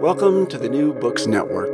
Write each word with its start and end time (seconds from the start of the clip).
Welcome 0.00 0.46
to 0.46 0.56
the 0.56 0.70
New 0.70 0.94
Books 0.94 1.26
Network. 1.26 1.68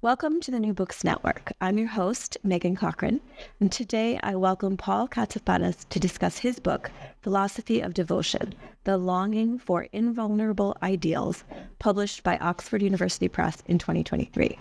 Welcome 0.00 0.40
to 0.40 0.50
the 0.50 0.58
New 0.58 0.72
Books 0.72 1.04
Network. 1.04 1.52
I'm 1.60 1.76
your 1.76 1.88
host, 1.88 2.38
Megan 2.42 2.76
Cochran, 2.76 3.20
and 3.60 3.70
today 3.70 4.18
I 4.22 4.36
welcome 4.36 4.78
Paul 4.78 5.06
Katsafanas 5.06 5.86
to 5.90 6.00
discuss 6.00 6.38
his 6.38 6.58
book, 6.58 6.90
Philosophy 7.20 7.82
of 7.82 7.92
Devotion 7.92 8.54
The 8.84 8.96
Longing 8.96 9.58
for 9.58 9.86
Invulnerable 9.92 10.78
Ideals, 10.82 11.44
published 11.78 12.22
by 12.22 12.38
Oxford 12.38 12.80
University 12.80 13.28
Press 13.28 13.62
in 13.66 13.76
2023. 13.76 14.58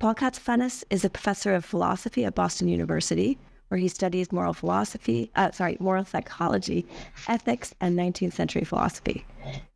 Paul 0.00 0.16
Katsafanas 0.16 0.82
is 0.90 1.04
a 1.04 1.10
professor 1.10 1.54
of 1.54 1.64
philosophy 1.64 2.24
at 2.24 2.34
Boston 2.34 2.66
University, 2.66 3.38
where 3.68 3.78
he 3.78 3.86
studies 3.86 4.32
moral 4.32 4.54
philosophy, 4.54 5.30
uh, 5.36 5.52
sorry, 5.52 5.76
moral 5.78 6.04
psychology, 6.04 6.84
ethics, 7.28 7.76
and 7.80 7.96
19th 7.96 8.32
century 8.32 8.64
philosophy. 8.64 9.24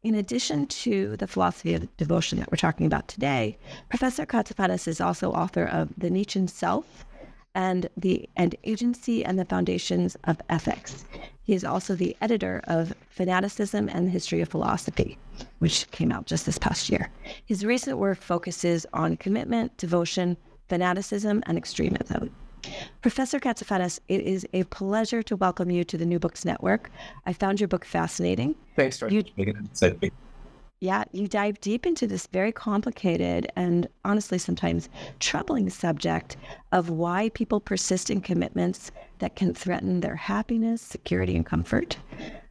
In 0.02 0.14
addition 0.14 0.66
to 0.66 1.16
the 1.16 1.26
philosophy 1.26 1.74
of 1.74 1.96
devotion 1.96 2.38
that 2.38 2.50
we're 2.50 2.56
talking 2.56 2.86
about 2.86 3.08
today, 3.08 3.56
Professor 3.88 4.26
Katsafanas 4.26 4.88
is 4.88 5.00
also 5.00 5.32
author 5.32 5.64
of 5.64 5.90
The 5.96 6.10
Nietzschean 6.10 6.48
Self 6.48 7.04
and 7.54 7.88
the 7.96 8.28
and 8.36 8.54
Agency 8.64 9.24
and 9.24 9.38
the 9.38 9.44
Foundations 9.44 10.16
of 10.24 10.40
Ethics. 10.48 11.04
He 11.42 11.54
is 11.54 11.64
also 11.64 11.94
the 11.94 12.16
editor 12.20 12.60
of 12.64 12.94
Fanaticism 13.10 13.88
and 13.88 14.06
the 14.06 14.10
History 14.10 14.40
of 14.40 14.48
Philosophy, 14.48 15.18
which 15.58 15.90
came 15.90 16.12
out 16.12 16.26
just 16.26 16.46
this 16.46 16.58
past 16.58 16.88
year. 16.88 17.10
His 17.44 17.64
recent 17.64 17.98
work 17.98 18.20
focuses 18.20 18.86
on 18.92 19.16
commitment, 19.16 19.76
devotion, 19.76 20.36
fanaticism, 20.68 21.42
and 21.46 21.58
extremism. 21.58 22.34
Professor 23.00 23.40
Katsafanas, 23.40 23.98
it 24.08 24.20
is 24.20 24.46
a 24.52 24.64
pleasure 24.64 25.22
to 25.24 25.36
welcome 25.36 25.70
you 25.70 25.84
to 25.84 25.98
the 25.98 26.06
New 26.06 26.18
Books 26.18 26.44
Network. 26.44 26.90
I 27.26 27.32
found 27.32 27.60
your 27.60 27.68
book 27.68 27.84
fascinating. 27.84 28.54
Thanks 28.76 28.98
for 28.98 29.08
You- 29.08 29.24
Yeah, 30.80 31.04
you 31.12 31.28
dive 31.28 31.60
deep 31.60 31.86
into 31.86 32.08
this 32.08 32.26
very 32.26 32.50
complicated 32.50 33.50
and 33.54 33.86
honestly 34.04 34.38
sometimes 34.38 34.88
troubling 35.20 35.70
subject 35.70 36.36
of 36.72 36.90
why 36.90 37.28
people 37.34 37.60
persist 37.60 38.10
in 38.10 38.20
commitments 38.20 38.90
that 39.20 39.36
can 39.36 39.54
threaten 39.54 40.00
their 40.00 40.16
happiness, 40.16 40.82
security, 40.82 41.36
and 41.36 41.46
comfort. 41.46 41.98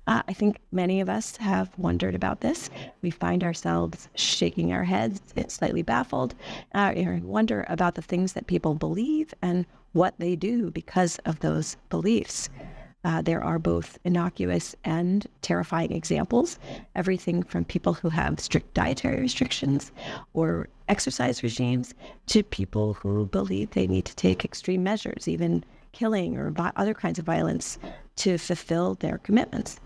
Uh, 0.07 0.23
I 0.28 0.34
think 0.34 0.59
many 0.72 1.00
of 1.00 1.09
us 1.09 1.38
have 1.38 1.69
wondered 1.78 2.16
about 2.16 2.41
this. 2.41 2.69
We 3.01 3.12
find 3.12 3.44
ourselves 3.44 4.09
shaking 4.16 4.73
our 4.73 4.84
heads, 4.84 5.22
slightly 5.47 5.84
baffled, 5.84 6.34
uh, 6.73 6.94
and 6.95 7.23
wonder 7.23 7.66
about 7.69 7.95
the 7.95 8.01
things 8.01 8.34
that 8.34 8.47
people 8.47 8.73
believe 8.73 9.34
and 9.41 9.66
what 9.94 10.16
they 10.17 10.35
do 10.35 10.72
because 10.72 11.19
of 11.25 11.40
those 11.40 11.78
beliefs. 11.90 12.50
Uh, 13.03 13.22
there 13.22 13.44
are 13.44 13.57
both 13.57 13.97
innocuous 14.03 14.75
and 14.84 15.28
terrifying 15.41 15.91
examples, 15.91 16.59
everything 16.95 17.41
from 17.41 17.66
people 17.66 17.94
who 17.94 18.09
have 18.09 18.40
strict 18.40 18.73
dietary 18.73 19.19
restrictions 19.19 19.91
or 20.34 20.67
exercise 20.88 21.41
regimes 21.41 21.94
to 22.28 22.44
people 22.44 22.94
who 22.94 23.25
believe 23.28 23.72
they 23.72 23.88
need 23.88 24.06
to 24.06 24.16
take 24.16 24.45
extreme 24.45 24.84
measures, 24.84 25.28
even 25.28 25.63
killing 25.94 26.38
or 26.38 26.53
other 26.75 26.94
kinds 26.94 27.17
of 27.17 27.25
violence 27.25 27.79
to 28.16 28.38
fulfill 28.38 28.95
their 28.95 29.17
commitments. 29.17 29.79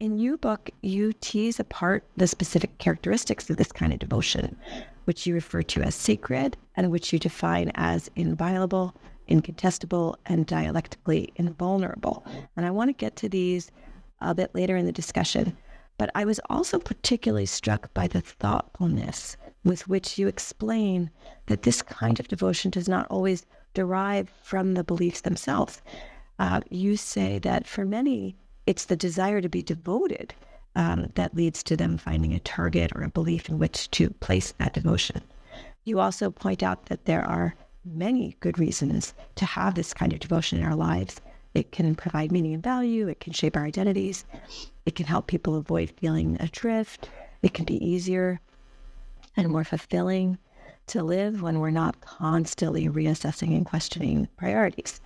In 0.00 0.18
your 0.18 0.36
book, 0.36 0.70
you 0.82 1.12
tease 1.12 1.60
apart 1.60 2.04
the 2.16 2.26
specific 2.26 2.78
characteristics 2.78 3.48
of 3.48 3.56
this 3.56 3.70
kind 3.70 3.92
of 3.92 4.00
devotion, 4.00 4.56
which 5.04 5.24
you 5.24 5.34
refer 5.34 5.62
to 5.62 5.82
as 5.82 5.94
sacred 5.94 6.56
and 6.76 6.90
which 6.90 7.12
you 7.12 7.20
define 7.20 7.70
as 7.76 8.10
inviolable, 8.16 8.96
incontestable, 9.28 10.16
and 10.26 10.46
dialectically 10.46 11.32
invulnerable. 11.36 12.26
And 12.56 12.66
I 12.66 12.72
want 12.72 12.88
to 12.88 12.92
get 12.92 13.14
to 13.16 13.28
these 13.28 13.70
a 14.20 14.34
bit 14.34 14.52
later 14.52 14.76
in 14.76 14.84
the 14.84 14.92
discussion. 14.92 15.56
But 15.96 16.10
I 16.16 16.24
was 16.24 16.40
also 16.50 16.80
particularly 16.80 17.46
struck 17.46 17.94
by 17.94 18.08
the 18.08 18.20
thoughtfulness 18.20 19.36
with 19.62 19.86
which 19.86 20.18
you 20.18 20.26
explain 20.26 21.08
that 21.46 21.62
this 21.62 21.82
kind 21.82 22.18
of 22.18 22.26
devotion 22.26 22.72
does 22.72 22.88
not 22.88 23.06
always 23.10 23.46
derive 23.74 24.28
from 24.42 24.74
the 24.74 24.82
beliefs 24.82 25.20
themselves. 25.20 25.82
Uh, 26.40 26.62
you 26.68 26.96
say 26.96 27.38
that 27.38 27.68
for 27.68 27.84
many, 27.84 28.36
it's 28.66 28.86
the 28.86 28.96
desire 28.96 29.40
to 29.40 29.48
be 29.48 29.62
devoted 29.62 30.34
um, 30.76 31.10
that 31.14 31.34
leads 31.34 31.62
to 31.62 31.76
them 31.76 31.98
finding 31.98 32.32
a 32.32 32.40
target 32.40 32.92
or 32.94 33.02
a 33.02 33.10
belief 33.10 33.48
in 33.48 33.58
which 33.58 33.90
to 33.92 34.10
place 34.10 34.52
that 34.58 34.74
devotion. 34.74 35.22
You 35.84 36.00
also 36.00 36.30
point 36.30 36.62
out 36.62 36.86
that 36.86 37.04
there 37.04 37.24
are 37.24 37.54
many 37.84 38.36
good 38.40 38.58
reasons 38.58 39.14
to 39.36 39.44
have 39.44 39.74
this 39.74 39.92
kind 39.92 40.12
of 40.12 40.20
devotion 40.20 40.58
in 40.58 40.64
our 40.64 40.74
lives. 40.74 41.20
It 41.52 41.70
can 41.70 41.94
provide 41.94 42.32
meaning 42.32 42.54
and 42.54 42.62
value, 42.62 43.06
it 43.06 43.20
can 43.20 43.32
shape 43.32 43.56
our 43.56 43.64
identities, 43.64 44.24
it 44.86 44.94
can 44.94 45.06
help 45.06 45.26
people 45.26 45.54
avoid 45.54 45.92
feeling 45.98 46.36
adrift, 46.40 47.08
it 47.42 47.54
can 47.54 47.64
be 47.64 47.84
easier 47.84 48.40
and 49.36 49.48
more 49.48 49.64
fulfilling 49.64 50.38
to 50.86 51.02
live 51.02 51.42
when 51.42 51.60
we're 51.60 51.70
not 51.70 52.00
constantly 52.00 52.88
reassessing 52.88 53.56
and 53.56 53.66
questioning 53.66 54.28
priorities. 54.36 55.00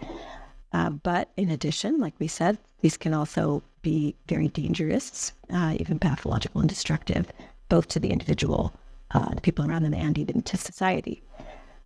Uh, 0.73 0.91
but 0.91 1.31
in 1.37 1.51
addition, 1.51 1.99
like 1.99 2.15
we 2.19 2.29
said, 2.29 2.59
these 2.81 2.97
can 2.97 3.15
also 3.15 3.63
be 3.83 4.15
very 4.27 4.49
dangerous, 4.49 5.33
uh, 5.53 5.75
even 5.79 5.99
pathological 5.99 6.61
and 6.61 6.69
destructive, 6.69 7.27
both 7.69 7.89
to 7.89 8.01
the 8.01 8.11
individual, 8.11 8.73
uh, 9.13 9.35
the 9.35 9.41
people 9.41 9.65
around 9.65 9.83
them, 9.83 9.95
and 9.95 10.19
even 10.19 10.43
to 10.43 10.57
society. 10.57 11.23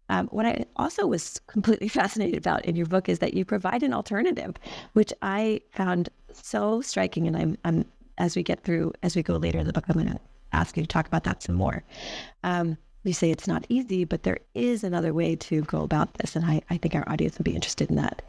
Um, 0.08 0.26
what 0.28 0.46
I 0.46 0.64
also 0.76 1.06
was 1.06 1.40
completely 1.46 1.88
fascinated 2.00 2.38
about 2.38 2.64
in 2.64 2.76
your 2.76 2.86
book 2.86 3.08
is 3.08 3.20
that 3.20 3.34
you 3.34 3.44
provide 3.44 3.82
an 3.82 3.94
alternative, 3.94 4.56
which 4.94 5.12
I 5.22 5.60
found 5.70 6.08
so 6.32 6.80
striking. 6.80 7.26
And 7.26 7.36
I'm, 7.36 7.58
I'm 7.64 7.84
as 8.18 8.36
we 8.36 8.42
get 8.42 8.62
through, 8.62 8.92
as 9.02 9.16
we 9.16 9.22
go 9.22 9.36
later 9.36 9.58
in 9.58 9.66
the 9.66 9.72
book, 9.72 9.84
I'm 9.88 9.94
going 9.94 10.08
to 10.08 10.20
ask 10.52 10.76
you 10.76 10.82
to 10.82 10.88
talk 10.88 11.06
about 11.06 11.24
that 11.24 11.42
some 11.42 11.54
more. 11.54 11.82
Um, 12.44 12.76
you 13.04 13.12
say 13.12 13.30
it's 13.30 13.48
not 13.48 13.66
easy, 13.68 14.04
but 14.04 14.22
there 14.22 14.38
is 14.54 14.84
another 14.84 15.12
way 15.12 15.36
to 15.36 15.62
go 15.62 15.82
about 15.82 16.14
this. 16.14 16.36
And 16.36 16.44
I, 16.44 16.62
I 16.70 16.76
think 16.76 16.94
our 16.94 17.08
audience 17.08 17.38
would 17.38 17.44
be 17.44 17.54
interested 17.54 17.90
in 17.90 17.96
that. 17.96 18.22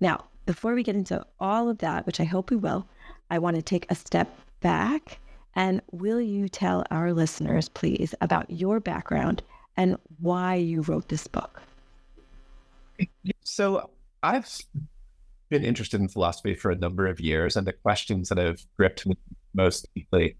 Now, 0.00 0.24
before 0.46 0.74
we 0.74 0.82
get 0.82 0.96
into 0.96 1.24
all 1.40 1.68
of 1.68 1.78
that, 1.78 2.06
which 2.06 2.20
I 2.20 2.24
hope 2.24 2.50
we 2.50 2.56
will, 2.56 2.86
I 3.30 3.38
want 3.38 3.56
to 3.56 3.62
take 3.62 3.90
a 3.90 3.94
step 3.94 4.28
back. 4.60 5.18
And 5.54 5.82
will 5.90 6.20
you 6.20 6.48
tell 6.48 6.84
our 6.90 7.12
listeners, 7.12 7.68
please, 7.68 8.14
about 8.20 8.50
your 8.50 8.80
background 8.80 9.42
and 9.76 9.96
why 10.20 10.54
you 10.56 10.82
wrote 10.82 11.08
this 11.08 11.26
book? 11.26 11.62
So 13.42 13.90
I've 14.22 14.48
been 15.48 15.64
interested 15.64 16.00
in 16.00 16.08
philosophy 16.08 16.54
for 16.54 16.70
a 16.70 16.76
number 16.76 17.06
of 17.06 17.20
years, 17.20 17.56
and 17.56 17.66
the 17.66 17.72
questions 17.72 18.28
that 18.28 18.38
have 18.38 18.60
gripped 18.76 19.06
me 19.06 19.16
most 19.54 19.86
deeply 19.94 20.36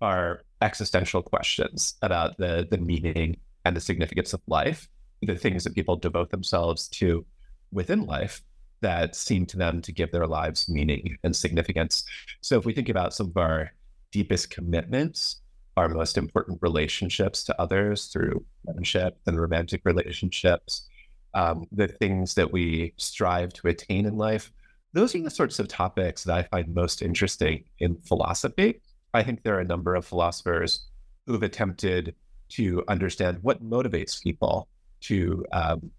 are 0.00 0.42
existential 0.62 1.22
questions 1.22 1.94
about 2.02 2.36
the 2.38 2.66
the 2.70 2.78
meaning 2.78 3.36
and 3.64 3.76
the 3.76 3.80
significance 3.80 4.32
of 4.32 4.40
life, 4.46 4.88
the 5.22 5.36
things 5.36 5.64
that 5.64 5.74
people 5.74 5.96
devote 5.96 6.30
themselves 6.30 6.88
to 6.88 7.24
within 7.72 8.06
life 8.06 8.42
that 8.80 9.16
seem 9.16 9.46
to 9.46 9.56
them 9.56 9.80
to 9.82 9.92
give 9.92 10.12
their 10.12 10.26
lives 10.26 10.68
meaning 10.68 11.16
and 11.24 11.34
significance. 11.34 12.04
So 12.40 12.58
if 12.58 12.64
we 12.64 12.72
think 12.72 12.88
about 12.88 13.14
some 13.14 13.28
of 13.28 13.36
our 13.36 13.72
deepest 14.12 14.50
commitments, 14.50 15.40
our 15.76 15.88
most 15.88 16.16
important 16.16 16.58
relationships 16.62 17.44
to 17.44 17.60
others 17.60 18.06
through 18.06 18.44
friendship 18.64 19.18
and 19.26 19.40
romantic 19.40 19.82
relationships, 19.84 20.86
um, 21.34 21.66
the 21.72 21.88
things 21.88 22.34
that 22.34 22.52
we 22.52 22.94
strive 22.96 23.52
to 23.54 23.68
attain 23.68 24.06
in 24.06 24.16
life, 24.16 24.52
those 24.92 25.14
are 25.14 25.20
the 25.20 25.30
sorts 25.30 25.58
of 25.58 25.68
topics 25.68 26.24
that 26.24 26.36
I 26.36 26.42
find 26.44 26.74
most 26.74 27.02
interesting 27.02 27.64
in 27.78 27.96
philosophy. 27.96 28.80
I 29.14 29.22
think 29.22 29.42
there 29.42 29.56
are 29.56 29.60
a 29.60 29.64
number 29.64 29.94
of 29.94 30.04
philosophers 30.04 30.86
who've 31.26 31.42
attempted 31.42 32.14
to 32.50 32.84
understand 32.88 33.38
what 33.42 33.62
motivates 33.62 34.22
people 34.22 34.68
to 35.00 35.44
um, 35.52 35.90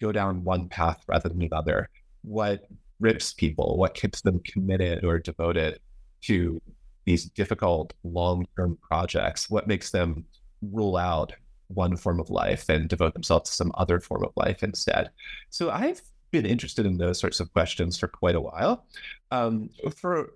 go 0.00 0.12
down 0.12 0.44
one 0.44 0.68
path 0.68 1.02
rather 1.06 1.28
than 1.28 1.42
another, 1.42 1.88
what 2.22 2.66
grips 3.00 3.32
people, 3.32 3.76
what 3.76 3.94
keeps 3.94 4.20
them 4.20 4.40
committed 4.44 5.04
or 5.04 5.18
devoted 5.18 5.78
to 6.22 6.60
these 7.04 7.26
difficult 7.26 7.92
long 8.02 8.46
term 8.56 8.78
projects, 8.82 9.50
what 9.50 9.66
makes 9.68 9.90
them 9.90 10.24
rule 10.72 10.96
out 10.96 11.32
one 11.68 11.96
form 11.96 12.20
of 12.20 12.30
life 12.30 12.68
and 12.68 12.88
devote 12.88 13.14
themselves 13.14 13.50
to 13.50 13.56
some 13.56 13.72
other 13.74 14.00
form 14.00 14.24
of 14.24 14.32
life 14.36 14.62
instead. 14.62 15.10
So 15.50 15.70
I've 15.70 16.00
been 16.30 16.46
interested 16.46 16.86
in 16.86 16.98
those 16.98 17.18
sorts 17.18 17.40
of 17.40 17.52
questions 17.52 17.98
for 17.98 18.08
quite 18.08 18.34
a 18.34 18.40
while. 18.40 18.86
Um, 19.30 19.70
for 19.96 20.32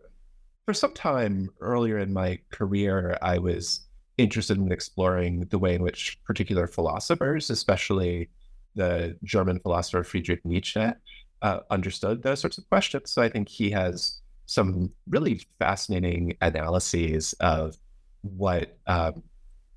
for 0.68 0.74
some 0.74 0.92
time 0.92 1.48
earlier 1.62 1.98
in 1.98 2.12
my 2.12 2.38
career, 2.50 3.16
I 3.22 3.38
was 3.38 3.86
interested 4.18 4.58
in 4.58 4.70
exploring 4.70 5.46
the 5.48 5.58
way 5.58 5.74
in 5.74 5.82
which 5.82 6.18
particular 6.26 6.66
philosophers, 6.66 7.48
especially 7.48 8.28
the 8.74 9.16
German 9.24 9.60
philosopher 9.60 10.04
Friedrich 10.04 10.44
Nietzsche, 10.44 10.90
uh, 11.40 11.60
understood 11.70 12.22
those 12.22 12.40
sorts 12.40 12.58
of 12.58 12.68
questions. 12.68 13.10
So 13.10 13.22
I 13.22 13.30
think 13.30 13.48
he 13.48 13.70
has 13.70 14.20
some 14.44 14.92
really 15.08 15.40
fascinating 15.58 16.36
analyses 16.42 17.32
of 17.40 17.78
what 18.20 18.76
um, 18.86 19.22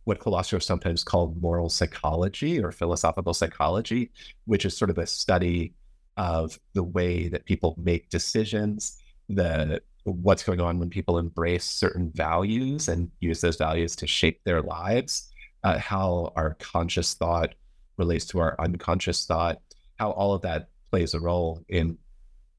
what 0.03 0.21
philosophers 0.21 0.65
sometimes 0.65 1.05
call 1.05 1.33
moral 1.39 1.69
psychology 1.69 2.61
or 2.61 2.73
philosophical 2.73 3.33
psychology, 3.33 4.11
which 4.43 4.65
is 4.65 4.75
sort 4.75 4.89
of 4.89 4.97
a 4.97 5.07
study 5.07 5.73
of 6.17 6.59
the 6.73 6.83
way 6.83 7.29
that 7.29 7.45
people 7.45 7.75
make 7.81 8.09
decisions, 8.09 9.01
the 9.29 9.81
what's 10.03 10.43
going 10.43 10.59
on 10.61 10.79
when 10.79 10.89
people 10.89 11.17
embrace 11.17 11.65
certain 11.65 12.11
values 12.13 12.87
and 12.87 13.09
use 13.19 13.41
those 13.41 13.57
values 13.57 13.95
to 13.97 14.07
shape 14.07 14.41
their 14.43 14.61
lives, 14.61 15.31
uh, 15.63 15.77
how 15.77 16.31
our 16.35 16.55
conscious 16.55 17.13
thought 17.13 17.53
relates 17.97 18.25
to 18.25 18.39
our 18.39 18.55
unconscious 18.59 19.25
thought, 19.25 19.61
how 19.99 20.11
all 20.11 20.33
of 20.33 20.41
that 20.41 20.69
plays 20.89 21.13
a 21.13 21.19
role 21.19 21.63
in 21.69 21.97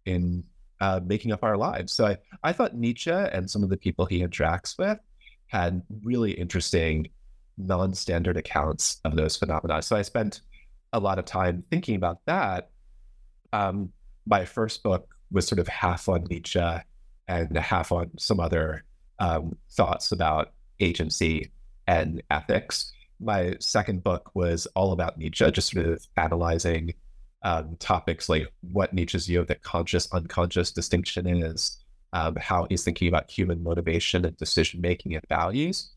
in 0.06 0.44
uh, 0.81 1.00
making 1.05 1.33
up 1.33 1.44
our 1.44 1.56
lives. 1.56 1.93
So 1.93 2.06
I, 2.06 2.19
I 2.43 2.53
thought 2.53 2.75
Nietzsche 2.75 3.11
and 3.11 3.49
some 3.49 3.62
of 3.62 3.71
the 3.71 3.77
people 3.77 4.05
he 4.05 4.21
interacts 4.21 4.77
with 4.79 4.99
had 5.47 5.83
really 6.03 6.33
interesting 6.33 7.09
non-standard 7.56 8.37
accounts 8.37 9.00
of 9.05 9.15
those 9.15 9.37
phenomena. 9.37 9.83
So 9.83 9.94
I 9.94 10.03
spent 10.03 10.41
a 10.93 10.99
lot 10.99 11.19
of 11.19 11.25
time 11.25 11.62
thinking 11.71 11.94
about 11.94 12.19
that. 12.27 12.71
Um, 13.53 13.93
my 14.27 14.44
first 14.44 14.83
book 14.83 15.15
was 15.31 15.47
sort 15.47 15.59
of 15.59 15.69
half 15.69 16.09
on 16.09 16.25
Nietzsche 16.25 16.61
and 17.28 17.56
half 17.56 17.92
on 17.92 18.10
some 18.19 18.40
other 18.40 18.84
um, 19.19 19.56
thoughts 19.70 20.12
about 20.12 20.52
agency 20.80 21.50
and 21.86 22.22
ethics. 22.30 22.92
My 23.20 23.54
second 23.60 24.02
book 24.02 24.30
was 24.34 24.66
all 24.74 24.92
about 24.92 25.19
Nietzsche, 25.19 25.50
just 25.50 25.72
sort 25.72 25.86
of 25.86 26.06
analyzing 26.16 26.94
um, 27.42 27.76
topics 27.78 28.28
like 28.28 28.46
what 28.72 28.92
Nietzsche's 28.92 29.26
view 29.26 29.40
of 29.40 29.48
the 29.48 29.56
conscious 29.56 30.12
unconscious 30.12 30.70
distinction 30.70 31.26
is, 31.26 31.78
um, 32.12 32.36
how 32.36 32.66
he's 32.69 32.84
thinking 32.84 33.08
about 33.08 33.30
human 33.30 33.62
motivation 33.62 34.24
and 34.24 34.36
decision 34.36 34.80
making 34.80 35.14
and 35.14 35.24
values. 35.28 35.90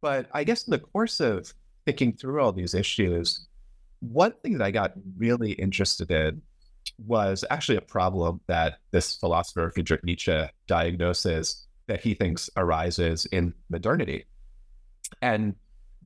But 0.00 0.28
I 0.32 0.44
guess 0.44 0.66
in 0.66 0.72
the 0.72 0.78
course 0.78 1.20
of 1.20 1.52
thinking 1.84 2.12
through 2.14 2.40
all 2.40 2.52
these 2.52 2.74
issues, 2.74 3.46
one 4.00 4.32
thing 4.42 4.58
that 4.58 4.64
I 4.64 4.70
got 4.70 4.92
really 5.16 5.52
interested 5.52 6.10
in 6.10 6.42
was 6.98 7.44
actually 7.50 7.76
a 7.76 7.82
problem 7.82 8.40
that 8.46 8.78
this 8.90 9.16
philosopher 9.16 9.70
Friedrich 9.74 10.04
Nietzsche 10.04 10.44
diagnoses 10.66 11.66
that 11.86 12.00
he 12.00 12.14
thinks 12.14 12.50
arises 12.56 13.26
in 13.26 13.54
modernity. 13.68 14.24
And 15.22 15.54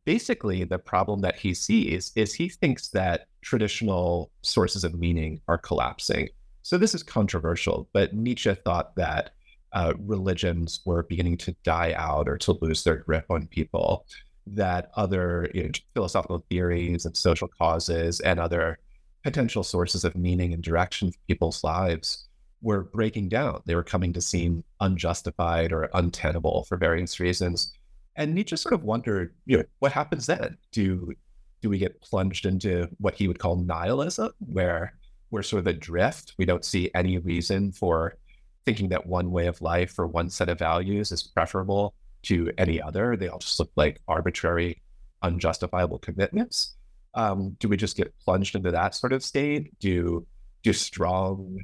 basically, 0.05 0.65
the 0.65 0.79
problem 0.79 1.21
that 1.21 1.37
he 1.37 1.55
sees 1.55 2.13
is 2.17 2.35
he 2.35 2.49
thinks 2.49 2.89
that 2.89 3.27
traditional 3.43 4.31
sources 4.43 4.85
of 4.85 4.95
meaning 4.95 5.41
are 5.49 5.59
collapsing. 5.59 6.29
So 6.63 6.77
this 6.77 6.95
is 6.95 7.03
controversial, 7.03 7.89
but 7.93 8.15
Nietzsche 8.15 8.55
thought 8.55 8.95
that 8.97 9.31
uh, 9.73 9.95
religions 9.99 10.81
were 10.85 11.05
beginning 11.05 11.39
to 11.39 11.55
die 11.63 11.95
out 11.97 12.29
or 12.29 12.37
to 12.39 12.59
lose 12.61 12.85
their 12.85 12.97
grip 12.97 13.25
on 13.31 13.47
people, 13.47 14.05
that 14.47 14.91
other 14.97 15.49
you 15.55 15.65
know, 15.65 15.71
philosophical 15.95 16.45
theories 16.51 17.07
and 17.07 17.17
social 17.17 17.49
causes 17.49 18.21
and 18.21 18.41
other 18.41 18.79
potential 19.23 19.63
sources 19.63 20.05
of 20.05 20.17
meaning 20.17 20.53
and 20.53 20.63
direction 20.63 21.13
for 21.13 21.19
people's 21.29 21.63
lives 21.63 22.29
were 22.63 22.85
breaking 22.85 23.29
down. 23.29 23.63
They 23.65 23.75
were 23.75 23.83
coming 23.83 24.13
to 24.13 24.21
seem 24.21 24.65
unjustified 24.81 25.73
or 25.73 25.89
untenable 25.95 26.65
for 26.65 26.77
various 26.77 27.21
reasons. 27.21 27.73
And 28.17 28.35
Nietzsche 28.35 28.57
sort 28.57 28.75
of 28.75 28.85
wondered, 28.85 29.35
you 29.47 29.59
know, 29.59 29.65
what 29.79 29.93
happens 29.93 30.27
then? 30.27 30.59
Do 30.73 31.13
do 31.63 31.69
we 31.69 31.79
get 31.79 32.01
plunged 32.01 32.47
into 32.47 32.89
what 32.99 33.15
he 33.15 33.29
would 33.29 33.39
call 33.39 33.57
nihilism, 33.57 34.33
where 34.39 34.95
we're 35.31 35.43
sort 35.43 35.61
of 35.61 35.67
adrift? 35.67 36.35
We 36.39 36.47
don't 36.47 36.65
see 36.65 36.91
any 36.95 37.19
reason 37.19 37.73
for 37.73 38.17
thinking 38.65 38.89
that 38.91 39.07
one 39.07 39.31
way 39.31 39.47
of 39.47 39.61
life 39.61 39.99
or 39.99 40.07
one 40.07 40.31
set 40.31 40.49
of 40.49 40.59
values 40.59 41.13
is 41.13 41.23
preferable 41.23 41.95
to 42.23 42.51
any 42.59 42.81
other. 42.81 43.17
They 43.17 43.29
all 43.29 43.39
just 43.39 43.59
look 43.59 43.71
like 43.77 44.01
arbitrary, 44.09 44.81
unjustifiable 45.23 45.99
commitments. 45.99 46.77
Um, 47.15 47.57
do 47.59 47.69
we 47.69 47.77
just 47.77 47.97
get 47.97 48.15
plunged 48.21 48.55
into 48.55 48.71
that 48.71 48.95
sort 48.95 49.13
of 49.13 49.23
state? 49.23 49.79
Do 49.81 50.27
do 50.63 50.73
strong 50.73 51.59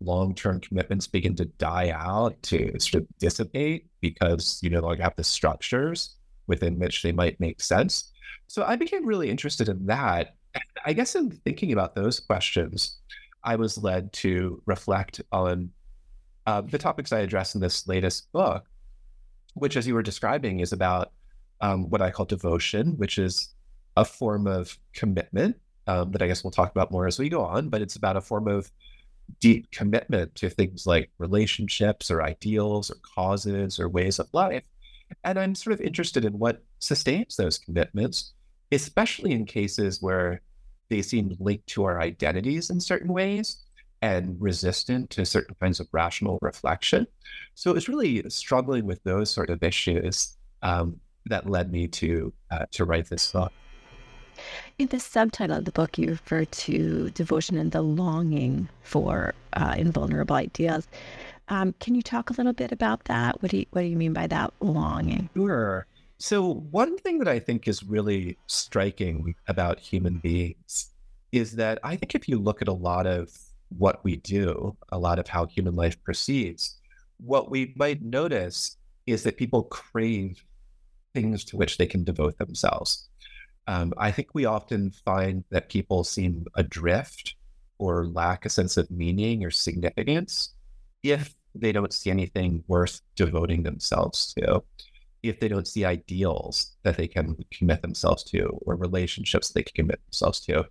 long-term 0.00 0.60
commitments 0.60 1.06
begin 1.06 1.34
to 1.36 1.44
die 1.44 1.90
out, 1.90 2.40
to 2.42 2.78
sort 2.78 3.02
of 3.02 3.18
dissipate 3.18 3.86
because 4.00 4.60
you 4.62 4.70
no 4.70 4.80
longer 4.80 5.02
have 5.02 5.16
the 5.16 5.24
structures 5.24 6.16
within 6.46 6.78
which 6.78 7.02
they 7.02 7.12
might 7.12 7.40
make 7.40 7.60
sense? 7.60 8.12
So 8.46 8.62
I 8.62 8.76
became 8.76 9.04
really 9.04 9.30
interested 9.30 9.68
in 9.68 9.86
that. 9.86 10.34
I 10.84 10.92
guess 10.92 11.14
in 11.14 11.30
thinking 11.44 11.72
about 11.72 11.94
those 11.94 12.20
questions, 12.20 12.98
I 13.42 13.56
was 13.56 13.78
led 13.78 14.12
to 14.14 14.62
reflect 14.66 15.20
on 15.32 15.70
uh, 16.46 16.60
the 16.62 16.78
topics 16.78 17.12
I 17.12 17.20
address 17.20 17.54
in 17.54 17.60
this 17.60 17.88
latest 17.88 18.30
book, 18.32 18.66
which, 19.54 19.76
as 19.76 19.86
you 19.86 19.94
were 19.94 20.02
describing, 20.02 20.60
is 20.60 20.72
about 20.72 21.12
um, 21.60 21.90
what 21.90 22.02
I 22.02 22.10
call 22.10 22.26
devotion, 22.26 22.96
which 22.96 23.18
is 23.18 23.54
a 23.96 24.04
form 24.04 24.46
of 24.46 24.78
commitment 24.92 25.56
um, 25.86 26.12
that 26.12 26.22
I 26.22 26.26
guess 26.26 26.42
we'll 26.42 26.50
talk 26.50 26.70
about 26.70 26.90
more 26.90 27.06
as 27.06 27.18
we 27.18 27.28
go 27.28 27.44
on, 27.44 27.68
but 27.68 27.82
it's 27.82 27.96
about 27.96 28.16
a 28.16 28.20
form 28.20 28.48
of 28.48 28.70
deep 29.40 29.70
commitment 29.70 30.34
to 30.36 30.50
things 30.50 30.86
like 30.86 31.10
relationships 31.18 32.10
or 32.10 32.22
ideals 32.22 32.90
or 32.90 32.96
causes 33.02 33.78
or 33.80 33.88
ways 33.88 34.18
of 34.18 34.28
life. 34.32 34.64
And 35.24 35.38
I'm 35.38 35.54
sort 35.54 35.74
of 35.74 35.80
interested 35.80 36.24
in 36.24 36.38
what 36.38 36.64
sustains 36.80 37.36
those 37.36 37.58
commitments, 37.58 38.32
especially 38.72 39.32
in 39.32 39.46
cases 39.46 40.02
where 40.02 40.42
they 40.88 41.02
seem 41.02 41.36
linked 41.38 41.66
to 41.68 41.84
our 41.84 42.00
identities 42.00 42.70
in 42.70 42.80
certain 42.80 43.12
ways 43.12 43.62
and 44.02 44.36
resistant 44.40 45.10
to 45.10 45.24
certain 45.24 45.56
kinds 45.60 45.80
of 45.80 45.88
rational 45.92 46.38
reflection. 46.42 47.06
So 47.54 47.70
it 47.70 47.74
was 47.74 47.88
really 47.88 48.28
struggling 48.28 48.84
with 48.84 49.02
those 49.04 49.30
sort 49.30 49.50
of 49.50 49.62
issues 49.62 50.36
um, 50.62 51.00
that 51.26 51.48
led 51.48 51.72
me 51.72 51.88
to 51.88 52.32
uh, 52.50 52.66
to 52.72 52.84
write 52.84 53.08
this 53.08 53.32
book. 53.32 53.52
In 54.78 54.88
the 54.88 55.00
subtitle 55.00 55.58
of 55.58 55.64
the 55.64 55.72
book, 55.72 55.98
you 55.98 56.10
refer 56.10 56.44
to 56.44 57.10
devotion 57.10 57.56
and 57.56 57.72
the 57.72 57.82
longing 57.82 58.68
for 58.82 59.34
uh, 59.54 59.74
invulnerable 59.76 60.36
ideals. 60.36 60.86
Um, 61.48 61.74
can 61.80 61.94
you 61.94 62.02
talk 62.02 62.30
a 62.30 62.32
little 62.32 62.52
bit 62.52 62.72
about 62.72 63.04
that? 63.04 63.40
What 63.42 63.50
do 63.50 63.58
you, 63.58 63.66
what 63.70 63.82
do 63.82 63.86
you 63.86 63.96
mean 63.96 64.12
by 64.12 64.26
that 64.26 64.52
longing? 64.60 65.30
Sure. 65.34 65.86
So 66.18 66.54
one 66.70 66.96
thing 66.98 67.18
that 67.18 67.28
I 67.28 67.38
think 67.38 67.68
is 67.68 67.82
really 67.82 68.38
striking 68.46 69.34
about 69.48 69.78
human 69.78 70.18
beings 70.18 70.90
is 71.32 71.52
that 71.56 71.78
I 71.84 71.96
think 71.96 72.14
if 72.14 72.28
you 72.28 72.38
look 72.38 72.62
at 72.62 72.68
a 72.68 72.72
lot 72.72 73.06
of 73.06 73.30
what 73.76 74.02
we 74.04 74.16
do, 74.16 74.76
a 74.90 74.98
lot 74.98 75.18
of 75.18 75.28
how 75.28 75.46
human 75.46 75.76
life 75.76 76.02
proceeds, 76.02 76.76
what 77.18 77.50
we 77.50 77.74
might 77.76 78.02
notice 78.02 78.76
is 79.06 79.22
that 79.22 79.36
people 79.36 79.64
crave 79.64 80.42
things 81.14 81.44
to 81.44 81.56
which 81.56 81.78
they 81.78 81.86
can 81.86 82.04
devote 82.04 82.38
themselves. 82.38 83.08
Um, 83.68 83.92
I 83.96 84.10
think 84.10 84.28
we 84.32 84.44
often 84.44 84.92
find 85.04 85.44
that 85.50 85.68
people 85.68 86.04
seem 86.04 86.46
adrift 86.54 87.34
or 87.78 88.06
lack 88.06 88.46
a 88.46 88.48
sense 88.48 88.76
of 88.76 88.90
meaning 88.90 89.44
or 89.44 89.50
significance 89.50 90.54
if 91.02 91.34
they 91.54 91.72
don't 91.72 91.92
see 91.92 92.10
anything 92.10 92.62
worth 92.68 93.00
devoting 93.16 93.62
themselves 93.62 94.34
to, 94.34 94.62
if 95.22 95.40
they 95.40 95.48
don't 95.48 95.66
see 95.66 95.84
ideals 95.84 96.76
that 96.84 96.96
they 96.96 97.08
can 97.08 97.36
commit 97.50 97.82
themselves 97.82 98.22
to 98.24 98.44
or 98.66 98.76
relationships 98.76 99.50
they 99.50 99.62
can 99.62 99.84
commit 99.84 100.00
themselves 100.06 100.40
to. 100.40 100.64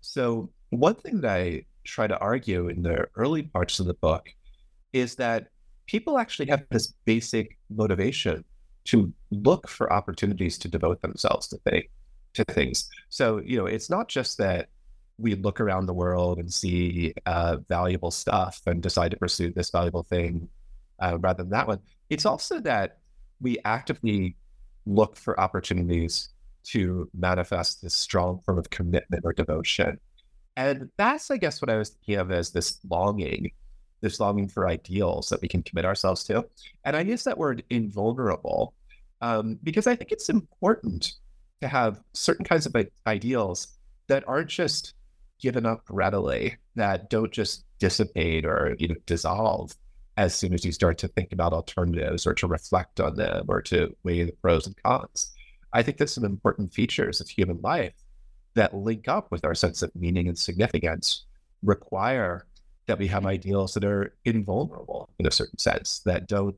So, 0.00 0.50
one 0.70 0.94
thing 0.94 1.20
that 1.20 1.36
I 1.36 1.64
try 1.84 2.06
to 2.06 2.18
argue 2.18 2.68
in 2.68 2.82
the 2.82 3.06
early 3.16 3.42
parts 3.42 3.80
of 3.80 3.86
the 3.86 3.94
book 3.94 4.28
is 4.92 5.14
that 5.16 5.48
people 5.86 6.18
actually 6.18 6.46
have 6.46 6.64
this 6.70 6.94
basic 7.04 7.58
motivation 7.68 8.44
to 8.84 9.12
look 9.30 9.68
for 9.68 9.92
opportunities 9.92 10.58
to 10.58 10.68
devote 10.68 11.02
themselves 11.02 11.48
to 11.48 11.58
things 11.58 11.86
to 12.34 12.44
things. 12.44 12.88
So, 13.08 13.40
you 13.44 13.58
know, 13.58 13.66
it's 13.66 13.90
not 13.90 14.08
just 14.08 14.38
that 14.38 14.68
we 15.18 15.34
look 15.34 15.60
around 15.60 15.86
the 15.86 15.94
world 15.94 16.38
and 16.38 16.52
see 16.52 17.14
uh, 17.26 17.58
valuable 17.68 18.10
stuff 18.10 18.60
and 18.66 18.82
decide 18.82 19.10
to 19.10 19.16
pursue 19.16 19.52
this 19.52 19.70
valuable 19.70 20.02
thing 20.02 20.48
uh, 21.00 21.18
rather 21.18 21.42
than 21.42 21.50
that 21.50 21.68
one. 21.68 21.78
It's 22.08 22.26
also 22.26 22.60
that 22.60 22.98
we 23.40 23.58
actively 23.64 24.36
look 24.86 25.16
for 25.16 25.38
opportunities 25.38 26.30
to 26.62 27.08
manifest 27.14 27.82
this 27.82 27.94
strong 27.94 28.40
form 28.40 28.58
of 28.58 28.70
commitment 28.70 29.24
or 29.24 29.32
devotion. 29.32 29.98
And 30.56 30.90
that's, 30.96 31.30
I 31.30 31.36
guess, 31.36 31.62
what 31.62 31.70
I 31.70 31.76
was 31.76 31.90
thinking 31.90 32.16
of 32.16 32.30
as 32.30 32.50
this 32.50 32.78
longing, 32.88 33.50
this 34.00 34.20
longing 34.20 34.48
for 34.48 34.68
ideals 34.68 35.28
that 35.28 35.40
we 35.40 35.48
can 35.48 35.62
commit 35.62 35.84
ourselves 35.84 36.24
to. 36.24 36.44
And 36.84 36.96
I 36.96 37.00
use 37.00 37.24
that 37.24 37.38
word 37.38 37.62
invulnerable 37.70 38.74
um, 39.20 39.58
because 39.62 39.86
I 39.86 39.94
think 39.94 40.12
it's 40.12 40.28
important 40.28 41.14
to 41.60 41.68
have 41.68 42.00
certain 42.12 42.44
kinds 42.44 42.66
of 42.66 42.74
ideals 43.06 43.68
that 44.08 44.26
aren't 44.26 44.48
just 44.48 44.94
given 45.40 45.66
up 45.66 45.82
readily, 45.88 46.56
that 46.76 47.10
don't 47.10 47.32
just 47.32 47.64
dissipate 47.78 48.44
or 48.44 48.76
you 48.78 48.88
know 48.88 48.94
dissolve 49.06 49.74
as 50.16 50.34
soon 50.34 50.52
as 50.52 50.64
you 50.64 50.72
start 50.72 50.98
to 50.98 51.08
think 51.08 51.32
about 51.32 51.52
alternatives 51.52 52.26
or 52.26 52.34
to 52.34 52.46
reflect 52.46 53.00
on 53.00 53.16
them 53.16 53.46
or 53.48 53.62
to 53.62 53.94
weigh 54.04 54.24
the 54.24 54.32
pros 54.32 54.66
and 54.66 54.76
cons. 54.82 55.32
I 55.72 55.82
think 55.82 55.96
there's 55.96 56.12
some 56.12 56.24
important 56.24 56.74
features 56.74 57.20
of 57.20 57.28
human 57.28 57.60
life 57.62 57.94
that 58.54 58.74
link 58.74 59.08
up 59.08 59.30
with 59.30 59.44
our 59.44 59.54
sense 59.54 59.82
of 59.82 59.94
meaning 59.94 60.28
and 60.28 60.36
significance 60.36 61.24
require 61.62 62.46
that 62.86 62.98
we 62.98 63.06
have 63.06 63.24
ideals 63.24 63.74
that 63.74 63.84
are 63.84 64.14
invulnerable 64.24 65.08
in 65.18 65.26
a 65.26 65.30
certain 65.30 65.58
sense, 65.58 66.00
that 66.00 66.26
don't 66.26 66.56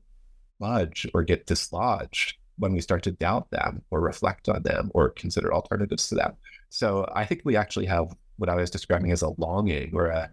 budge 0.59 1.07
or 1.13 1.23
get 1.23 1.45
dislodged 1.45 2.35
when 2.57 2.73
we 2.73 2.81
start 2.81 3.03
to 3.03 3.11
doubt 3.11 3.49
them 3.51 3.81
or 3.91 4.01
reflect 4.01 4.49
on 4.49 4.63
them 4.63 4.91
or 4.93 5.09
consider 5.09 5.53
alternatives 5.53 6.07
to 6.09 6.15
them. 6.15 6.33
So 6.69 7.09
I 7.13 7.25
think 7.25 7.41
we 7.43 7.55
actually 7.55 7.85
have 7.87 8.15
what 8.37 8.49
I 8.49 8.55
was 8.55 8.69
describing 8.69 9.11
as 9.11 9.21
a 9.21 9.33
longing 9.37 9.91
or 9.93 10.07
a 10.07 10.31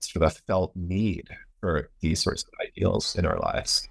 sort 0.00 0.24
of 0.24 0.32
a 0.32 0.34
felt 0.46 0.72
need 0.74 1.28
for 1.60 1.90
these 2.00 2.20
sorts 2.20 2.42
of 2.42 2.50
ideals 2.66 3.16
in 3.16 3.24
our 3.26 3.38
lives. 3.38 3.88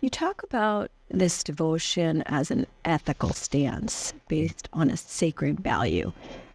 You 0.00 0.10
talk 0.10 0.42
about 0.42 0.90
this 1.10 1.42
devotion 1.42 2.22
as 2.26 2.50
an 2.50 2.66
ethical 2.84 3.30
stance 3.30 4.12
based 4.28 4.68
on 4.72 4.90
a 4.90 4.96
sacred 4.96 5.60
value. 5.60 6.12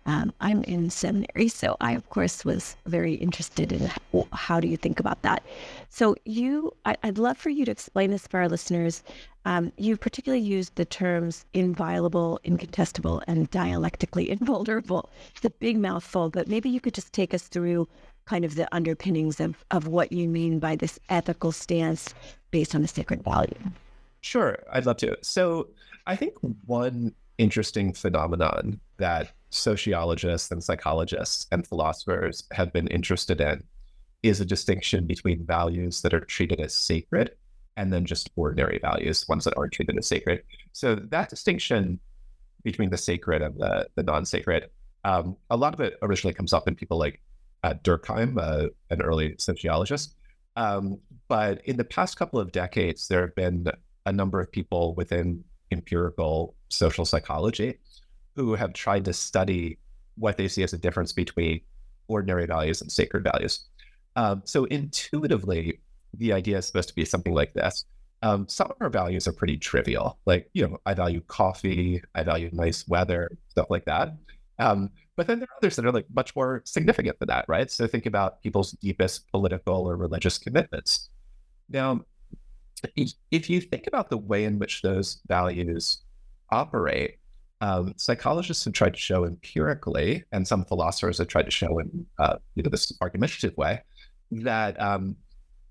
Um, 0.07 0.33
I'm 0.39 0.63
in 0.63 0.91
seminary, 0.91 1.47
so 1.47 1.77
I, 1.81 1.93
of 1.93 2.09
course, 2.09 2.45
was 2.45 2.75
very 2.85 3.15
interested 3.15 3.71
in 3.71 3.87
how, 3.87 4.27
how 4.33 4.59
do 4.59 4.67
you 4.67 4.77
think 4.77 4.99
about 4.99 5.23
that. 5.23 5.43
So, 5.89 6.15
you, 6.25 6.73
I, 6.85 6.95
would 7.03 7.17
love 7.17 7.37
for 7.37 7.49
you 7.49 7.65
to 7.65 7.71
explain 7.71 8.11
this 8.11 8.27
for 8.27 8.39
our 8.39 8.47
listeners. 8.47 9.03
Um, 9.45 9.71
you 9.77 9.95
particularly 9.95 10.43
used 10.43 10.75
the 10.75 10.85
terms 10.85 11.45
inviolable, 11.53 12.39
incontestable, 12.43 13.21
and 13.27 13.49
dialectically 13.51 14.29
invulnerable. 14.31 15.09
It's 15.35 15.45
a 15.45 15.49
big 15.49 15.77
mouthful, 15.77 16.29
but 16.29 16.47
maybe 16.47 16.69
you 16.69 16.81
could 16.81 16.93
just 16.93 17.13
take 17.13 17.33
us 17.33 17.47
through 17.47 17.87
kind 18.25 18.43
of 18.43 18.55
the 18.55 18.73
underpinnings 18.73 19.39
of, 19.39 19.63
of 19.69 19.87
what 19.87 20.11
you 20.11 20.27
mean 20.27 20.57
by 20.57 20.75
this 20.75 20.99
ethical 21.09 21.51
stance 21.51 22.13
based 22.49 22.73
on 22.73 22.81
the 22.81 22.87
sacred 22.87 23.23
value. 23.23 23.53
Sure, 24.21 24.57
I'd 24.71 24.87
love 24.87 24.97
to. 24.97 25.15
So, 25.21 25.69
I 26.07 26.15
think 26.15 26.33
one 26.65 27.13
interesting 27.37 27.93
phenomenon 27.93 28.79
that 28.97 29.31
sociologists 29.49 30.51
and 30.51 30.63
psychologists 30.63 31.47
and 31.51 31.65
philosophers 31.65 32.43
have 32.51 32.71
been 32.73 32.87
interested 32.87 33.41
in 33.41 33.63
is 34.23 34.41
a 34.41 34.45
distinction 34.45 35.05
between 35.05 35.45
values 35.45 36.01
that 36.01 36.13
are 36.13 36.19
treated 36.19 36.59
as 36.59 36.75
sacred 36.75 37.31
and 37.77 37.91
then 37.91 38.05
just 38.05 38.29
ordinary 38.35 38.79
values, 38.79 39.27
ones 39.27 39.43
that 39.43 39.53
aren't 39.57 39.73
treated 39.73 39.97
as 39.97 40.07
sacred. 40.07 40.43
So 40.71 40.95
that 40.95 41.29
distinction 41.29 41.99
between 42.63 42.89
the 42.89 42.97
sacred 42.97 43.41
and 43.41 43.59
the, 43.59 43.87
the 43.95 44.03
non-sacred, 44.03 44.69
um, 45.03 45.37
a 45.49 45.57
lot 45.57 45.73
of 45.73 45.79
it 45.81 45.97
originally 46.01 46.33
comes 46.33 46.53
up 46.53 46.67
in 46.67 46.75
people 46.75 46.97
like 46.97 47.21
uh, 47.63 47.73
Durkheim, 47.83 48.37
uh, 48.37 48.69
an 48.89 49.01
early 49.01 49.35
sociologist. 49.37 50.15
Um, 50.55 50.99
but 51.27 51.61
in 51.65 51.77
the 51.77 51.83
past 51.83 52.17
couple 52.17 52.39
of 52.39 52.51
decades, 52.51 53.07
there 53.07 53.21
have 53.21 53.35
been 53.35 53.67
a 54.05 54.11
number 54.11 54.39
of 54.39 54.51
people 54.51 54.95
within 54.95 55.43
empirical 55.71 56.55
social 56.69 57.05
psychology 57.05 57.79
who 58.35 58.55
have 58.55 58.73
tried 58.73 59.05
to 59.05 59.13
study 59.13 59.77
what 60.15 60.37
they 60.37 60.47
see 60.47 60.63
as 60.63 60.73
a 60.73 60.77
difference 60.77 61.11
between 61.11 61.61
ordinary 62.07 62.45
values 62.45 62.81
and 62.81 62.91
sacred 62.91 63.23
values. 63.23 63.65
Um, 64.15 64.43
so 64.45 64.65
intuitively, 64.65 65.79
the 66.17 66.33
idea 66.33 66.57
is 66.57 66.65
supposed 66.65 66.89
to 66.89 66.95
be 66.95 67.05
something 67.05 67.33
like 67.33 67.53
this. 67.53 67.85
Um, 68.21 68.47
some 68.47 68.71
of 68.71 68.77
our 68.79 68.89
values 68.89 69.27
are 69.27 69.33
pretty 69.33 69.57
trivial, 69.57 70.17
like 70.25 70.49
you 70.53 70.67
know, 70.67 70.77
I 70.85 70.93
value 70.93 71.21
coffee, 71.27 72.01
I 72.15 72.23
value 72.23 72.49
nice 72.53 72.87
weather, 72.87 73.37
stuff 73.49 73.67
like 73.69 73.85
that. 73.85 74.15
Um, 74.57 74.89
but 75.15 75.27
then 75.27 75.39
there 75.39 75.47
are 75.51 75.57
others 75.57 75.75
that 75.75 75.85
are 75.85 75.91
like 75.91 76.07
much 76.13 76.35
more 76.35 76.61
significant 76.65 77.19
than 77.19 77.27
that, 77.27 77.45
right? 77.47 77.69
So 77.69 77.87
think 77.87 78.05
about 78.05 78.41
people's 78.41 78.71
deepest 78.73 79.29
political 79.31 79.87
or 79.87 79.95
religious 79.95 80.37
commitments. 80.37 81.09
Now, 81.69 82.01
if 82.95 83.49
you 83.49 83.61
think 83.61 83.87
about 83.87 84.09
the 84.09 84.17
way 84.17 84.45
in 84.45 84.59
which 84.59 84.81
those 84.81 85.21
values 85.27 85.99
operate, 86.49 87.17
um, 87.61 87.93
psychologists 87.97 88.65
have 88.65 88.73
tried 88.73 88.93
to 88.93 88.99
show 88.99 89.25
empirically, 89.25 90.23
and 90.31 90.47
some 90.47 90.65
philosophers 90.65 91.17
have 91.19 91.27
tried 91.27 91.45
to 91.45 91.51
show 91.51 91.79
in 91.79 92.05
uh, 92.19 92.35
you 92.55 92.63
know 92.63 92.69
this 92.69 92.91
argumentative 93.01 93.55
way, 93.57 93.81
that 94.31 94.79
um, 94.81 95.15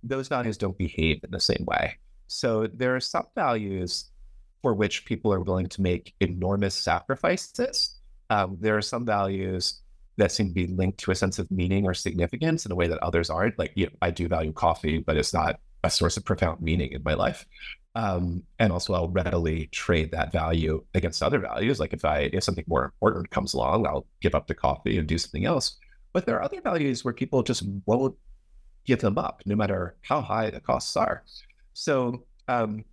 those 0.05 0.29
values 0.29 0.57
don't 0.57 0.77
behave 0.79 1.21
in 1.25 1.31
the 1.31 1.41
same 1.41 1.65
way. 1.67 1.97
So 2.27 2.67
there 2.73 2.95
are 2.95 3.01
some 3.01 3.27
values 3.35 4.11
for 4.63 4.75
which 4.75 5.05
people 5.05 5.33
are 5.33 5.41
willing 5.41 5.69
to 5.69 5.83
make 5.83 6.15
enormous 6.21 6.75
sacrifices. 6.75 7.99
Um, 8.31 8.57
there 8.61 8.77
are 8.77 8.83
some 8.83 9.05
values 9.05 9.81
that 10.17 10.33
seem 10.33 10.49
to 10.49 10.55
be 10.55 10.67
linked 10.67 10.99
to 10.99 11.11
a 11.11 11.15
sense 11.15 11.39
of 11.39 11.51
meaning 11.51 11.87
or 11.87 11.95
significance 11.95 12.65
in 12.65 12.73
a 12.73 12.75
way 12.75 12.87
that 12.87 13.03
others 13.03 13.31
aren't. 13.31 13.59
Like, 13.59 13.73
you 13.75 13.87
know, 13.87 13.93
I 14.01 14.11
do 14.11 14.29
value 14.29 14.53
coffee, 14.53 14.99
but 14.99 15.17
it's 15.17 15.35
not 15.35 15.61
a 15.83 15.91
source 15.91 16.17
of 16.17 16.25
profound 16.25 16.61
meaning 16.61 16.93
in 16.93 17.03
my 17.05 17.15
life. 17.15 17.47
Um, 17.97 18.43
and 18.59 18.73
also, 18.73 18.95
I'll 18.95 19.09
readily 19.09 19.69
trade 19.69 20.11
that 20.13 20.33
value 20.33 20.85
against 20.95 21.23
other 21.23 21.39
values. 21.39 21.79
Like 21.79 21.93
if 21.93 22.05
I 22.05 22.31
if 22.33 22.43
something 22.43 22.65
more 22.67 22.85
important 22.85 23.31
comes 23.31 23.55
along, 23.55 23.87
I'll 23.87 24.07
give 24.21 24.35
up 24.35 24.47
the 24.47 24.55
coffee 24.55 24.99
and 24.99 25.07
do 25.07 25.19
something 25.19 25.45
else. 25.45 25.77
But 26.13 26.27
there 26.27 26.37
are 26.37 26.43
other 26.43 26.61
values 26.61 27.05
where 27.05 27.15
people 27.15 27.43
just 27.43 27.63
won't 27.87 28.17
give 28.87 29.01
them 29.01 29.19
up, 29.19 29.43
no 29.47 29.57
matter 29.57 29.97
how 30.03 30.21
high 30.21 30.51
the 30.51 30.61
costs 30.61 30.97
are. 30.97 31.25
So 31.73 32.25
um, 32.49 32.85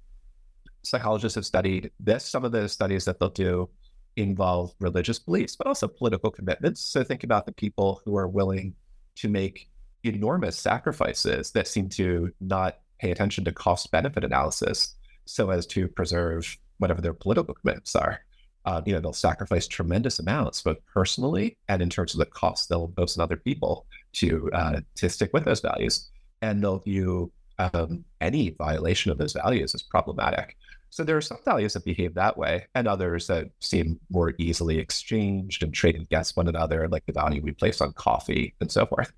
psychologists 0.84 1.36
have 1.36 1.46
studied 1.46 1.92
this. 2.00 2.26
Some 2.26 2.46
of 2.46 2.52
the 2.52 2.68
studies 2.70 3.06
that 3.06 3.20
they'll 3.20 3.30
do 3.30 3.70
involve 4.16 4.74
religious 4.80 5.20
beliefs, 5.20 5.56
but 5.56 5.68
also 5.68 5.88
political 5.88 6.32
commitments. 6.32 6.82
So 6.82 7.04
think 7.04 7.24
about 7.24 7.46
the 7.46 7.52
people 7.52 8.02
who 8.06 8.18
are 8.18 8.28
willing 8.28 8.76
to 9.16 9.30
make 9.30 9.70
enormous 10.04 10.58
sacrifices 10.58 11.52
that 11.52 11.68
seem 11.68 11.90
to 11.90 12.32
not 12.40 12.80
pay 13.00 13.12
attention 13.12 13.46
to 13.46 13.52
cost 13.52 13.92
benefit 13.92 14.24
analysis 14.24 14.96
so 15.26 15.50
as 15.50 15.66
to 15.68 15.88
preserve 15.88 16.58
whatever 16.78 17.02
their 17.02 17.14
political 17.14 17.54
commitments 17.54 17.96
are. 17.96 18.22
Uh, 18.66 18.82
you 18.86 18.94
know, 18.94 19.00
they'll 19.00 19.14
sacrifice 19.14 19.68
tremendous 19.68 20.20
amounts, 20.20 20.62
both 20.62 20.78
personally 20.92 21.58
and 21.68 21.82
in 21.82 21.90
terms 21.90 22.14
of 22.14 22.20
the 22.20 22.26
cost 22.26 22.70
they'll 22.70 22.86
impose 22.86 23.18
on 23.18 23.24
other 23.24 23.38
people 23.38 23.86
to 24.14 24.50
uh, 24.54 24.82
to 24.96 25.10
stick 25.10 25.32
with 25.34 25.46
those 25.46 25.62
values, 25.62 26.10
and 26.42 26.62
they'll 26.62 26.80
view 26.80 27.32
um, 27.60 28.04
any 28.20 28.50
violation 28.52 29.12
of 29.12 29.18
those 29.18 29.34
values 29.34 29.76
as 29.76 29.82
problematic. 29.82 30.56
So 30.90 31.06
there 31.06 31.16
are 31.16 31.22
some 31.22 31.38
values 31.46 31.74
that 31.74 31.86
behave 31.86 32.14
that 32.16 32.38
way, 32.38 32.68
and 32.76 32.88
others 32.88 33.28
that 33.28 33.50
seem 33.62 34.00
more 34.10 34.34
easily 34.38 34.78
exchanged 34.78 35.64
and 35.64 35.74
traded 35.74 36.02
against 36.02 36.36
one 36.36 36.50
another, 36.50 36.88
like 36.90 37.06
the 37.06 37.14
value 37.14 37.42
we 37.42 37.52
place 37.52 37.80
on 37.80 37.94
coffee 37.94 38.54
and 38.60 38.70
so 38.70 38.86
forth. 38.86 39.14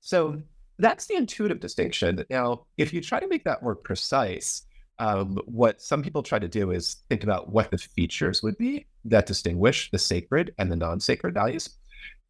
So 0.00 0.40
that's 0.78 1.06
the 1.06 1.16
intuitive 1.16 1.58
distinction. 1.58 2.24
Now, 2.30 2.66
if 2.76 2.92
you 2.92 3.00
try 3.00 3.18
to 3.18 3.26
make 3.26 3.42
that 3.44 3.64
more 3.64 3.74
precise, 3.74 4.62
um, 5.00 5.40
what 5.46 5.82
some 5.82 6.02
people 6.02 6.22
try 6.22 6.38
to 6.38 6.48
do 6.48 6.70
is 6.70 6.98
think 7.08 7.24
about 7.24 7.50
what 7.50 7.72
the 7.72 7.78
features 7.78 8.42
would 8.42 8.56
be 8.56 8.86
that 9.04 9.26
distinguish 9.26 9.90
the 9.90 9.98
sacred 9.98 10.54
and 10.58 10.70
the 10.70 10.76
non 10.76 11.00
sacred 11.00 11.34
values. 11.34 11.70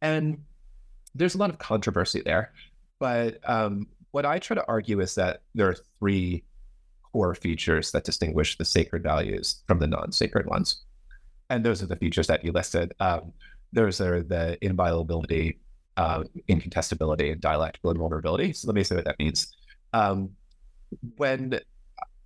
And 0.01 0.39
there's 1.15 1.35
a 1.35 1.37
lot 1.37 1.49
of 1.49 1.57
controversy 1.57 2.21
there. 2.21 2.51
But 2.99 3.39
um, 3.49 3.87
what 4.11 4.25
I 4.25 4.39
try 4.39 4.55
to 4.55 4.65
argue 4.67 4.99
is 4.99 5.15
that 5.15 5.41
there 5.55 5.69
are 5.69 5.77
three 5.99 6.43
core 7.11 7.35
features 7.35 7.91
that 7.91 8.03
distinguish 8.03 8.57
the 8.57 8.65
sacred 8.65 9.03
values 9.03 9.63
from 9.67 9.79
the 9.79 9.87
non 9.87 10.11
sacred 10.11 10.45
ones. 10.45 10.83
And 11.49 11.63
those 11.63 11.81
are 11.81 11.87
the 11.87 11.95
features 11.95 12.27
that 12.27 12.43
you 12.43 12.51
listed. 12.51 12.93
Um, 12.99 13.33
those 13.73 14.01
are 14.01 14.21
the 14.21 14.57
inviolability, 14.63 15.59
uh, 15.97 16.23
incontestability, 16.47 17.31
and 17.31 17.41
dialectical 17.41 17.91
invulnerability. 17.91 18.53
So 18.53 18.67
let 18.67 18.75
me 18.75 18.83
say 18.83 18.95
what 18.95 19.05
that 19.05 19.19
means. 19.19 19.55
Um, 19.93 20.31
when 21.17 21.59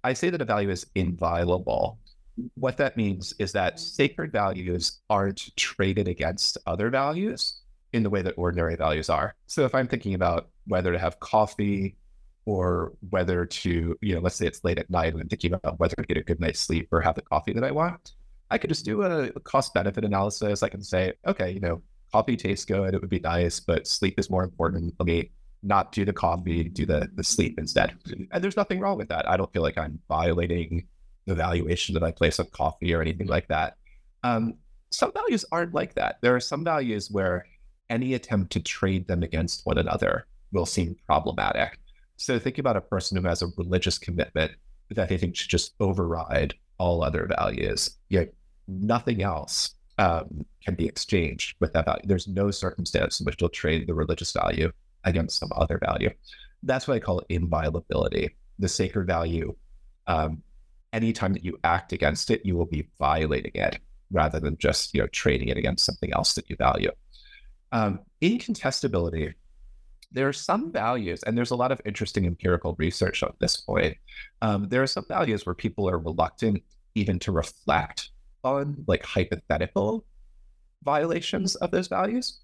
I 0.04 0.14
say 0.14 0.30
that 0.30 0.42
a 0.42 0.46
value 0.46 0.70
is 0.70 0.86
inviolable. 0.96 1.98
What 2.56 2.78
that 2.78 2.98
means 2.98 3.34
is 3.40 3.52
that 3.54 3.80
sacred 3.80 4.32
values 4.32 5.00
aren't 5.10 5.56
traded 5.56 6.08
against 6.08 6.58
other 6.66 6.90
values 6.90 7.62
in 7.94 8.04
the 8.04 8.10
way 8.10 8.22
that 8.22 8.34
ordinary 8.38 8.76
values 8.76 9.10
are. 9.10 9.36
So 9.48 9.66
if 9.66 9.74
I'm 9.74 9.88
thinking 9.88 10.16
about 10.16 10.50
whether 10.68 10.92
to 10.92 11.00
have 11.00 11.20
coffee 11.20 11.96
or 12.46 12.94
whether 13.10 13.46
to, 13.46 13.98
you 14.02 14.16
know, 14.16 14.20
let's 14.20 14.36
say 14.36 14.48
it's 14.48 14.64
late 14.64 14.80
at 14.80 14.90
night 14.90 15.14
and 15.14 15.22
I'm 15.22 15.30
thinking 15.30 15.54
about 15.54 15.80
whether 15.80 15.96
to 15.96 16.04
get 16.04 16.18
a 16.18 16.24
good 16.24 16.40
night's 16.40 16.60
sleep 16.60 16.90
or 16.92 17.02
have 17.02 17.16
the 17.16 17.22
coffee 17.22 17.54
that 17.54 17.64
I 17.64 17.72
want, 17.72 18.14
I 18.50 18.58
could 18.58 18.70
just 18.70 18.84
do 18.84 19.04
a 19.04 19.32
cost 19.42 19.74
benefit 19.74 20.04
analysis. 20.04 20.64
I 20.64 20.70
can 20.70 20.84
say, 20.84 21.14
okay, 21.26 21.52
you 21.52 21.60
know, 21.60 21.82
coffee 22.12 22.36
tastes 22.36 22.66
good, 22.66 22.94
it 22.94 23.02
would 23.02 23.10
be 23.10 23.20
nice, 23.20 23.60
but 23.60 23.88
sleep 23.88 24.20
is 24.20 24.30
more 24.30 24.44
important. 24.44 24.94
Let 25.00 25.06
me 25.06 25.32
not 25.62 25.92
do 25.92 26.04
the 26.04 26.14
coffee, 26.14 26.64
do 26.66 26.86
the, 26.86 27.10
the 27.16 27.24
sleep 27.24 27.58
instead. 27.58 27.96
And 28.32 28.44
there's 28.44 28.58
nothing 28.58 28.80
wrong 28.80 28.98
with 28.98 29.10
that. 29.10 29.30
I 29.30 29.38
don't 29.38 29.52
feel 29.54 29.62
like 29.62 29.78
I'm 29.78 30.00
violating 30.10 30.88
the 31.26 31.36
valuation 31.36 31.94
that 31.94 32.04
I 32.04 32.12
place 32.12 32.40
on 32.40 32.48
coffee 32.48 32.94
or 32.94 33.02
anything 33.02 33.28
like 33.28 33.48
that. 33.48 33.78
Um, 34.24 34.56
some 34.92 35.12
values 35.14 35.46
aren't 35.52 35.74
like 35.74 35.96
that. 35.96 36.18
There 36.22 36.36
are 36.36 36.40
some 36.40 36.64
values 36.64 37.10
where 37.10 37.48
any 37.90 38.14
attempt 38.14 38.52
to 38.54 38.60
trade 38.60 39.08
them 39.08 39.24
against 39.24 39.66
one 39.66 39.78
another 39.78 40.26
will 40.52 40.66
seem 40.66 40.96
problematic. 41.06 41.80
So 42.18 42.40
think 42.40 42.58
about 42.58 42.78
a 42.78 42.82
person 42.82 43.18
who 43.18 43.28
has 43.28 43.42
a 43.42 43.48
religious 43.58 43.98
commitment 43.98 44.52
that 44.92 45.10
they 45.10 45.18
think 45.18 45.36
should 45.36 45.50
just 45.50 45.74
override 45.80 46.54
all 46.78 47.04
other 47.04 47.30
values. 47.38 47.98
Yet 48.10 48.34
nothing 48.68 49.22
else 49.22 49.76
um, 49.98 50.46
can 50.64 50.76
be 50.76 50.86
exchanged 50.86 51.56
with 51.60 51.74
that 51.74 51.86
value. 51.86 52.04
There's 52.06 52.28
no 52.28 52.52
circumstance 52.52 53.20
in 53.20 53.26
which 53.26 53.38
they'll 53.38 53.50
trade 53.50 53.88
the 53.88 53.94
religious 53.94 54.32
value 54.32 54.72
against 55.04 55.40
some 55.40 55.50
other 55.56 55.80
value. 55.84 56.10
That's 56.64 56.88
what 56.88 56.96
I 56.96 57.00
call 57.00 57.22
inviolability. 57.30 58.36
The 58.60 58.70
sacred 58.70 59.08
value, 59.08 59.56
um, 60.08 60.42
anytime 60.94 61.34
that 61.34 61.44
you 61.44 61.58
act 61.64 61.92
against 61.92 62.32
it, 62.32 62.46
you 62.46 62.56
will 62.56 62.66
be 62.66 62.88
violating 63.00 63.52
it 63.56 63.80
rather 64.12 64.40
than 64.40 64.58
just 64.58 64.94
you 64.94 65.02
know 65.02 65.08
trading 65.08 65.50
it 65.50 65.58
against 65.58 65.86
something 65.86 66.14
else 66.14 66.34
that 66.36 66.50
you 66.50 66.56
value. 66.56 66.92
Um, 67.74 68.00
incontestability, 68.22 69.34
there 70.12 70.28
are 70.28 70.34
some 70.34 70.72
values, 70.72 71.24
and 71.24 71.36
there's 71.36 71.52
a 71.52 71.56
lot 71.56 71.72
of 71.72 71.82
interesting 71.86 72.26
empirical 72.28 72.76
research 72.78 73.24
on 73.24 73.34
this 73.40 73.58
point. 73.58 73.98
Um, 74.44 74.70
there 74.70 74.84
are 74.84 74.88
some 74.88 75.06
values 75.08 75.46
where 75.46 75.56
people 75.56 75.90
are 75.90 75.98
reluctant 75.98 76.64
even 76.94 77.18
to 77.20 77.32
reflect 77.32 78.12
on 78.44 78.86
like 78.88 79.04
hypothetical 79.04 80.06
violations 80.84 81.56
of 81.56 81.72
those 81.72 81.88
values, 81.88 82.42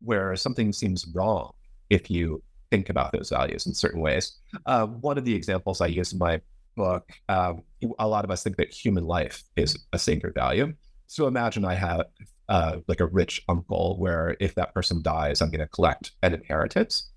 where 0.00 0.34
something 0.34 0.72
seems 0.72 1.06
wrong 1.14 1.52
if 1.90 2.10
you 2.10 2.42
think 2.70 2.88
about 2.88 3.12
those 3.12 3.28
values 3.28 3.66
in 3.66 3.74
certain 3.74 4.00
ways. 4.00 4.38
Uh, 4.64 4.86
one 4.86 5.18
of 5.18 5.26
the 5.26 5.34
examples 5.34 5.82
I 5.82 5.88
use 5.88 6.12
in 6.14 6.18
my 6.18 6.40
book, 6.74 7.06
um, 7.28 7.62
a 7.98 8.08
lot 8.08 8.24
of 8.24 8.30
us 8.30 8.42
think 8.42 8.56
that 8.56 8.72
human 8.72 9.04
life 9.04 9.42
is 9.56 9.76
a 9.92 9.98
sacred 9.98 10.34
value. 10.34 10.72
So 11.06 11.26
imagine 11.26 11.64
I 11.66 11.74
have 11.74 12.06
uh, 12.50 12.78
like 12.88 13.00
a 13.00 13.06
rich 13.06 13.42
uncle 13.48 13.96
where 13.98 14.36
if 14.40 14.54
that 14.56 14.74
person 14.74 15.00
dies, 15.00 15.40
I'm 15.40 15.50
going 15.50 15.60
to 15.60 15.68
collect 15.68 16.10
an 16.22 16.34
inheritance. 16.34 17.10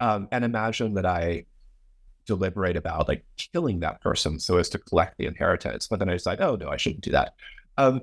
Um, 0.00 0.28
and 0.30 0.44
imagine 0.44 0.94
that 0.94 1.04
I 1.04 1.44
deliberate 2.24 2.76
about 2.76 3.08
like 3.08 3.24
killing 3.36 3.80
that 3.80 4.00
person 4.00 4.38
so 4.38 4.56
as 4.56 4.68
to 4.70 4.78
collect 4.78 5.18
the 5.18 5.26
inheritance. 5.26 5.88
But 5.88 5.98
then 5.98 6.08
I 6.08 6.12
decide, 6.12 6.40
oh, 6.40 6.54
no, 6.54 6.68
I 6.68 6.76
shouldn't 6.76 7.02
do 7.02 7.10
that. 7.10 7.34
Um, 7.76 8.02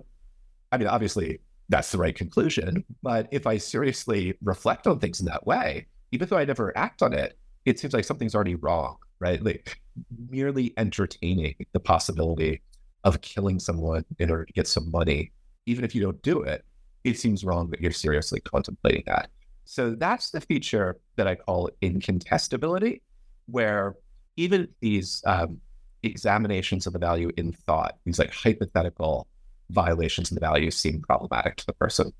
I 0.72 0.77
mean, 0.77 0.88
obviously, 0.88 1.39
that's 1.70 1.91
the 1.91 1.98
right 1.98 2.15
conclusion. 2.15 2.84
But 3.01 3.29
if 3.32 3.48
I 3.48 3.58
seriously 3.58 4.38
reflect 4.44 4.86
on 4.86 5.00
things 5.00 5.22
in 5.22 5.25
that 5.27 5.48
way, 5.48 5.88
even 6.12 6.27
though 6.27 6.38
I 6.38 6.46
never 6.46 6.77
act 6.77 7.01
on 7.01 7.13
it, 7.13 7.38
it 7.63 7.79
seems 7.79 7.94
like 7.94 8.03
something's 8.03 8.36
already 8.36 8.55
wrong, 8.55 8.98
right? 9.20 9.41
Like 9.41 9.82
merely 10.29 10.74
entertaining 10.77 11.55
the 11.72 11.79
possibility 11.79 12.62
of 13.05 13.22
killing 13.22 13.60
someone 13.60 14.03
in 14.20 14.29
order 14.29 14.46
to 14.46 14.53
get 14.53 14.67
some 14.67 14.91
money, 14.91 15.32
even 15.65 15.84
if 15.84 15.95
you 15.95 16.01
don't 16.01 16.22
do 16.22 16.41
it, 16.41 16.63
it 17.03 17.19
seems 17.19 17.43
wrong 17.43 17.69
that 17.69 17.81
you're 17.81 17.91
seriously 17.91 18.39
contemplating 18.41 19.03
that. 19.05 19.29
So 19.65 19.91
that's 19.91 20.31
the 20.31 20.41
feature 20.41 20.98
that 21.15 21.27
I 21.27 21.36
call 21.36 21.69
incontestability, 21.81 23.01
where 23.48 23.95
even 24.38 24.67
these 24.79 25.24
um, 25.25 25.60
examinations 26.03 26.88
of 26.88 26.93
the 26.93 27.00
value 27.00 27.31
in 27.38 27.51
thought, 27.51 27.98
these 28.05 28.19
like 28.19 28.34
hypothetical 28.34 29.27
violations 29.72 30.31
of 30.31 30.36
the 30.36 30.41
value 30.41 30.69
seem 30.69 31.01
problematic 31.01 31.55
to 31.57 31.65
the 31.65 31.74
person. 31.74 32.12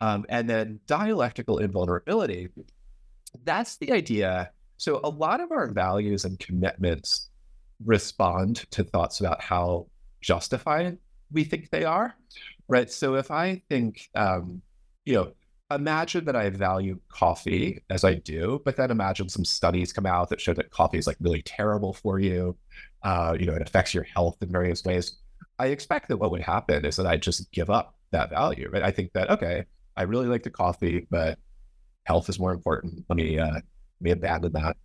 Um, 0.00 0.26
and 0.28 0.48
then 0.48 0.80
dialectical 0.86 1.58
invulnerability, 1.58 2.48
that's 3.44 3.76
the 3.76 3.92
idea. 3.92 4.50
So 4.76 5.00
a 5.02 5.08
lot 5.08 5.40
of 5.40 5.52
our 5.52 5.68
values 5.68 6.24
and 6.24 6.38
commitments 6.38 7.30
respond 7.84 8.70
to 8.72 8.84
thoughts 8.84 9.20
about 9.20 9.40
how 9.40 9.86
justified 10.20 10.98
we 11.32 11.44
think 11.44 11.70
they 11.70 11.84
are, 11.84 12.14
right? 12.68 12.90
So 12.90 13.14
if 13.16 13.30
I 13.30 13.62
think, 13.68 14.08
um, 14.14 14.62
you 15.04 15.14
know, 15.14 15.32
imagine 15.70 16.24
that 16.26 16.36
I 16.36 16.50
value 16.50 16.98
coffee 17.08 17.82
as 17.90 18.04
I 18.04 18.14
do, 18.14 18.60
but 18.64 18.76
then 18.76 18.90
imagine 18.90 19.28
some 19.28 19.44
studies 19.44 19.92
come 19.92 20.06
out 20.06 20.28
that 20.30 20.40
show 20.40 20.54
that 20.54 20.70
coffee 20.70 20.98
is 20.98 21.06
like 21.06 21.16
really 21.20 21.42
terrible 21.42 21.92
for 21.92 22.18
you. 22.18 22.56
Uh, 23.02 23.36
you 23.38 23.46
know, 23.46 23.54
it 23.54 23.62
affects 23.62 23.94
your 23.94 24.04
health 24.04 24.36
in 24.40 24.50
various 24.50 24.84
ways. 24.84 25.16
I 25.58 25.66
expect 25.68 26.08
that 26.08 26.16
what 26.16 26.30
would 26.30 26.40
happen 26.40 26.84
is 26.84 26.96
that 26.96 27.06
I 27.06 27.16
just 27.16 27.50
give 27.52 27.70
up 27.70 27.94
that 28.10 28.30
value, 28.30 28.68
right? 28.72 28.82
I 28.82 28.90
think 28.90 29.12
that 29.12 29.30
okay, 29.30 29.64
I 29.96 30.02
really 30.02 30.26
like 30.26 30.42
the 30.42 30.50
coffee, 30.50 31.06
but 31.10 31.38
health 32.04 32.28
is 32.28 32.38
more 32.38 32.52
important. 32.52 33.04
Let 33.08 33.16
me 33.16 33.38
uh, 33.38 33.52
let 33.52 33.62
me 34.00 34.10
abandon 34.10 34.52
that. 34.52 34.76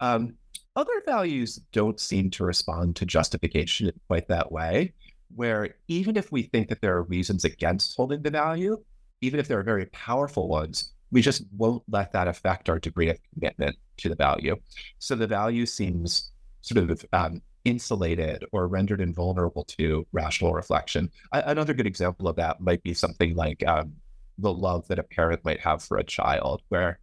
Um, 0.00 0.34
other 0.76 1.02
values 1.06 1.60
don't 1.72 2.00
seem 2.00 2.30
to 2.30 2.44
respond 2.44 2.96
to 2.96 3.06
justification 3.06 3.92
quite 4.08 4.28
that 4.28 4.50
way, 4.50 4.92
where 5.34 5.76
even 5.88 6.16
if 6.16 6.32
we 6.32 6.42
think 6.42 6.68
that 6.68 6.80
there 6.80 6.96
are 6.96 7.02
reasons 7.04 7.44
against 7.44 7.96
holding 7.96 8.22
the 8.22 8.30
value, 8.30 8.82
even 9.20 9.40
if 9.40 9.48
there 9.48 9.58
are 9.58 9.64
very 9.64 9.86
powerful 9.86 10.48
ones, 10.48 10.92
we 11.10 11.22
just 11.22 11.44
won't 11.56 11.82
let 11.88 12.12
that 12.12 12.28
affect 12.28 12.68
our 12.68 12.78
degree 12.78 13.08
of 13.08 13.18
commitment 13.32 13.76
to 13.98 14.08
the 14.08 14.16
value. 14.16 14.56
So 14.98 15.14
the 15.14 15.26
value 15.26 15.66
seems 15.66 16.32
sort 16.62 16.90
of 16.90 17.04
um, 17.12 17.40
insulated 17.64 18.44
or 18.52 18.68
rendered 18.68 19.00
invulnerable 19.00 19.64
to 19.64 20.06
rational 20.12 20.52
reflection. 20.52 21.10
I, 21.32 21.40
another 21.40 21.74
good 21.74 21.86
example 21.86 22.28
of 22.28 22.36
that 22.36 22.60
might 22.60 22.82
be 22.82 22.94
something 22.94 23.34
like 23.34 23.66
um, 23.66 23.92
the 24.38 24.52
love 24.52 24.86
that 24.88 24.98
a 24.98 25.02
parent 25.02 25.44
might 25.44 25.60
have 25.60 25.82
for 25.82 25.98
a 25.98 26.04
child, 26.04 26.62
where 26.68 26.98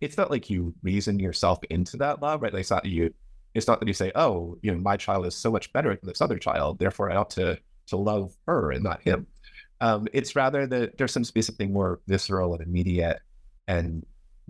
it's 0.00 0.16
not 0.16 0.30
like 0.30 0.50
you 0.50 0.74
reason 0.82 1.18
yourself 1.18 1.58
into 1.70 1.96
that 1.98 2.22
love, 2.22 2.42
right? 2.42 2.52
Like 2.52 2.60
it's 2.60 2.70
not 2.70 2.84
you. 2.84 3.12
It's 3.56 3.66
not 3.66 3.80
that 3.80 3.88
you 3.88 3.94
say, 3.94 4.12
"Oh, 4.14 4.58
you 4.62 4.72
know, 4.72 4.78
my 4.78 4.96
child 4.96 5.26
is 5.26 5.34
so 5.34 5.50
much 5.50 5.72
better 5.72 5.90
than 5.96 6.06
this 6.06 6.20
other 6.20 6.38
child, 6.38 6.78
therefore 6.78 7.10
I 7.10 7.16
ought 7.16 7.30
to 7.30 7.58
to 7.86 7.96
love 7.96 8.34
her 8.46 8.72
and 8.72 8.84
not 8.84 9.02
him." 9.02 9.26
Um, 9.80 10.08
it's 10.12 10.36
rather 10.36 10.66
that 10.66 10.98
there 10.98 11.08
seems 11.08 11.28
to 11.28 11.34
be 11.34 11.42
something 11.42 11.72
more 11.72 12.00
visceral 12.06 12.54
and 12.54 12.62
immediate 12.62 13.20
and 13.68 14.04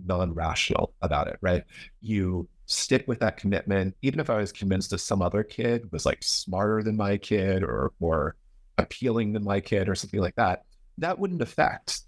non-rational 0.04 0.92
about 1.02 1.28
it, 1.28 1.38
right? 1.40 1.64
You 2.00 2.48
stick 2.66 3.06
with 3.08 3.20
that 3.20 3.36
commitment, 3.36 3.96
even 4.02 4.20
if 4.20 4.28
I 4.30 4.36
was 4.36 4.52
convinced 4.52 4.90
that 4.90 4.98
some 4.98 5.22
other 5.22 5.42
kid 5.42 5.90
was 5.92 6.04
like 6.06 6.22
smarter 6.22 6.82
than 6.82 6.96
my 6.96 7.16
kid 7.16 7.62
or 7.62 7.92
more 8.00 8.36
appealing 8.78 9.32
than 9.32 9.44
my 9.44 9.60
kid 9.60 9.88
or 9.88 9.94
something 9.94 10.20
like 10.20 10.36
that. 10.36 10.64
That 10.98 11.18
wouldn't 11.18 11.42
affect 11.42 12.02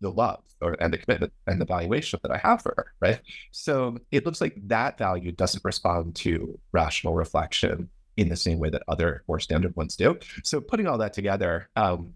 the 0.00 0.10
love 0.10 0.42
or 0.60 0.76
and 0.80 0.92
the 0.92 0.98
commitment 0.98 1.32
and 1.46 1.60
the 1.60 1.64
valuation 1.64 2.18
that 2.22 2.32
I 2.32 2.38
have 2.38 2.62
for 2.62 2.74
her, 2.76 2.92
right? 3.00 3.20
So 3.50 3.98
it 4.10 4.24
looks 4.24 4.40
like 4.40 4.54
that 4.66 4.98
value 4.98 5.32
doesn't 5.32 5.64
respond 5.64 6.16
to 6.16 6.58
rational 6.72 7.14
reflection 7.14 7.88
in 8.16 8.28
the 8.28 8.36
same 8.36 8.58
way 8.58 8.70
that 8.70 8.82
other 8.88 9.22
more 9.28 9.40
standard 9.40 9.74
ones 9.76 9.96
do. 9.96 10.18
So 10.42 10.60
putting 10.60 10.86
all 10.86 10.98
that 10.98 11.12
together, 11.12 11.68
um, 11.76 12.14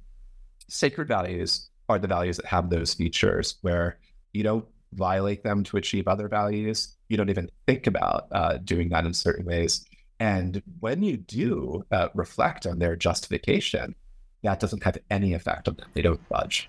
sacred 0.69 1.09
values 1.09 1.69
are 1.89 1.99
the 1.99 2.09
values 2.09 2.37
that 2.39 2.47
have 2.47 2.71
those 2.71 2.95
features 2.95 3.57
where 3.63 3.99
you 4.33 4.43
don't 4.43 4.67
violate 4.95 5.43
them 5.43 5.63
to 5.65 5.77
achieve 5.77 6.09
other 6.09 6.29
values. 6.29 6.97
You 7.09 7.17
don't 7.17 7.31
even 7.31 7.51
think 7.67 7.87
about 7.87 8.27
uh, 8.33 8.59
doing 8.59 8.89
that 8.91 9.07
in 9.07 9.15
certain 9.15 9.45
ways. 9.45 9.85
And 10.21 10.63
when 10.81 11.03
you 11.03 11.17
do 11.17 11.85
uh, 11.91 12.09
reflect 12.15 12.67
on 12.67 12.79
their 12.79 12.97
justification, 12.97 13.95
that 14.43 14.61
doesn't 14.61 14.83
have 14.83 14.99
any 15.11 15.35
effect 15.35 15.69
on 15.69 15.75
them. 15.77 15.89
They 15.95 16.03
don't 16.03 16.29
budge. 16.29 16.69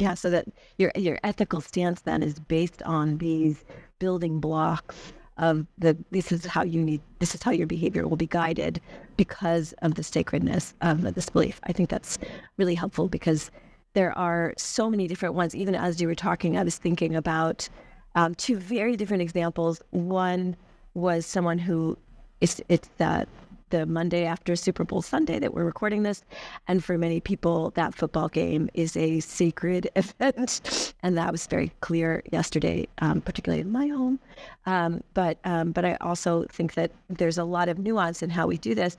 Yeah, 0.00 0.14
so 0.14 0.30
that 0.30 0.46
your 0.78 0.90
your 0.96 1.18
ethical 1.22 1.60
stance 1.60 2.00
then 2.00 2.22
is 2.22 2.38
based 2.40 2.82
on 2.84 3.18
these 3.18 3.64
building 3.98 4.40
blocks 4.40 5.12
of 5.36 5.66
the 5.78 5.96
this 6.10 6.32
is 6.32 6.46
how 6.46 6.62
you 6.62 6.82
need 6.82 7.02
this 7.18 7.34
is 7.34 7.42
how 7.42 7.50
your 7.50 7.66
behavior 7.66 8.08
will 8.08 8.16
be 8.16 8.26
guided 8.26 8.80
because 9.18 9.74
of 9.82 9.94
the 9.96 10.02
sacredness 10.02 10.72
of 10.80 11.14
this 11.14 11.28
belief. 11.28 11.60
I 11.64 11.72
think 11.72 11.90
that's 11.90 12.18
really 12.56 12.74
helpful 12.74 13.08
because 13.08 13.50
there 13.92 14.16
are 14.16 14.54
so 14.56 14.88
many 14.88 15.06
different 15.06 15.34
ones. 15.34 15.54
Even 15.54 15.74
as 15.74 16.00
you 16.00 16.08
were 16.08 16.14
talking, 16.14 16.56
I 16.56 16.62
was 16.62 16.78
thinking 16.78 17.14
about 17.14 17.68
um, 18.14 18.34
two 18.34 18.56
very 18.56 18.96
different 18.96 19.22
examples. 19.22 19.82
One 19.90 20.56
was 20.94 21.26
someone 21.26 21.58
who 21.58 21.98
it's 22.40 22.60
it's 22.70 22.88
that 22.96 23.28
the 23.70 23.86
Monday 23.86 24.24
after 24.24 24.54
Super 24.56 24.84
Bowl 24.84 25.02
Sunday 25.02 25.38
that 25.38 25.54
we're 25.54 25.64
recording 25.64 26.02
this. 26.02 26.22
And 26.68 26.84
for 26.84 26.98
many 26.98 27.20
people, 27.20 27.70
that 27.70 27.94
football 27.94 28.28
game 28.28 28.68
is 28.74 28.96
a 28.96 29.20
sacred 29.20 29.88
event. 29.96 30.94
and 31.02 31.16
that 31.16 31.32
was 31.32 31.46
very 31.46 31.72
clear 31.80 32.22
yesterday, 32.30 32.86
um, 32.98 33.20
particularly 33.20 33.62
in 33.62 33.72
my 33.72 33.88
home. 33.88 34.18
Um, 34.66 35.02
but 35.14 35.38
um, 35.44 35.72
but 35.72 35.84
I 35.84 35.96
also 36.00 36.44
think 36.50 36.74
that 36.74 36.90
there's 37.08 37.38
a 37.38 37.44
lot 37.44 37.68
of 37.68 37.78
nuance 37.78 38.22
in 38.22 38.30
how 38.30 38.46
we 38.46 38.58
do 38.58 38.74
this. 38.74 38.98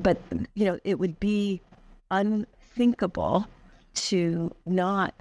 But, 0.00 0.18
you 0.54 0.64
know, 0.64 0.78
it 0.84 0.98
would 0.98 1.18
be 1.18 1.60
unthinkable 2.10 3.46
to 3.94 4.54
not 4.66 5.14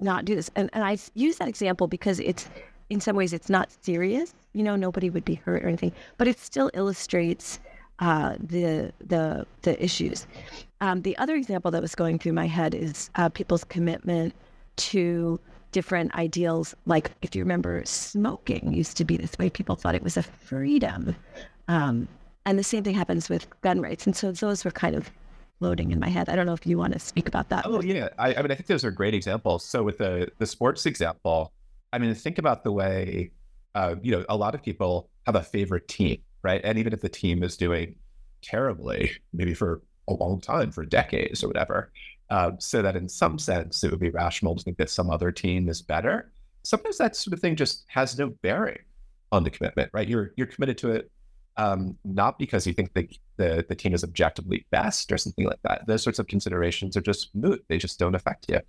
not 0.00 0.24
do 0.24 0.34
this. 0.34 0.50
And, 0.56 0.68
and 0.72 0.84
I 0.84 0.98
use 1.14 1.36
that 1.36 1.48
example 1.48 1.86
because 1.86 2.18
it's 2.20 2.48
in 2.90 3.00
some 3.00 3.16
ways 3.16 3.32
it's 3.32 3.48
not 3.48 3.70
serious. 3.82 4.34
You 4.52 4.62
know, 4.62 4.76
nobody 4.76 5.10
would 5.10 5.24
be 5.24 5.34
hurt 5.34 5.62
or 5.62 5.68
anything, 5.68 5.92
but 6.16 6.26
it 6.26 6.38
still 6.38 6.70
illustrates 6.74 7.60
uh, 7.98 8.36
the 8.40 8.92
the 9.04 9.46
the 9.62 9.82
issues. 9.82 10.26
Um, 10.80 11.02
the 11.02 11.16
other 11.18 11.34
example 11.34 11.70
that 11.72 11.82
was 11.82 11.94
going 11.94 12.18
through 12.18 12.34
my 12.34 12.46
head 12.46 12.74
is 12.74 13.10
uh, 13.16 13.28
people's 13.28 13.64
commitment 13.64 14.34
to 14.76 15.40
different 15.72 16.14
ideals. 16.14 16.74
Like 16.86 17.10
if 17.22 17.34
you 17.34 17.42
remember, 17.42 17.82
smoking 17.84 18.72
used 18.72 18.96
to 18.98 19.04
be 19.04 19.16
this 19.16 19.36
way. 19.38 19.50
People 19.50 19.74
thought 19.74 19.94
it 19.94 20.02
was 20.02 20.16
a 20.16 20.22
freedom, 20.22 21.16
um, 21.66 22.08
and 22.46 22.58
the 22.58 22.64
same 22.64 22.84
thing 22.84 22.94
happens 22.94 23.28
with 23.28 23.46
gun 23.62 23.80
rights. 23.80 24.06
And 24.06 24.14
so 24.16 24.32
those 24.32 24.64
were 24.64 24.70
kind 24.70 24.94
of 24.94 25.10
exploding 25.58 25.90
in 25.90 25.98
my 25.98 26.08
head. 26.08 26.28
I 26.28 26.36
don't 26.36 26.46
know 26.46 26.52
if 26.52 26.66
you 26.66 26.78
want 26.78 26.92
to 26.92 26.98
speak 26.98 27.26
about 27.26 27.48
that. 27.48 27.66
Oh 27.66 27.82
yeah, 27.82 28.08
I, 28.18 28.34
I 28.34 28.42
mean, 28.42 28.52
I 28.52 28.54
think 28.54 28.66
those 28.66 28.84
are 28.84 28.92
great 28.92 29.14
examples. 29.14 29.64
So 29.64 29.82
with 29.82 29.98
the 29.98 30.30
the 30.38 30.46
sports 30.46 30.86
example, 30.86 31.52
I 31.92 31.98
mean, 31.98 32.14
think 32.14 32.38
about 32.38 32.62
the 32.62 32.72
way 32.72 33.32
uh, 33.74 33.96
you 34.00 34.12
know 34.12 34.24
a 34.28 34.36
lot 34.36 34.54
of 34.54 34.62
people 34.62 35.10
have 35.26 35.34
a 35.34 35.42
favorite 35.42 35.88
team, 35.88 36.18
right? 36.48 36.62
And 36.64 36.78
even 36.78 36.94
if 36.94 37.02
the 37.02 37.10
team 37.10 37.42
is 37.42 37.58
doing 37.58 37.94
terribly, 38.40 39.10
maybe 39.34 39.52
for 39.52 39.82
a 40.08 40.14
long 40.14 40.40
time, 40.40 40.72
for 40.72 40.84
decades 40.86 41.44
or 41.44 41.48
whatever, 41.48 41.92
um, 42.30 42.56
so 42.58 42.80
that 42.80 42.96
in 42.96 43.06
some 43.08 43.38
sense 43.38 43.84
it 43.84 43.90
would 43.90 44.00
be 44.00 44.08
rational 44.10 44.56
to 44.56 44.62
think 44.64 44.78
that 44.78 44.88
some 44.88 45.10
other 45.10 45.30
team 45.30 45.68
is 45.68 45.82
better. 45.82 46.32
Sometimes 46.62 46.96
that 46.98 47.16
sort 47.16 47.34
of 47.34 47.40
thing 47.40 47.54
just 47.54 47.84
has 47.88 48.18
no 48.18 48.30
bearing 48.42 48.78
on 49.30 49.44
the 49.44 49.50
commitment, 49.50 49.90
right? 49.92 50.08
You're 50.08 50.32
you're 50.36 50.46
committed 50.46 50.78
to 50.78 50.92
it 50.92 51.10
um, 51.58 51.98
not 52.04 52.38
because 52.38 52.66
you 52.66 52.72
think 52.72 52.94
the, 52.94 53.08
the 53.36 53.66
the 53.68 53.74
team 53.74 53.92
is 53.92 54.04
objectively 54.04 54.64
best 54.70 55.12
or 55.12 55.18
something 55.18 55.44
like 55.44 55.60
that. 55.64 55.86
Those 55.86 56.02
sorts 56.02 56.18
of 56.18 56.28
considerations 56.28 56.96
are 56.96 57.02
just 57.02 57.34
moot; 57.34 57.62
they 57.68 57.78
just 57.78 57.98
don't 57.98 58.14
affect 58.14 58.46
you. 58.48 58.60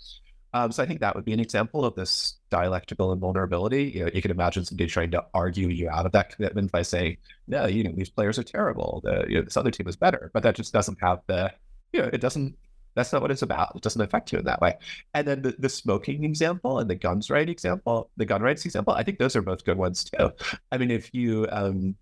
Um, 0.53 0.71
so 0.71 0.81
I 0.81 0.85
think 0.85 0.99
that 1.01 1.15
would 1.15 1.25
be 1.25 1.33
an 1.33 1.39
example 1.39 1.85
of 1.85 1.95
this 1.95 2.35
dialectical 2.49 3.13
invulnerability. 3.13 3.91
You, 3.95 4.05
know, 4.05 4.11
you 4.13 4.21
can 4.21 4.31
imagine 4.31 4.65
somebody 4.65 4.89
trying 4.89 5.11
to 5.11 5.23
argue 5.33 5.67
you 5.67 5.89
out 5.89 6.05
of 6.05 6.11
that 6.13 6.35
commitment 6.35 6.71
by 6.71 6.81
saying, 6.81 7.17
"No, 7.47 7.67
you 7.67 7.83
know 7.83 7.91
these 7.95 8.09
players 8.09 8.39
are 8.39 8.43
terrible. 8.43 9.01
The, 9.03 9.25
you 9.27 9.35
know, 9.35 9.43
this 9.43 9.57
other 9.57 9.71
team 9.71 9.87
is 9.87 9.95
better," 9.95 10.31
but 10.33 10.43
that 10.43 10.55
just 10.55 10.73
doesn't 10.73 10.97
have 11.01 11.19
the, 11.27 11.53
you 11.93 12.01
know, 12.01 12.09
it 12.11 12.21
doesn't. 12.21 12.57
That's 12.95 13.13
not 13.13 13.21
what 13.21 13.29
it's 13.29 13.43
about. 13.43 13.73
It 13.75 13.83
doesn't 13.83 14.01
affect 14.01 14.31
you 14.33 14.39
in 14.39 14.45
that 14.45 14.59
way. 14.59 14.75
And 15.13 15.27
then 15.27 15.43
the, 15.43 15.55
the 15.59 15.69
smoking 15.69 16.23
example 16.23 16.79
and 16.79 16.89
the 16.89 16.95
guns 16.95 17.29
right 17.29 17.47
example, 17.47 18.09
the 18.17 18.25
gun 18.25 18.41
rights 18.41 18.65
example, 18.65 18.93
I 18.93 19.03
think 19.03 19.19
those 19.19 19.35
are 19.35 19.43
both 19.43 19.63
good 19.63 19.77
ones 19.77 20.03
too. 20.03 20.31
I 20.71 20.79
mean, 20.79 20.89
if 20.89 21.13
you 21.13 21.47
um, 21.51 21.95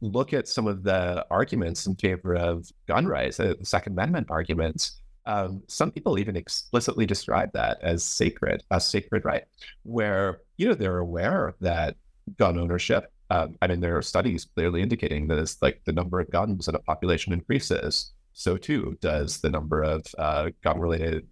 look 0.00 0.32
at 0.32 0.48
some 0.48 0.66
of 0.66 0.82
the 0.82 1.26
arguments 1.30 1.86
in 1.86 1.96
favor 1.96 2.34
of 2.34 2.70
gun 2.86 3.06
rights, 3.06 3.40
uh, 3.40 3.54
the 3.58 3.64
Second 3.66 3.94
Amendment 3.94 4.26
arguments, 4.30 5.00
um, 5.26 5.62
some 5.66 5.90
people 5.90 6.18
even 6.18 6.36
explicitly 6.36 7.06
describe 7.06 7.52
that 7.52 7.78
as 7.82 8.04
sacred, 8.04 8.62
a 8.70 8.80
sacred 8.80 9.24
right, 9.24 9.44
where 9.82 10.40
you 10.56 10.68
know 10.68 10.74
they're 10.74 10.98
aware 10.98 11.54
that 11.60 11.96
gun 12.38 12.58
ownership. 12.58 13.12
Um, 13.30 13.56
I 13.60 13.66
mean, 13.66 13.80
there 13.80 13.96
are 13.96 14.02
studies 14.02 14.44
clearly 14.44 14.82
indicating 14.82 15.26
that 15.28 15.38
as 15.38 15.60
like 15.60 15.82
the 15.84 15.92
number 15.92 16.20
of 16.20 16.30
guns 16.30 16.68
in 16.68 16.74
a 16.74 16.78
population 16.78 17.32
increases, 17.32 18.12
so 18.32 18.56
too 18.56 18.96
does 19.00 19.40
the 19.40 19.50
number 19.50 19.82
of 19.82 20.06
uh, 20.18 20.50
gun-related 20.62 21.26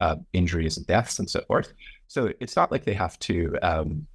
uh, 0.00 0.16
injuries 0.32 0.76
and 0.76 0.86
deaths 0.86 1.18
and 1.18 1.28
so 1.28 1.40
forth. 1.48 1.72
So 2.06 2.32
it's 2.40 2.56
not 2.56 2.70
like 2.70 2.84
they 2.84 2.94
have 2.94 3.18
to 3.20 3.56
um, 3.62 4.06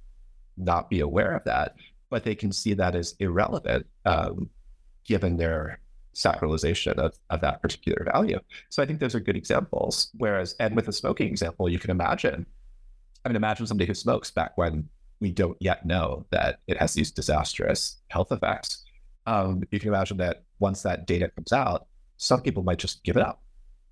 not 0.56 0.88
be 0.88 1.00
aware 1.00 1.34
of 1.34 1.44
that, 1.44 1.74
but 2.08 2.24
they 2.24 2.34
can 2.34 2.52
see 2.52 2.74
that 2.74 2.94
as 2.94 3.14
irrelevant 3.18 3.86
um, 4.04 4.48
given 5.04 5.36
their 5.36 5.80
sacralization 6.14 6.94
of, 6.94 7.18
of 7.30 7.40
that 7.40 7.60
particular 7.62 8.06
value. 8.12 8.38
So 8.70 8.82
I 8.82 8.86
think 8.86 9.00
those 9.00 9.14
are 9.14 9.20
good 9.20 9.36
examples. 9.36 10.10
Whereas, 10.16 10.54
and 10.58 10.74
with 10.76 10.86
the 10.86 10.92
smoking 10.92 11.28
example, 11.28 11.68
you 11.68 11.78
can 11.78 11.90
imagine, 11.90 12.46
I 13.24 13.28
mean, 13.28 13.36
imagine 13.36 13.66
somebody 13.66 13.86
who 13.86 13.94
smokes 13.94 14.30
back 14.30 14.56
when 14.56 14.88
we 15.20 15.30
don't 15.30 15.56
yet 15.60 15.86
know 15.86 16.26
that 16.30 16.58
it 16.66 16.76
has 16.78 16.94
these 16.94 17.10
disastrous 17.10 17.96
health 18.08 18.32
effects. 18.32 18.84
Um, 19.26 19.62
you 19.70 19.80
can 19.80 19.88
imagine 19.88 20.18
that 20.18 20.42
once 20.58 20.82
that 20.82 21.06
data 21.06 21.30
comes 21.30 21.52
out, 21.52 21.86
some 22.16 22.42
people 22.42 22.62
might 22.62 22.78
just 22.78 23.02
give 23.04 23.16
it 23.16 23.22
up. 23.22 23.42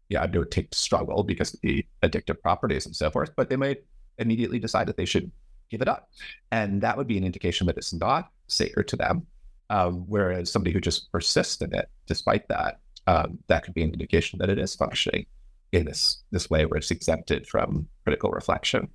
Yeah, 0.09 0.23
I 0.23 0.27
know 0.27 0.43
it 0.43 0.51
takes 0.51 0.79
struggle 0.79 1.23
because 1.23 1.55
of 1.55 1.61
the 1.63 1.85
addictive 2.03 2.41
properties 2.41 2.87
and 2.87 2.95
so 2.95 3.11
forth, 3.11 3.31
but 3.37 3.49
they 3.49 3.57
might 3.57 3.83
immediately 4.19 4.59
decide 4.59 4.87
that 4.89 4.97
they 4.97 5.07
should 5.07 5.31
give 5.71 5.81
it 5.81 5.89
up. 5.89 6.11
And 6.51 6.83
that 6.83 6.97
would 6.99 7.07
be 7.07 7.17
an 7.17 7.25
indication 7.25 7.67
that 7.67 7.79
it's 7.79 7.95
not 7.95 8.31
sacred 8.47 8.89
to 8.89 8.97
them. 8.97 9.27
Um, 9.73 10.05
whereas 10.07 10.53
somebody 10.53 10.71
who 10.71 10.83
just 10.83 11.11
persists 11.11 11.63
in 11.63 11.75
it, 11.75 11.89
despite 12.07 12.47
that, 12.49 12.79
um, 13.07 13.39
that 13.47 13.65
could 13.65 13.73
be 13.73 13.83
an 13.83 13.91
indication 13.91 14.39
that 14.41 14.51
it 14.51 14.59
is 14.59 14.75
functioning 14.75 15.25
in 15.73 15.87
this 15.87 16.19
this 16.31 16.51
way 16.51 16.67
where 16.67 16.77
it's 16.77 16.91
exempted 16.91 17.47
from 17.47 17.89
critical 18.05 18.31
reflection. 18.31 18.91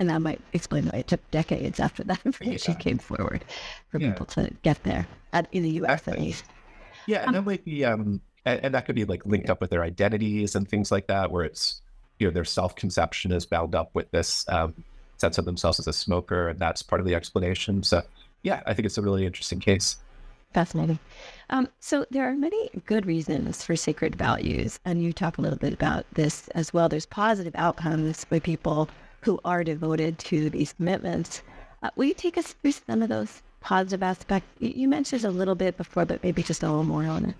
And 0.00 0.10
that 0.10 0.20
might 0.20 0.40
explain 0.52 0.86
why 0.86 0.98
it 0.98 1.06
took 1.06 1.20
decades 1.30 1.78
after 1.78 2.02
that 2.04 2.20
information 2.26 2.74
yeah. 2.74 2.80
came 2.80 2.98
forward 2.98 3.44
for 3.88 4.00
yeah. 4.00 4.10
people 4.10 4.26
to 4.26 4.50
get 4.62 4.82
there, 4.82 5.06
at, 5.32 5.46
in 5.52 5.62
the 5.62 5.70
U.S. 5.82 6.08
at 6.08 6.18
least. 6.18 6.44
Yeah, 7.06 7.18
and 7.18 7.28
um, 7.28 7.34
that 7.34 7.42
might 7.42 7.64
be, 7.64 7.84
um, 7.84 8.20
and, 8.44 8.64
and, 8.64 8.74
that 8.74 8.86
could 8.86 8.96
be 8.96 9.04
like 9.04 9.24
linked 9.24 9.48
up 9.48 9.60
with 9.60 9.70
their 9.70 9.84
identities 9.84 10.56
and 10.56 10.68
things 10.68 10.90
like 10.90 11.06
that, 11.06 11.30
where 11.30 11.44
it's 11.44 11.82
you 12.18 12.26
know 12.26 12.32
their 12.32 12.44
self 12.44 12.74
conception 12.74 13.30
is 13.30 13.46
bound 13.46 13.76
up 13.76 13.90
with 13.94 14.10
this 14.10 14.44
um, 14.48 14.74
sense 15.18 15.38
of 15.38 15.44
themselves 15.44 15.78
as 15.78 15.86
a 15.86 15.92
smoker, 15.92 16.48
and 16.48 16.58
that's 16.58 16.82
part 16.82 17.00
of 17.00 17.06
the 17.06 17.14
explanation. 17.14 17.84
So 17.84 18.02
yeah, 18.42 18.62
I 18.66 18.74
think 18.74 18.86
it's 18.86 18.98
a 18.98 19.02
really 19.02 19.26
interesting 19.26 19.60
case. 19.60 19.96
Fascinating. 20.52 20.98
Um, 21.50 21.68
so 21.78 22.06
there 22.10 22.28
are 22.28 22.34
many 22.34 22.70
good 22.86 23.06
reasons 23.06 23.64
for 23.64 23.76
sacred 23.76 24.16
values, 24.16 24.80
and 24.84 25.02
you 25.02 25.12
talk 25.12 25.38
a 25.38 25.40
little 25.40 25.58
bit 25.58 25.72
about 25.72 26.04
this 26.14 26.48
as 26.48 26.72
well. 26.72 26.88
There's 26.88 27.06
positive 27.06 27.54
outcomes 27.56 28.24
by 28.24 28.40
people 28.40 28.88
who 29.20 29.38
are 29.44 29.62
devoted 29.62 30.18
to 30.18 30.50
these 30.50 30.72
commitments. 30.72 31.42
Uh, 31.82 31.90
will 31.94 32.06
you 32.06 32.14
take 32.14 32.36
us 32.36 32.52
through 32.52 32.72
some 32.72 33.02
of 33.02 33.08
those 33.08 33.42
positive 33.60 34.02
aspects? 34.02 34.48
You 34.58 34.88
mentioned 34.88 35.24
a 35.24 35.30
little 35.30 35.54
bit 35.54 35.76
before, 35.76 36.04
but 36.04 36.22
maybe 36.22 36.42
just 36.42 36.62
a 36.62 36.66
little 36.66 36.84
more 36.84 37.04
on 37.04 37.26
it. 37.26 37.34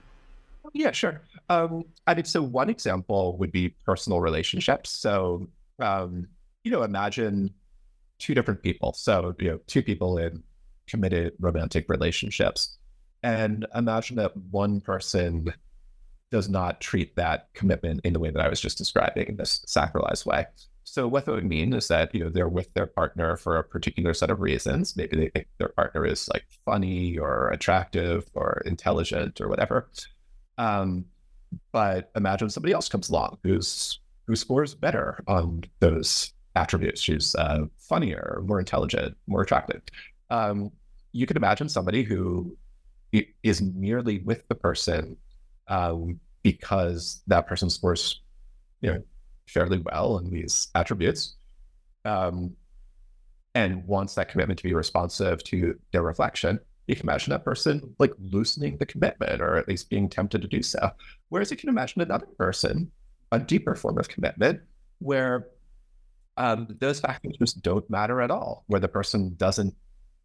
Yeah, 0.73 0.93
sure. 0.93 1.23
Um, 1.49 1.85
I 2.07 2.15
mean, 2.15 2.25
so 2.25 2.43
one 2.43 2.71
example 2.71 3.37
would 3.39 3.51
be 3.51 3.71
personal 3.85 4.21
relationships. 4.21 4.91
So, 4.91 5.49
um, 5.81 6.29
you 6.63 6.71
know, 6.71 6.83
imagine 6.83 7.53
two 8.19 8.35
different 8.35 8.63
people. 8.63 8.93
So, 8.93 9.35
you 9.41 9.51
know, 9.51 9.61
two 9.67 9.83
people 9.83 10.19
in 10.19 10.43
committed 10.91 11.35
romantic 11.39 11.89
relationships. 11.89 12.79
And 13.23 13.67
imagine 13.75 14.17
that 14.17 14.37
one 14.37 14.81
person 14.81 15.53
does 16.31 16.49
not 16.49 16.81
treat 16.81 17.17
that 17.17 17.49
commitment 17.55 18.01
in 18.05 18.13
the 18.13 18.21
way 18.21 18.31
that 18.31 18.41
I 18.41 18.49
was 18.49 18.61
just 18.61 18.79
describing 18.79 19.27
in 19.29 19.37
this 19.37 19.65
sacralized 19.67 20.27
way. 20.27 20.47
So 20.85 21.07
what 21.07 21.25
that 21.25 21.33
would 21.33 21.45
mean 21.45 21.73
is 21.73 21.89
that 21.89 22.13
you 22.15 22.25
know 22.25 22.31
they're 22.31 22.49
with 22.49 22.73
their 22.75 22.87
partner 22.87 23.37
for 23.37 23.59
a 23.59 23.65
particular 23.65 24.15
set 24.15 24.31
of 24.31 24.41
reasons. 24.41 24.97
Maybe 24.97 25.17
they 25.17 25.29
think 25.29 25.47
their 25.59 25.69
partner 25.69 26.05
is 26.05 26.29
like 26.33 26.45
funny 26.65 27.19
or 27.19 27.49
attractive 27.51 28.29
or 28.35 28.63
intelligent 28.67 29.41
or 29.41 29.49
whatever. 29.49 29.89
Um, 30.59 31.05
but 31.73 32.11
imagine 32.17 32.51
somebody 32.51 32.73
else 32.73 32.89
comes 32.89 33.09
along 33.09 33.39
who's 33.45 34.01
who 34.27 34.37
scores 34.37 34.75
better 34.75 35.23
on 35.27 35.65
those 35.81 36.33
attributes. 36.57 37.01
She's 37.01 37.35
uh, 37.35 37.67
funnier, 37.79 38.43
more 38.45 38.59
intelligent, 38.59 39.17
more 39.27 39.43
attractive. 39.43 39.83
Um, 40.31 40.71
you 41.13 41.27
can 41.27 41.37
imagine 41.37 41.69
somebody 41.69 42.03
who 42.03 42.57
is 43.43 43.61
merely 43.61 44.19
with 44.21 44.47
the 44.49 44.55
person 44.55 45.17
um, 45.69 46.21
because 46.43 47.23
that 47.27 47.47
person 47.47 47.69
scores, 47.69 48.21
you 48.81 48.93
know, 48.93 49.03
fairly 49.49 49.79
well 49.79 50.19
in 50.19 50.31
these 50.31 50.69
attributes, 50.75 51.37
um, 52.05 52.55
and 53.55 53.85
wants 53.87 54.15
that 54.15 54.29
commitment 54.29 54.59
to 54.59 54.65
be 54.65 54.75
responsive 54.75 55.43
to 55.45 55.77
their 55.93 56.03
reflection. 56.03 56.61
You 56.87 56.95
can 56.97 57.09
imagine 57.09 57.31
that 57.31 57.45
person 57.45 57.95
like 57.99 58.13
loosening 58.19 58.77
the 58.77 58.87
commitment, 58.87 59.41
or 59.41 59.57
at 59.57 59.69
least 59.69 59.91
being 59.91 60.09
tempted 60.09 60.43
to 60.43 60.49
do 60.49 60.63
so. 60.63 60.91
Whereas 61.29 61.51
you 61.51 61.57
can 61.57 61.69
imagine 61.69 62.01
another 62.03 62.27
person, 62.39 62.91
a 63.33 63.39
deeper 63.39 63.75
form 63.75 63.99
of 63.99 64.09
commitment, 64.09 64.61
where 64.99 65.49
um, 66.37 66.69
those 66.81 67.01
factors 67.01 67.37
just 67.39 67.63
don't 67.63 67.89
matter 67.91 68.21
at 68.21 68.31
all, 68.31 68.65
where 68.69 68.81
the 68.81 68.89
person 68.89 69.35
doesn't 69.37 69.75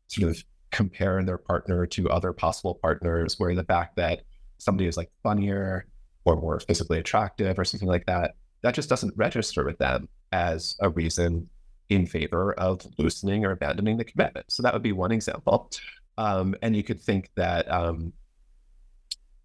sort 0.07 0.31
of 0.31 0.43
compare 0.75 1.23
their 1.23 1.37
partner 1.37 1.85
to 1.85 2.09
other 2.09 2.33
possible 2.33 2.75
partners, 2.75 3.39
where 3.39 3.55
the 3.55 3.63
fact 3.63 3.95
that 3.95 4.23
somebody 4.57 4.87
is 4.87 4.97
like 4.97 5.09
funnier 5.23 5.87
or 6.25 6.35
more 6.35 6.59
physically 6.59 6.99
attractive 6.99 7.57
or 7.57 7.63
something 7.63 7.87
like 7.87 8.05
that, 8.07 8.35
that 8.61 8.75
just 8.75 8.89
doesn't 8.89 9.13
register 9.15 9.63
with 9.63 9.77
them 9.77 10.09
as 10.33 10.75
a 10.81 10.89
reason 10.89 11.49
in 11.89 12.05
favor 12.05 12.53
of 12.53 12.85
loosening 12.97 13.45
or 13.45 13.51
abandoning 13.51 13.95
the 13.95 14.03
commitment. 14.03 14.45
So 14.51 14.63
that 14.63 14.73
would 14.73 14.83
be 14.83 14.91
one 14.91 15.13
example. 15.13 15.71
Um, 16.17 16.55
and 16.61 16.75
you 16.75 16.83
could 16.83 16.99
think 16.99 17.29
that, 17.35 17.71
um, 17.71 18.11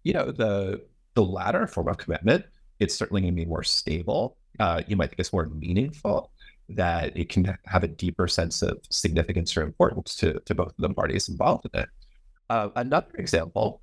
you 0.03 0.13
know, 0.13 0.31
the 0.31 0.81
the 1.13 1.23
latter 1.23 1.67
form 1.67 1.87
of 1.87 1.97
commitment, 1.97 2.45
it's 2.79 2.95
certainly 2.95 3.21
going 3.21 3.35
to 3.35 3.41
be 3.41 3.45
more 3.45 3.63
stable. 3.63 4.37
Uh, 4.59 4.81
you 4.87 4.95
might 4.97 5.09
think 5.09 5.19
it's 5.19 5.33
more 5.33 5.47
meaningful 5.47 6.31
that 6.75 7.15
it 7.17 7.29
can 7.29 7.57
have 7.65 7.83
a 7.83 7.87
deeper 7.87 8.27
sense 8.27 8.61
of 8.61 8.79
significance 8.89 9.55
or 9.55 9.61
importance 9.61 10.15
to, 10.15 10.39
to 10.41 10.55
both 10.55 10.69
of 10.69 10.77
the 10.77 10.89
parties 10.93 11.29
involved 11.29 11.67
in 11.73 11.81
it. 11.81 11.89
Uh, 12.49 12.69
another 12.75 13.11
example 13.15 13.81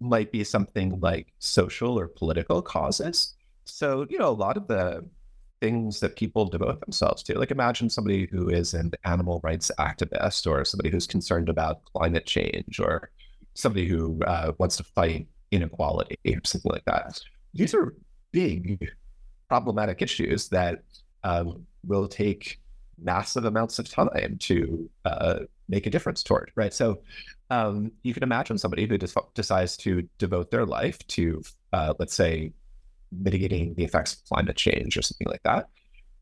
might 0.00 0.30
be 0.30 0.44
something 0.44 1.00
like 1.00 1.32
social 1.38 1.98
or 1.98 2.08
political 2.08 2.60
causes. 2.60 3.34
So, 3.64 4.06
you 4.10 4.18
know, 4.18 4.28
a 4.28 4.30
lot 4.30 4.56
of 4.56 4.66
the 4.66 5.04
things 5.60 6.00
that 6.00 6.16
people 6.16 6.44
devote 6.44 6.80
themselves 6.80 7.22
to, 7.22 7.38
like 7.38 7.50
imagine 7.50 7.88
somebody 7.88 8.26
who 8.30 8.50
is 8.50 8.74
an 8.74 8.92
animal 9.04 9.40
rights 9.42 9.70
activist 9.78 10.50
or 10.50 10.64
somebody 10.64 10.90
who's 10.90 11.06
concerned 11.06 11.48
about 11.48 11.82
climate 11.84 12.26
change 12.26 12.78
or 12.78 13.10
somebody 13.54 13.86
who 13.86 14.20
uh, 14.26 14.52
wants 14.58 14.76
to 14.76 14.84
fight 14.84 15.26
inequality 15.50 16.18
or 16.26 16.40
something 16.44 16.72
like 16.72 16.84
that. 16.84 17.20
These 17.54 17.74
are 17.74 17.94
big 18.32 18.90
problematic 19.48 20.02
issues 20.02 20.48
that 20.48 20.82
um, 21.24 21.66
will 21.84 22.06
take 22.06 22.60
massive 23.02 23.44
amounts 23.44 23.78
of 23.78 23.88
time 23.88 24.36
to 24.38 24.88
uh, 25.04 25.40
make 25.68 25.86
a 25.86 25.90
difference 25.90 26.22
toward, 26.22 26.52
right? 26.54 26.72
So 26.72 27.00
um, 27.50 27.90
you 28.02 28.14
can 28.14 28.22
imagine 28.22 28.56
somebody 28.58 28.86
who 28.86 28.98
decides 29.34 29.76
to 29.78 30.08
devote 30.18 30.50
their 30.50 30.64
life 30.64 31.04
to, 31.08 31.42
uh, 31.72 31.94
let's 31.98 32.14
say, 32.14 32.52
mitigating 33.10 33.74
the 33.74 33.84
effects 33.84 34.14
of 34.14 34.24
climate 34.24 34.56
change 34.56 34.96
or 34.96 35.02
something 35.02 35.26
like 35.28 35.42
that, 35.42 35.68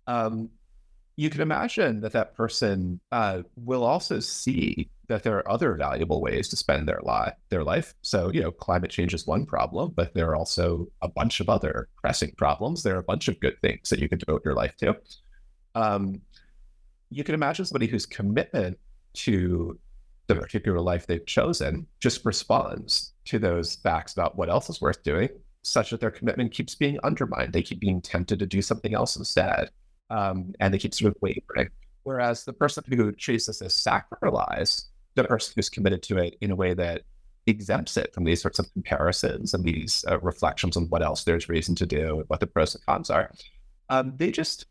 um, 0.06 0.48
you 1.16 1.30
can 1.30 1.40
imagine 1.40 2.00
that 2.00 2.12
that 2.12 2.34
person 2.34 3.00
uh, 3.12 3.42
will 3.56 3.84
also 3.84 4.20
see 4.20 4.88
that 5.12 5.22
there 5.22 5.36
are 5.36 5.50
other 5.50 5.74
valuable 5.74 6.20
ways 6.20 6.48
to 6.48 6.56
spend 6.56 6.88
their 6.88 7.00
life. 7.02 7.34
Their 7.50 7.64
life. 7.64 7.94
So, 8.02 8.30
you 8.32 8.40
know, 8.40 8.50
climate 8.50 8.90
change 8.90 9.12
is 9.14 9.26
one 9.26 9.46
problem, 9.46 9.92
but 9.94 10.14
there 10.14 10.30
are 10.30 10.36
also 10.36 10.88
a 11.02 11.08
bunch 11.08 11.40
of 11.40 11.48
other 11.48 11.88
pressing 12.00 12.32
problems. 12.36 12.82
There 12.82 12.96
are 12.96 13.00
a 13.00 13.04
bunch 13.04 13.28
of 13.28 13.38
good 13.40 13.60
things 13.60 13.90
that 13.90 13.98
you 13.98 14.08
can 14.08 14.18
devote 14.18 14.42
your 14.44 14.54
life 14.54 14.76
to. 14.78 14.96
Um, 15.74 16.22
you 17.10 17.24
can 17.24 17.34
imagine 17.34 17.64
somebody 17.64 17.86
whose 17.86 18.06
commitment 18.06 18.78
to 19.14 19.78
the 20.28 20.34
particular 20.34 20.80
life 20.80 21.06
they've 21.06 21.26
chosen 21.26 21.86
just 22.00 22.24
responds 22.24 23.12
to 23.26 23.38
those 23.38 23.76
facts 23.76 24.14
about 24.14 24.36
what 24.36 24.48
else 24.48 24.70
is 24.70 24.80
worth 24.80 25.02
doing, 25.02 25.28
such 25.62 25.90
that 25.90 26.00
their 26.00 26.10
commitment 26.10 26.52
keeps 26.52 26.74
being 26.74 26.98
undermined. 27.04 27.52
They 27.52 27.62
keep 27.62 27.80
being 27.80 28.00
tempted 28.00 28.38
to 28.38 28.46
do 28.46 28.62
something 28.62 28.94
else 28.94 29.16
instead 29.16 29.70
um, 30.12 30.54
and 30.60 30.72
they 30.72 30.78
keep 30.78 30.94
sort 30.94 31.14
of 31.14 31.22
wavering. 31.22 31.70
Whereas 32.04 32.44
the 32.44 32.52
person 32.52 32.84
who 32.88 33.12
this 33.12 33.48
as 33.48 33.60
sacralized, 33.60 34.86
the 35.14 35.24
person 35.24 35.52
who's 35.56 35.68
committed 35.68 36.02
to 36.04 36.18
it 36.18 36.36
in 36.40 36.50
a 36.50 36.56
way 36.56 36.74
that 36.74 37.02
exempts 37.46 37.96
it 37.96 38.14
from 38.14 38.24
these 38.24 38.40
sorts 38.40 38.58
of 38.58 38.72
comparisons 38.72 39.52
and 39.52 39.64
these 39.64 40.04
uh, 40.08 40.18
reflections 40.20 40.76
on 40.76 40.84
what 40.84 41.02
else 41.02 41.24
there's 41.24 41.48
reason 41.48 41.74
to 41.74 41.86
do 41.86 42.20
and 42.20 42.28
what 42.28 42.40
the 42.40 42.46
pros 42.46 42.74
and 42.74 42.86
cons 42.86 43.10
are, 43.10 43.30
um, 43.88 44.12
they 44.16 44.30
just 44.30 44.66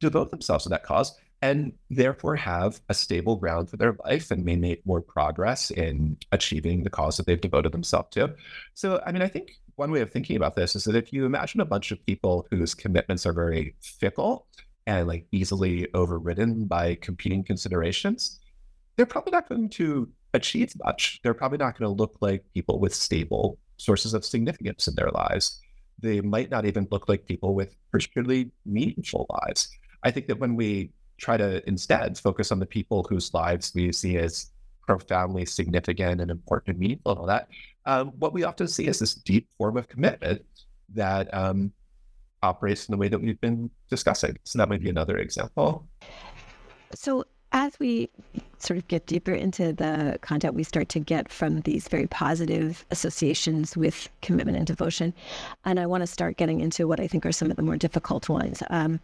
devote 0.00 0.30
themselves 0.30 0.64
to 0.64 0.68
that 0.68 0.82
cause 0.82 1.16
and 1.40 1.72
therefore 1.90 2.34
have 2.34 2.80
a 2.88 2.94
stable 2.94 3.36
ground 3.36 3.70
for 3.70 3.76
their 3.76 3.96
life 4.04 4.32
and 4.32 4.44
may 4.44 4.56
make 4.56 4.84
more 4.84 5.00
progress 5.00 5.70
in 5.70 6.16
achieving 6.32 6.82
the 6.82 6.90
cause 6.90 7.16
that 7.16 7.26
they've 7.26 7.40
devoted 7.40 7.70
themselves 7.70 8.08
to. 8.10 8.34
So, 8.74 9.00
I 9.06 9.12
mean, 9.12 9.22
I 9.22 9.28
think 9.28 9.52
one 9.76 9.92
way 9.92 10.00
of 10.00 10.10
thinking 10.10 10.34
about 10.34 10.56
this 10.56 10.74
is 10.74 10.84
that 10.84 10.96
if 10.96 11.12
you 11.12 11.24
imagine 11.24 11.60
a 11.60 11.64
bunch 11.64 11.92
of 11.92 12.04
people 12.04 12.48
whose 12.50 12.74
commitments 12.74 13.24
are 13.24 13.32
very 13.32 13.76
fickle, 13.80 14.48
and 14.88 15.06
like 15.06 15.26
easily 15.32 15.86
overridden 15.92 16.64
by 16.64 16.94
competing 16.94 17.44
considerations, 17.44 18.40
they're 18.98 19.06
probably 19.06 19.30
not 19.30 19.48
going 19.48 19.68
to 19.68 20.10
achieve 20.34 20.72
much. 20.84 21.20
They're 21.22 21.32
probably 21.32 21.58
not 21.58 21.78
going 21.78 21.88
to 21.88 21.96
look 21.96 22.16
like 22.20 22.44
people 22.52 22.80
with 22.80 22.92
stable 22.92 23.56
sources 23.76 24.12
of 24.12 24.24
significance 24.24 24.88
in 24.88 24.96
their 24.96 25.10
lives. 25.10 25.60
They 26.00 26.20
might 26.20 26.50
not 26.50 26.66
even 26.66 26.88
look 26.90 27.08
like 27.08 27.24
people 27.24 27.54
with 27.54 27.76
particularly 27.92 28.50
meaningful 28.66 29.26
lives. 29.30 29.68
I 30.02 30.10
think 30.10 30.26
that 30.26 30.40
when 30.40 30.56
we 30.56 30.90
try 31.16 31.36
to 31.36 31.66
instead 31.68 32.18
focus 32.18 32.50
on 32.50 32.58
the 32.58 32.66
people 32.66 33.06
whose 33.08 33.32
lives 33.32 33.72
we 33.72 33.92
see 33.92 34.18
as 34.18 34.50
profoundly 34.84 35.46
significant 35.46 36.20
and 36.20 36.30
important 36.30 36.74
and 36.74 36.78
meaningful 36.80 37.12
and 37.12 37.20
all 37.20 37.26
that, 37.26 37.48
um, 37.86 38.08
what 38.18 38.32
we 38.32 38.42
often 38.42 38.66
see 38.66 38.88
is 38.88 38.98
this 38.98 39.14
deep 39.14 39.46
form 39.58 39.76
of 39.76 39.88
commitment 39.88 40.44
that 40.94 41.32
um, 41.32 41.72
operates 42.42 42.88
in 42.88 42.92
the 42.92 42.98
way 42.98 43.08
that 43.08 43.20
we've 43.20 43.40
been 43.40 43.70
discussing. 43.90 44.36
So 44.42 44.58
that 44.58 44.68
might 44.68 44.82
be 44.82 44.90
another 44.90 45.18
example. 45.18 45.86
So 46.94 47.24
as 47.52 47.78
we 47.78 48.08
sort 48.58 48.78
of 48.78 48.88
get 48.88 49.06
deeper 49.06 49.32
into 49.32 49.72
the 49.72 50.18
content 50.20 50.54
we 50.54 50.64
start 50.64 50.88
to 50.90 50.98
get 50.98 51.30
from 51.30 51.60
these 51.60 51.88
very 51.88 52.06
positive 52.06 52.84
associations 52.90 53.76
with 53.76 54.08
commitment 54.20 54.56
and 54.56 54.66
devotion, 54.66 55.14
and 55.64 55.78
I 55.80 55.86
want 55.86 56.02
to 56.02 56.06
start 56.06 56.36
getting 56.36 56.60
into 56.60 56.86
what 56.86 57.00
I 57.00 57.06
think 57.06 57.24
are 57.24 57.32
some 57.32 57.50
of 57.50 57.56
the 57.56 57.62
more 57.62 57.76
difficult 57.76 58.28
ones. 58.28 58.62
Um, 58.70 59.00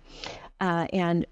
uh, 0.61 0.87
and 0.93 1.27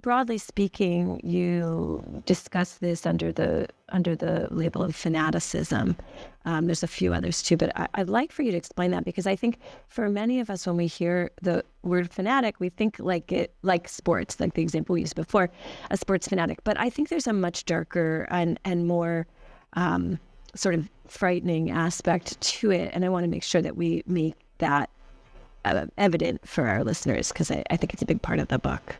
broadly 0.00 0.38
speaking, 0.38 1.20
you 1.22 2.22
discuss 2.26 2.74
this 2.74 3.06
under 3.06 3.32
the 3.32 3.68
under 3.90 4.14
the 4.14 4.48
label 4.50 4.82
of 4.82 4.94
fanaticism. 4.94 5.96
Um, 6.44 6.66
there's 6.66 6.82
a 6.82 6.88
few 6.88 7.12
others 7.12 7.42
too, 7.42 7.56
but 7.56 7.72
I, 7.76 7.88
would 7.98 8.08
like 8.08 8.32
for 8.32 8.42
you 8.42 8.50
to 8.50 8.56
explain 8.56 8.90
that 8.92 9.04
because 9.04 9.26
I 9.26 9.36
think 9.36 9.58
for 9.88 10.08
many 10.08 10.40
of 10.40 10.50
us, 10.50 10.66
when 10.66 10.76
we 10.76 10.86
hear 10.86 11.30
the 11.42 11.64
word 11.82 12.10
fanatic, 12.10 12.58
we 12.58 12.68
think 12.68 12.96
like 12.98 13.32
it 13.32 13.52
like 13.62 13.88
sports, 13.88 14.38
like 14.40 14.54
the 14.54 14.62
example 14.62 14.94
we 14.94 15.00
used 15.00 15.16
before, 15.16 15.50
a 15.90 15.96
sports 15.96 16.28
fanatic. 16.28 16.62
But 16.64 16.78
I 16.78 16.90
think 16.90 17.08
there's 17.08 17.26
a 17.26 17.32
much 17.32 17.64
darker 17.64 18.26
and 18.30 18.58
and 18.64 18.86
more 18.86 19.26
um, 19.74 20.18
sort 20.54 20.74
of 20.74 20.88
frightening 21.06 21.70
aspect 21.70 22.40
to 22.40 22.70
it, 22.70 22.90
and 22.92 23.04
I 23.04 23.08
want 23.08 23.24
to 23.24 23.28
make 23.28 23.42
sure 23.42 23.62
that 23.62 23.76
we 23.76 24.02
make 24.06 24.34
that 24.58 24.90
uh, 25.64 25.86
evident 25.96 26.46
for 26.46 26.66
our 26.66 26.84
listeners 26.84 27.28
because 27.28 27.50
I, 27.50 27.62
I 27.70 27.76
think 27.76 27.92
it's 27.92 28.02
a 28.02 28.06
big 28.06 28.22
part 28.22 28.38
of 28.38 28.48
the 28.48 28.58
book. 28.58 28.96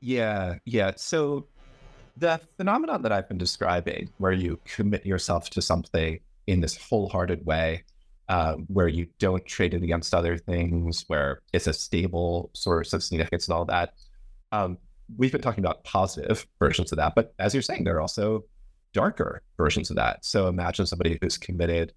Yeah, 0.00 0.56
yeah. 0.64 0.92
So 0.96 1.46
the 2.16 2.40
phenomenon 2.56 3.02
that 3.02 3.12
I've 3.12 3.28
been 3.28 3.38
describing, 3.38 4.10
where 4.18 4.32
you 4.32 4.58
commit 4.64 5.04
yourself 5.06 5.50
to 5.50 5.62
something 5.62 6.20
in 6.46 6.60
this 6.60 6.76
wholehearted 6.76 7.44
way, 7.46 7.84
uh, 8.28 8.54
where 8.68 8.88
you 8.88 9.06
don't 9.18 9.44
trade 9.44 9.74
it 9.74 9.82
against 9.82 10.14
other 10.14 10.38
things, 10.38 11.04
where 11.08 11.40
it's 11.52 11.66
a 11.66 11.72
stable 11.72 12.50
source 12.54 12.92
of 12.92 13.02
significance 13.02 13.48
and 13.48 13.54
all 13.54 13.64
that. 13.64 13.94
Um, 14.52 14.78
we've 15.16 15.32
been 15.32 15.40
talking 15.40 15.64
about 15.64 15.84
positive 15.84 16.46
versions 16.58 16.92
of 16.92 16.98
that, 16.98 17.14
but 17.14 17.34
as 17.38 17.54
you're 17.54 17.62
saying, 17.62 17.84
there 17.84 17.96
are 17.96 18.00
also 18.00 18.44
darker 18.92 19.42
versions 19.56 19.90
of 19.90 19.96
that. 19.96 20.24
So 20.24 20.46
imagine 20.48 20.86
somebody 20.86 21.18
who's 21.20 21.38
committed 21.38 21.92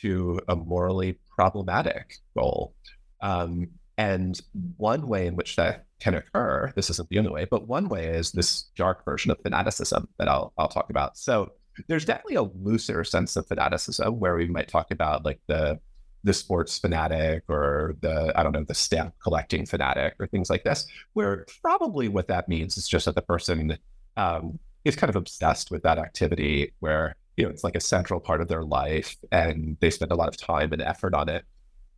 to 0.00 0.40
a 0.48 0.56
morally 0.56 1.18
problematic 1.34 2.18
goal. 2.36 2.74
Um, 3.20 3.68
and 3.98 4.40
one 4.76 5.08
way 5.08 5.26
in 5.26 5.36
which 5.36 5.56
that 5.56 5.86
can 6.00 6.14
occur, 6.14 6.72
this 6.76 6.90
isn't 6.90 7.08
the 7.08 7.18
only 7.18 7.30
way, 7.30 7.46
but 7.50 7.66
one 7.66 7.88
way 7.88 8.06
is 8.06 8.32
this 8.32 8.64
dark 8.76 9.04
version 9.04 9.30
of 9.30 9.40
fanaticism 9.42 10.08
that 10.18 10.28
I'll, 10.28 10.52
I'll 10.58 10.68
talk 10.68 10.90
about. 10.90 11.16
So 11.16 11.52
there's 11.88 12.04
definitely 12.04 12.36
a 12.36 12.42
looser 12.42 13.04
sense 13.04 13.36
of 13.36 13.46
fanaticism 13.46 14.18
where 14.18 14.36
we 14.36 14.46
might 14.46 14.68
talk 14.68 14.90
about 14.90 15.24
like 15.24 15.40
the 15.46 15.78
the 16.24 16.34
sports 16.34 16.76
fanatic 16.78 17.44
or 17.48 17.94
the 18.00 18.32
I 18.36 18.42
don't 18.42 18.52
know 18.52 18.64
the 18.64 18.74
stamp 18.74 19.14
collecting 19.22 19.64
fanatic 19.64 20.14
or 20.18 20.26
things 20.26 20.50
like 20.50 20.64
this, 20.64 20.86
where 21.12 21.46
probably 21.62 22.08
what 22.08 22.28
that 22.28 22.48
means 22.48 22.76
is 22.76 22.88
just 22.88 23.04
that 23.04 23.14
the 23.14 23.22
person 23.22 23.78
um, 24.16 24.58
is 24.84 24.96
kind 24.96 25.08
of 25.08 25.16
obsessed 25.16 25.70
with 25.70 25.82
that 25.84 25.98
activity, 25.98 26.72
where 26.80 27.14
you 27.36 27.44
know 27.44 27.50
it's 27.50 27.62
like 27.62 27.76
a 27.76 27.80
central 27.80 28.18
part 28.18 28.40
of 28.40 28.48
their 28.48 28.64
life 28.64 29.16
and 29.30 29.76
they 29.80 29.90
spend 29.90 30.10
a 30.10 30.16
lot 30.16 30.28
of 30.28 30.36
time 30.36 30.72
and 30.72 30.82
effort 30.82 31.14
on 31.14 31.28
it. 31.28 31.44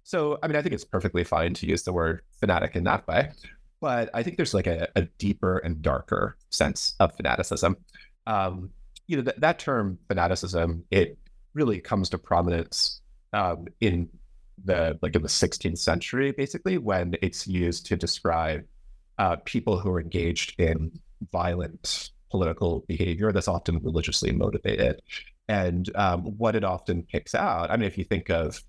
So, 0.08 0.38
I 0.42 0.46
mean, 0.46 0.56
I 0.56 0.62
think 0.62 0.74
it's 0.74 0.86
perfectly 0.86 1.22
fine 1.22 1.52
to 1.52 1.66
use 1.66 1.82
the 1.82 1.92
word 1.92 2.22
fanatic 2.40 2.74
in 2.76 2.84
that 2.84 3.06
way. 3.06 3.30
But 3.78 4.08
I 4.14 4.22
think 4.22 4.38
there's 4.38 4.54
like 4.54 4.66
a, 4.66 4.88
a 4.96 5.02
deeper 5.18 5.58
and 5.58 5.82
darker 5.82 6.38
sense 6.48 6.94
of 6.98 7.14
fanaticism. 7.14 7.76
Um, 8.26 8.70
you 9.06 9.18
know, 9.18 9.24
th- 9.24 9.36
that 9.36 9.58
term 9.58 9.98
fanaticism, 10.08 10.82
it 10.90 11.18
really 11.52 11.78
comes 11.78 12.08
to 12.08 12.16
prominence 12.16 13.02
um, 13.34 13.66
in 13.82 14.08
the 14.64 14.98
like 15.02 15.14
in 15.14 15.20
the 15.20 15.28
16th 15.28 15.76
century, 15.76 16.32
basically, 16.32 16.78
when 16.78 17.14
it's 17.20 17.46
used 17.46 17.84
to 17.84 17.94
describe 17.94 18.64
uh, 19.18 19.36
people 19.44 19.78
who 19.78 19.90
are 19.90 20.00
engaged 20.00 20.58
in 20.58 20.90
violent 21.32 22.12
political 22.30 22.82
behavior 22.88 23.30
that's 23.30 23.46
often 23.46 23.78
religiously 23.80 24.32
motivated. 24.32 25.02
And 25.48 25.94
um, 25.96 26.22
what 26.38 26.56
it 26.56 26.64
often 26.64 27.02
picks 27.02 27.34
out, 27.34 27.70
I 27.70 27.76
mean, 27.76 27.86
if 27.86 27.98
you 27.98 28.04
think 28.04 28.30
of 28.30 28.62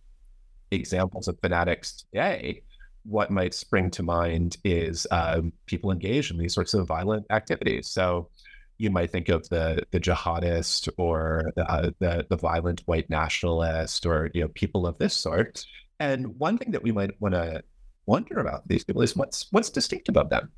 examples 0.71 1.27
of 1.27 1.39
fanatics 1.39 2.03
today, 2.11 2.63
what 3.03 3.31
might 3.31 3.53
spring 3.53 3.89
to 3.91 4.03
mind 4.03 4.57
is 4.63 5.07
um, 5.11 5.51
people 5.65 5.91
engaged 5.91 6.31
in 6.31 6.37
these 6.37 6.53
sorts 6.53 6.73
of 6.73 6.87
violent 6.87 7.25
activities. 7.29 7.87
So 7.87 8.29
you 8.77 8.89
might 8.89 9.11
think 9.11 9.29
of 9.29 9.47
the 9.49 9.83
the 9.91 9.99
jihadist 9.99 10.89
or 10.97 11.51
the, 11.55 11.69
uh, 11.69 11.91
the, 11.99 12.25
the 12.29 12.37
violent 12.37 12.81
white 12.85 13.09
nationalist 13.09 14.05
or 14.05 14.31
you 14.33 14.41
know 14.41 14.47
people 14.49 14.87
of 14.87 14.97
this 14.97 15.13
sort. 15.13 15.65
And 15.99 16.39
one 16.39 16.57
thing 16.57 16.71
that 16.71 16.83
we 16.83 16.91
might 16.91 17.19
want 17.19 17.35
to 17.35 17.61
wonder 18.05 18.39
about 18.39 18.67
these 18.67 18.83
people 18.83 19.01
is 19.01 19.15
what's 19.15 19.47
what's 19.51 19.69
distinctive 19.69 20.17
of 20.17 20.29
them. 20.29 20.51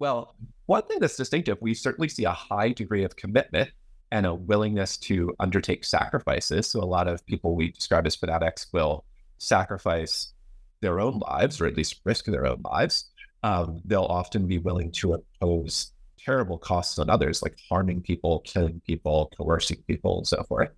Well, 0.00 0.34
one 0.66 0.82
thing 0.82 0.98
that's 0.98 1.16
distinctive, 1.16 1.58
we 1.60 1.74
certainly 1.74 2.08
see 2.08 2.24
a 2.24 2.32
high 2.32 2.72
degree 2.72 3.04
of 3.04 3.14
commitment 3.14 3.70
and 4.10 4.26
a 4.26 4.34
willingness 4.34 4.96
to 4.96 5.34
undertake 5.38 5.84
sacrifices. 5.84 6.68
So 6.68 6.80
a 6.80 6.84
lot 6.84 7.08
of 7.08 7.24
people 7.26 7.54
we 7.54 7.70
describe 7.70 8.06
as 8.06 8.16
fanatics 8.16 8.66
will 8.72 9.04
sacrifice 9.44 10.32
their 10.80 11.00
own 11.00 11.18
lives, 11.18 11.60
or 11.60 11.66
at 11.66 11.76
least 11.76 12.00
risk 12.04 12.26
their 12.26 12.46
own 12.46 12.60
lives, 12.64 13.10
um, 13.42 13.80
they'll 13.84 14.04
often 14.04 14.46
be 14.46 14.58
willing 14.58 14.90
to 14.92 15.14
impose 15.14 15.92
terrible 16.18 16.58
costs 16.58 16.98
on 16.98 17.10
others, 17.10 17.42
like 17.42 17.56
harming 17.68 18.00
people, 18.00 18.40
killing 18.40 18.80
people, 18.86 19.30
coercing 19.36 19.82
people, 19.86 20.18
and 20.18 20.26
so 20.26 20.42
forth. 20.44 20.70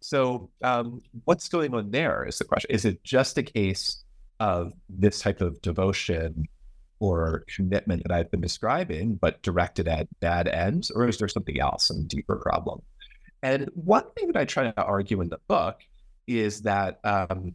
So, 0.00 0.50
um, 0.62 1.00
what's 1.24 1.48
going 1.48 1.74
on 1.74 1.90
there 1.90 2.24
is 2.24 2.38
the 2.38 2.44
question. 2.44 2.70
Is 2.70 2.84
it 2.84 3.02
just 3.04 3.38
a 3.38 3.42
case 3.42 4.04
of 4.40 4.72
this 4.88 5.20
type 5.20 5.40
of 5.40 5.60
devotion 5.62 6.46
or 6.98 7.44
commitment 7.48 8.02
that 8.04 8.12
I've 8.12 8.30
been 8.30 8.40
describing, 8.40 9.14
but 9.14 9.42
directed 9.42 9.88
at 9.88 10.08
bad 10.20 10.48
ends, 10.48 10.90
or 10.90 11.08
is 11.08 11.18
there 11.18 11.28
something 11.28 11.60
else, 11.60 11.88
some 11.88 12.06
deeper 12.06 12.36
problem? 12.36 12.82
And 13.42 13.68
one 13.74 14.04
thing 14.16 14.28
that 14.28 14.36
I 14.36 14.44
try 14.44 14.70
to 14.70 14.82
argue 14.82 15.20
in 15.20 15.28
the 15.28 15.40
book 15.48 15.80
is 16.28 16.62
that 16.62 17.00
um, 17.04 17.54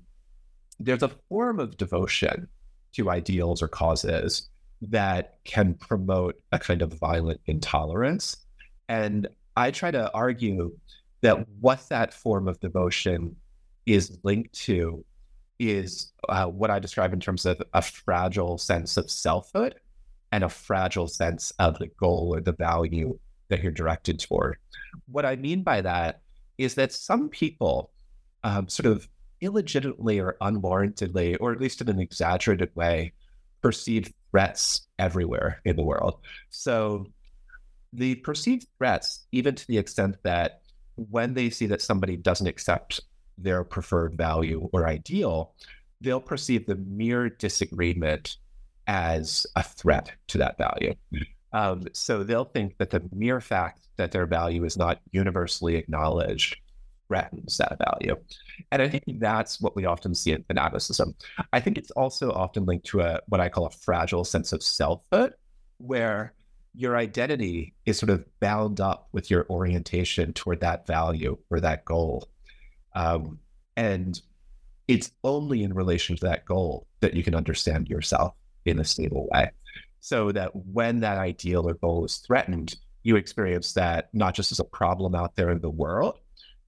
there's 0.80 1.04
a 1.04 1.12
form 1.30 1.60
of 1.60 1.78
devotion 1.78 2.48
to 2.94 3.10
ideals 3.10 3.62
or 3.62 3.68
causes 3.68 4.50
that 4.82 5.40
can 5.44 5.74
promote 5.74 6.36
a 6.52 6.60
kind 6.60 6.82
of 6.82 6.94
violent 6.94 7.42
intolerance. 7.48 8.38
And 8.90 9.28
I 9.56 9.72
try 9.72 9.92
to 9.92 10.12
argue 10.14 10.78
that 11.22 11.48
what 11.60 11.88
that 11.90 12.14
form 12.14 12.48
of 12.48 12.60
devotion 12.60 13.36
is 13.86 14.20
linked 14.24 14.54
to 14.54 15.04
is 15.60 16.14
uh, 16.30 16.46
what 16.46 16.70
I 16.70 16.78
describe 16.78 17.14
in 17.14 17.20
terms 17.20 17.46
of 17.46 17.62
a 17.74 17.82
fragile 17.82 18.58
sense 18.58 18.98
of 18.98 19.10
selfhood 19.10 19.76
and 20.32 20.44
a 20.44 20.50
fragile 20.50 21.08
sense 21.08 21.52
of 21.58 21.80
the 21.80 21.88
goal 21.88 22.32
or 22.36 22.42
the 22.42 22.52
value 22.52 23.18
that 23.50 23.64
you're 23.64 23.72
directed 23.72 24.20
toward. 24.20 24.58
What 25.08 25.26
I 25.26 25.36
mean 25.36 25.64
by 25.64 25.82
that 25.82 26.22
is 26.58 26.76
that 26.76 26.92
some 26.92 27.30
people 27.30 27.92
um, 28.44 28.68
sort 28.68 28.86
of 28.86 29.08
illegitimately 29.42 30.20
or 30.20 30.38
unwarrantedly, 30.42 31.38
or 31.40 31.52
at 31.52 31.62
least 31.62 31.82
in 31.82 31.90
an 31.90 32.00
exaggerated 32.00 32.70
way, 32.76 33.14
perceive 33.62 34.14
threats 34.32 34.88
everywhere 35.00 35.62
in 35.66 35.76
the 35.76 35.84
world. 35.84 36.20
So 36.50 37.06
the 37.94 38.16
perceived 38.16 38.68
threats, 38.78 39.28
even 39.32 39.56
to 39.56 39.68
the 39.68 39.78
extent 39.78 40.18
that 40.24 40.62
when 40.96 41.34
they 41.34 41.50
see 41.50 41.66
that 41.68 41.82
somebody 41.82 42.18
doesn't 42.18 42.48
accept 42.48 43.02
their 43.38 43.64
preferred 43.64 44.18
value 44.18 44.70
or 44.74 44.88
ideal, 44.88 45.54
they'll 46.02 46.20
perceive 46.20 46.66
the 46.66 46.76
mere 46.76 47.30
disagreement 47.30 48.38
as 48.88 49.46
a 49.56 49.64
threat 49.64 50.12
to 50.28 50.38
that 50.38 50.58
value. 50.58 50.94
Um, 51.54 51.84
so 51.94 52.24
they'll 52.24 52.46
think 52.46 52.78
that 52.78 52.90
the 52.90 53.08
mere 53.14 53.42
fact 53.42 53.88
that 53.98 54.12
their 54.12 54.26
value 54.26 54.64
is 54.64 54.78
not 54.78 55.00
universally 55.12 55.76
acknowledged 55.76 56.58
threatens 57.08 57.58
that 57.58 57.78
value. 57.78 58.16
And 58.72 58.82
I 58.82 58.90
think 58.90 59.04
that's 59.20 59.62
what 59.62 59.76
we 59.76 59.86
often 59.86 60.14
see 60.14 60.32
in 60.32 60.44
fanaticism. 60.44 61.16
I 61.54 61.60
think 61.60 61.78
it's 61.78 61.92
also 61.92 62.32
often 62.32 62.66
linked 62.66 62.86
to 62.88 63.02
a 63.02 63.20
what 63.28 63.42
I 63.42 63.50
call 63.50 63.66
a 63.66 63.72
fragile 63.72 64.24
sense 64.24 64.54
of 64.54 64.64
selfhood, 64.64 65.34
where 65.78 66.34
your 66.76 66.96
identity 66.96 67.74
is 67.86 67.98
sort 67.98 68.10
of 68.12 68.24
bound 68.40 68.80
up 68.80 69.08
with 69.12 69.32
your 69.32 69.48
orientation 69.50 70.34
toward 70.34 70.60
that 70.62 70.86
value 70.86 71.38
or 71.50 71.60
that 71.60 71.86
goal. 71.86 72.28
Um, 72.94 73.40
and 73.76 74.22
it's 74.88 75.12
only 75.24 75.64
in 75.64 75.74
relation 75.74 76.16
to 76.18 76.26
that 76.26 76.46
goal 76.46 76.88
that 77.00 77.14
you 77.14 77.24
can 77.24 77.36
understand 77.36 77.88
yourself 77.90 78.34
in 78.66 78.80
a 78.80 78.86
stable 78.86 79.28
way. 79.32 79.50
So 80.00 80.32
that 80.32 80.56
when 80.56 81.00
that 81.02 81.18
ideal 81.18 81.68
or 81.68 81.74
goal 81.74 82.06
is 82.06 82.18
threatened, 82.18 82.76
you 83.04 83.16
experience 83.16 83.74
that 83.74 84.10
not 84.14 84.36
just 84.36 84.52
as 84.52 84.60
a 84.60 84.64
problem 84.64 85.16
out 85.16 85.36
there 85.36 85.50
in 85.50 85.60
the 85.60 85.70
world, 85.70 86.20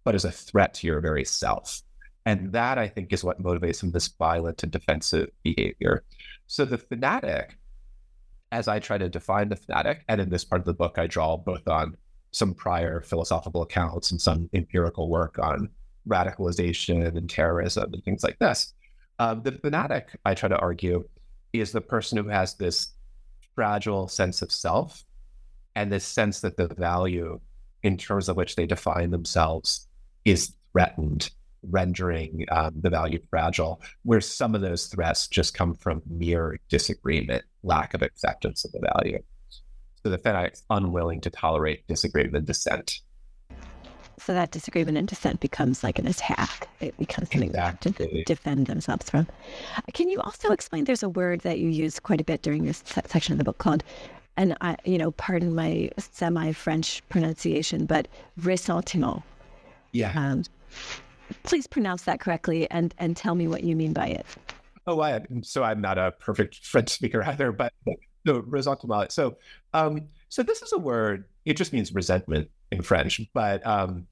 but 0.10 0.16
as 0.16 0.26
a 0.26 0.32
threat 0.32 0.74
to 0.74 0.88
your 0.88 1.00
very 1.02 1.24
self. 1.24 1.84
And 2.26 2.52
that 2.52 2.80
I 2.80 2.88
think 2.88 3.14
is 3.14 3.24
what 3.24 3.40
motivates 3.40 3.76
some 3.76 3.90
of 3.90 3.94
this 3.94 4.08
violent 4.08 4.64
and 4.64 4.72
defensive 4.72 5.30
behavior. 5.44 6.04
So 6.48 6.66
the 6.66 6.80
fanatic, 6.80 7.60
as 8.52 8.68
I 8.68 8.80
try 8.80 8.98
to 8.98 9.08
define 9.08 9.50
the 9.50 9.56
fanatic, 9.56 10.06
and 10.08 10.20
in 10.20 10.32
this 10.32 10.44
part 10.44 10.62
of 10.62 10.66
the 10.66 10.74
book, 10.74 10.98
I 10.98 11.06
draw 11.06 11.38
both 11.38 11.68
on 11.68 11.96
some 12.32 12.56
prior 12.56 13.02
philosophical 13.02 13.62
accounts 13.62 14.10
and 14.10 14.20
some 14.20 14.50
empirical 14.52 15.10
work 15.10 15.38
on 15.38 15.70
radicalization 16.08 17.06
and 17.16 17.30
terrorism 17.30 17.94
and 17.94 18.04
things 18.04 18.24
like 18.24 18.40
this. 18.40 18.74
Um, 19.20 19.44
the 19.44 19.52
fanatic, 19.52 20.08
I 20.26 20.34
try 20.34 20.50
to 20.50 20.58
argue, 20.58 21.08
is 21.54 21.72
the 21.72 21.82
person 21.82 22.18
who 22.18 22.30
has 22.30 22.56
this 22.56 22.96
fragile 23.54 24.08
sense 24.08 24.42
of 24.42 24.52
self 24.52 25.06
and 25.76 25.92
this 25.92 26.04
sense 26.04 26.42
that 26.42 26.58
the 26.58 26.68
value 26.68 27.40
in 27.84 27.96
terms 27.96 28.28
of 28.28 28.38
which 28.38 28.56
they 28.56 28.66
define 28.66 29.12
themselves 29.12 29.86
is 30.26 30.54
threatened, 30.72 31.30
rendering 31.70 32.46
um, 32.52 32.74
the 32.82 32.90
value 32.90 33.20
fragile, 33.30 33.82
where 34.04 34.22
some 34.22 34.56
of 34.56 34.62
those 34.62 34.88
threats 34.88 35.28
just 35.28 35.54
come 35.54 35.74
from 35.74 36.02
mere 36.08 36.60
disagreement, 36.70 37.44
lack 37.64 37.94
of 37.94 38.02
acceptance 38.02 38.66
of 38.66 38.72
the 38.72 38.92
value. 38.94 39.20
So 40.04 40.10
the 40.10 40.18
Fed 40.18 40.52
is 40.54 40.64
unwilling 40.70 41.22
to 41.22 41.30
tolerate 41.30 41.86
disagreement 41.88 42.36
and 42.36 42.48
dissent. 42.48 43.02
So 44.18 44.34
that 44.34 44.52
disagreement 44.52 44.98
and 44.98 45.08
dissent 45.08 45.40
becomes 45.40 45.84
like 45.84 45.98
an 45.98 46.06
attack. 46.08 46.68
It 46.82 46.98
becomes 46.98 47.32
something 47.32 47.50
exactly. 47.50 47.94
to 47.94 48.24
defend 48.26 48.68
themselves 48.68 49.10
from. 49.10 49.28
Can 49.94 50.10
you 50.10 50.20
also 50.20 50.52
explain? 50.52 50.84
There's 50.84 51.04
a 51.04 51.10
word 51.10 51.42
that 51.42 51.60
you 51.60 51.70
use 51.70 52.00
quite 52.00 52.20
a 52.20 52.24
bit 52.26 52.42
during 52.42 52.66
this 52.66 52.84
section 53.06 53.34
of 53.34 53.38
the 53.38 53.46
book 53.46 53.58
called 53.58 53.84
and 54.40 54.56
I, 54.62 54.78
you 54.86 54.98
know, 54.98 55.12
pardon 55.12 55.54
my 55.54 55.90
semi-French 55.98 57.04
pronunciation, 57.10 57.86
but 57.86 58.08
ressentiment. 58.38 59.22
Yeah. 59.92 60.12
Um, 60.16 60.44
please 61.44 61.68
pronounce 61.68 62.04
that 62.04 62.20
correctly 62.20 62.70
and 62.72 62.94
and 62.98 63.16
tell 63.16 63.36
me 63.36 63.48
what 63.48 63.64
you 63.64 63.76
mean 63.76 63.94
by 63.94 64.08
it. 64.08 64.26
Oh, 64.88 65.02
I 65.02 65.22
so 65.42 65.64
I'm 65.64 65.82
not 65.82 65.98
a 65.98 66.12
perfect 66.12 66.66
French 66.66 66.90
speaker 66.90 67.24
either, 67.24 67.52
but 67.52 67.74
no 68.26 68.40
ressentiment. 68.40 69.12
So, 69.12 69.38
um, 69.74 70.08
so 70.30 70.44
this 70.44 70.62
is 70.62 70.74
a 70.74 70.78
word. 70.78 71.26
It 71.46 71.58
just 71.58 71.74
means 71.74 71.94
resentment 71.94 72.50
in 72.72 72.82
French, 72.82 73.22
but 73.34 73.66
um, 73.66 74.08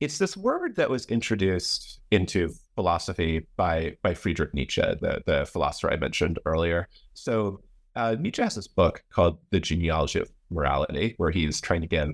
it's 0.00 0.18
this 0.18 0.36
word 0.36 0.76
that 0.76 0.90
was 0.90 1.06
introduced 1.06 2.00
into 2.10 2.52
philosophy 2.74 3.46
by 3.56 3.96
by 4.02 4.14
Friedrich 4.14 4.52
Nietzsche, 4.54 4.82
the 4.82 5.22
the 5.26 5.46
philosopher 5.46 5.92
I 5.92 5.96
mentioned 5.96 6.38
earlier. 6.44 6.88
So 7.14 7.60
uh, 7.94 8.16
Nietzsche 8.18 8.42
has 8.42 8.54
this 8.54 8.68
book 8.68 9.02
called 9.10 9.38
The 9.50 9.60
Genealogy 9.60 10.20
of 10.20 10.30
Morality, 10.50 11.14
where 11.16 11.30
he's 11.30 11.60
trying 11.60 11.80
to 11.80 11.86
give 11.86 12.10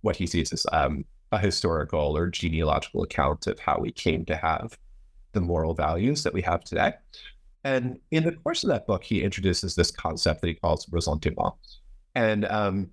what 0.00 0.16
he 0.16 0.26
sees 0.26 0.52
as 0.52 0.64
um, 0.72 1.04
a 1.32 1.38
historical 1.38 2.16
or 2.16 2.28
genealogical 2.28 3.02
account 3.02 3.46
of 3.46 3.58
how 3.58 3.78
we 3.78 3.92
came 3.92 4.24
to 4.26 4.36
have 4.36 4.78
the 5.32 5.40
moral 5.40 5.74
values 5.74 6.22
that 6.22 6.32
we 6.32 6.42
have 6.42 6.64
today. 6.64 6.92
And 7.64 7.98
in 8.10 8.24
the 8.24 8.32
course 8.32 8.62
of 8.62 8.70
that 8.70 8.86
book, 8.86 9.04
he 9.04 9.22
introduces 9.22 9.74
this 9.74 9.90
concept 9.90 10.40
that 10.40 10.48
he 10.48 10.54
calls 10.54 10.86
ressentiment. 10.90 11.54
And 12.14 12.46
um, 12.46 12.90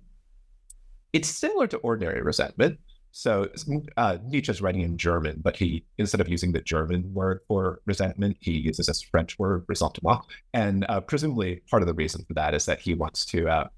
it's 1.12 1.28
similar 1.28 1.66
to 1.68 1.78
ordinary 1.78 2.20
resentment, 2.22 2.78
so 3.16 3.48
uh, 3.96 4.18
Nietzsche's 4.26 4.60
writing 4.60 4.82
in 4.82 4.98
German, 4.98 5.40
but 5.42 5.56
he 5.56 5.86
instead 5.96 6.20
of 6.20 6.28
using 6.28 6.52
the 6.52 6.60
German 6.60 7.14
word 7.14 7.40
for 7.48 7.80
resentment, 7.86 8.36
he 8.40 8.50
uses 8.50 8.88
this 8.88 9.00
French 9.00 9.38
word 9.38 9.64
ressentiment. 9.68 10.20
And 10.52 10.84
uh, 10.90 11.00
presumably, 11.00 11.62
part 11.70 11.82
of 11.82 11.86
the 11.86 11.94
reason 11.94 12.26
for 12.28 12.34
that 12.34 12.52
is 12.52 12.66
that 12.66 12.78
he 12.78 12.92
wants 12.92 13.24
to 13.26 13.48
uh, 13.48 13.68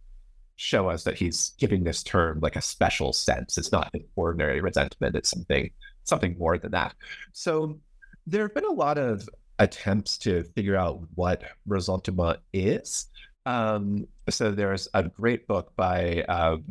show 0.59 0.91
us 0.91 1.05
that 1.05 1.17
he's 1.17 1.53
giving 1.59 1.85
this 1.85 2.03
term 2.03 2.41
like 2.41 2.57
a 2.57 2.61
special 2.61 3.13
sense. 3.13 3.57
It's 3.57 3.73
not 3.73 3.89
an 3.95 4.05
ordinary 4.17 4.61
resentment; 4.61 5.17
it's 5.17 5.31
something 5.31 5.71
something 6.05 6.37
more 6.39 6.59
than 6.59 6.73
that. 6.73 6.95
So 7.33 7.79
there 8.27 8.43
have 8.43 8.55
been 8.55 8.65
a 8.65 8.73
lot 8.73 8.99
of 8.99 9.27
attempts 9.59 10.19
to 10.19 10.43
figure 10.55 10.77
out 10.77 11.01
what 11.15 11.43
ressentiment 11.67 12.41
is. 12.53 13.07
Um, 13.47 14.07
so 14.29 14.51
there's 14.51 14.89
a 14.95 15.05
great 15.05 15.47
book 15.47 15.73
by 15.77 16.23
um, 16.29 16.65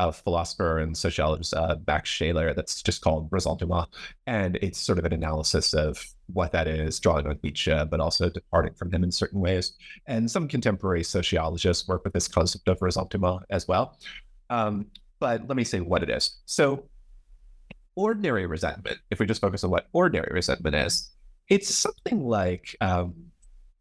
a 0.00 0.12
philosopher 0.12 0.78
and 0.78 0.96
sociologist 0.96 1.52
uh, 1.54 1.76
Max 1.86 2.08
Scheler 2.08 2.54
that's 2.54 2.82
just 2.82 3.02
called 3.02 3.30
Ressentiment. 3.30 3.86
And 4.26 4.58
it's 4.62 4.78
sort 4.78 4.98
of 4.98 5.04
an 5.04 5.12
analysis 5.12 5.74
of 5.74 6.02
what 6.32 6.52
that 6.52 6.66
is, 6.66 6.98
drawing 6.98 7.26
on 7.26 7.38
Nietzsche, 7.42 7.74
but 7.90 8.00
also 8.00 8.30
departing 8.30 8.72
from 8.74 8.90
him 8.90 9.04
in 9.04 9.12
certain 9.12 9.40
ways. 9.40 9.72
And 10.06 10.30
some 10.30 10.48
contemporary 10.48 11.04
sociologists 11.04 11.86
work 11.86 12.02
with 12.04 12.14
this 12.14 12.28
concept 12.28 12.66
of 12.68 12.80
ressentiment 12.80 13.42
as 13.50 13.68
well. 13.68 13.98
Um, 14.48 14.86
but 15.18 15.46
let 15.46 15.56
me 15.56 15.64
say 15.64 15.80
what 15.80 16.02
it 16.02 16.08
is. 16.08 16.38
So, 16.46 16.88
ordinary 17.94 18.46
resentment, 18.46 18.98
if 19.10 19.18
we 19.18 19.26
just 19.26 19.42
focus 19.42 19.64
on 19.64 19.70
what 19.70 19.88
ordinary 19.92 20.30
resentment 20.32 20.76
is, 20.76 21.10
it's 21.50 21.74
something 21.74 22.24
like 22.24 22.74
um, 22.80 23.14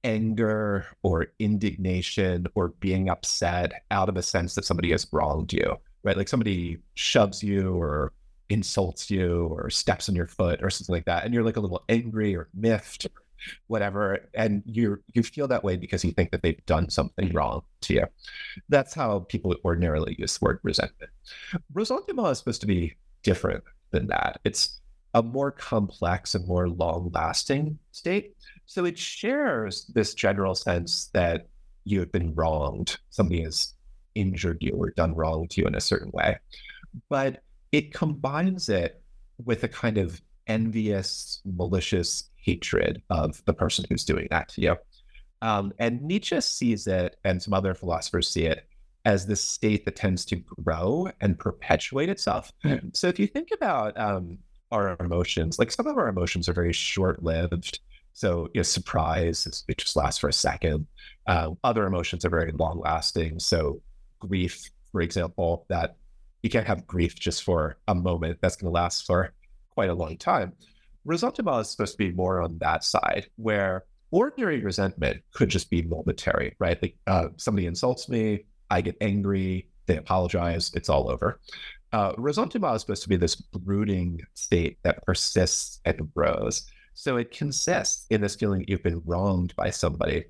anger 0.04 0.86
or 1.02 1.28
indignation 1.40 2.48
or 2.56 2.70
being 2.80 3.10
upset 3.10 3.84
out 3.90 4.10
of 4.10 4.18
a 4.18 4.22
sense 4.22 4.56
that 4.56 4.66
somebody 4.66 4.92
has 4.92 5.08
wronged 5.14 5.54
you 5.54 5.78
right? 6.04 6.18
Like 6.18 6.28
somebody 6.28 6.80
shoves 6.96 7.44
you 7.44 7.74
or 7.74 8.14
insults 8.50 9.12
you 9.12 9.48
or 9.48 9.70
steps 9.70 10.10
on 10.10 10.16
your 10.16 10.28
foot 10.28 10.62
or 10.64 10.70
something 10.70 10.94
like 10.94 11.06
that, 11.06 11.26
and 11.26 11.34
you're 11.34 11.44
like 11.44 11.58
a 11.58 11.62
little 11.62 11.84
angry 11.90 12.36
or 12.36 12.50
miffed 12.54 13.06
or 13.06 13.24
whatever, 13.68 14.30
and 14.34 14.64
you 14.66 15.02
you 15.14 15.24
feel 15.24 15.48
that 15.48 15.64
way 15.64 15.78
because 15.78 16.04
you 16.04 16.12
think 16.12 16.32
that 16.32 16.42
they've 16.42 16.66
done 16.66 16.90
something 16.90 17.32
wrong 17.32 17.62
to 17.82 17.94
you. 17.94 18.06
That's 18.70 18.94
how 18.94 19.20
people 19.30 19.56
ordinarily 19.64 20.16
use 20.20 20.38
the 20.38 20.46
word 20.46 20.60
resentment. 20.64 21.12
Ressentiment 21.74 22.32
is 22.32 22.40
supposed 22.40 22.62
to 22.62 22.68
be 22.68 22.96
different 23.24 23.64
than 23.92 24.08
that. 24.08 24.40
It's 24.44 24.80
a 25.14 25.24
more 25.24 25.52
complex 25.52 26.36
and 26.36 26.48
more 26.48 26.70
long 26.70 27.12
lasting 27.14 27.80
state. 27.92 28.36
So 28.66 28.86
it 28.86 28.98
shares 28.98 29.86
this 29.96 30.14
general 30.14 30.54
sense 30.54 31.10
that 31.14 31.48
you 31.84 32.00
have 32.00 32.12
been 32.12 32.36
wronged. 32.36 32.98
Somebody 33.10 33.42
has 33.42 33.74
injured 34.16 34.58
you 34.62 34.74
or 34.74 34.92
done 34.92 35.16
wrong 35.16 35.48
to 35.50 35.62
you 35.62 35.68
in 35.68 35.76
a 35.76 35.82
certain 35.82 36.12
way. 36.12 36.38
But 37.10 37.44
it 37.72 37.94
combines 37.94 38.70
it 38.70 39.02
with 39.44 39.64
a 39.64 39.68
kind 39.68 39.98
of 39.98 40.22
envious, 40.48 41.42
malicious 41.46 42.30
hatred 42.38 43.02
of 43.10 43.44
the 43.46 43.54
person 43.54 43.86
who's 43.90 44.04
doing 44.04 44.28
that 44.32 44.50
to 44.50 44.62
you. 44.62 44.76
Um, 45.42 45.74
and 45.80 46.02
Nietzsche 46.02 46.42
sees 46.42 46.88
it, 46.88 47.18
and 47.24 47.42
some 47.42 47.54
other 47.54 47.74
philosophers 47.74 48.28
see 48.28 48.46
it 48.46 48.66
as 49.06 49.26
this 49.26 49.42
state 49.42 49.86
that 49.86 49.96
tends 49.96 50.26
to 50.26 50.36
grow 50.36 51.10
and 51.22 51.40
perpetuate 51.40 52.10
itself. 52.10 52.52
Mm-hmm. 52.66 52.90
So 52.94 53.08
if 53.08 53.20
you 53.20 53.28
think 53.28 53.50
about 53.54 53.98
um, 53.98 54.40
our 54.72 54.98
emotions, 55.00 55.58
like 55.58 55.72
some 55.72 55.88
of 55.88 55.98
our 55.98 56.10
emotions 56.10 56.50
are 56.50 56.54
very 56.54 56.74
short 56.74 57.24
lived. 57.24 57.80
So, 58.14 58.50
you 58.54 58.60
know, 58.60 58.64
surprise, 58.64 59.64
it 59.68 59.78
just 59.78 59.96
lasts 59.96 60.20
for 60.20 60.28
a 60.28 60.34
second. 60.34 60.88
Uh, 61.26 61.52
other 61.64 61.86
emotions 61.86 62.26
are 62.26 62.30
very 62.30 62.52
long 62.52 62.80
lasting. 62.80 63.40
So, 63.40 63.82
grief, 64.20 64.70
for 64.92 65.02
example, 65.02 65.66
that 65.70 65.96
you 66.44 66.50
can't 66.50 66.68
have 66.68 66.88
grief 66.88 67.16
just 67.16 67.44
for 67.44 67.78
a 67.88 67.96
moment. 67.96 68.40
That's 68.42 68.56
going 68.56 68.70
to 68.70 68.74
last 68.74 69.06
for 69.06 69.34
quite 69.72 69.90
a 69.90 69.94
long 69.94 70.18
time. 70.18 70.54
Ressentiment 71.06 71.62
is 71.62 71.70
supposed 71.70 71.94
to 71.94 71.98
be 71.98 72.12
more 72.12 72.42
on 72.42 72.58
that 72.60 72.84
side, 72.84 73.28
where 73.38 73.86
ordinary 74.12 74.62
resentment 74.62 75.22
could 75.34 75.50
just 75.50 75.70
be 75.70 75.82
momentary, 75.82 76.56
right? 76.60 76.82
Like 76.82 76.96
uh, 77.08 77.30
somebody 77.38 77.68
insults 77.68 78.10
me, 78.10 78.46
I 78.70 78.82
get 78.82 78.98
angry, 79.02 79.70
they 79.86 79.98
apologize, 79.98 80.72
it's 80.76 80.90
all 80.90 81.10
over. 81.10 81.40
Uh, 81.92 82.14
ressentiment 82.18 82.76
is 82.76 82.82
supposed 82.82 83.04
to 83.04 83.10
be 83.10 83.16
this 83.18 83.36
brooding 83.36 84.22
state 84.34 84.78
that 84.84 85.04
persists 85.06 85.80
and 85.86 86.14
grows. 86.14 86.68
So 86.94 87.18
it 87.18 87.32
consists 87.32 88.06
in 88.10 88.22
this 88.22 88.36
feeling 88.36 88.60
that 88.60 88.70
you've 88.70 88.84
been 88.84 89.02
wronged 89.06 89.56
by 89.56 89.70
somebody. 89.70 90.26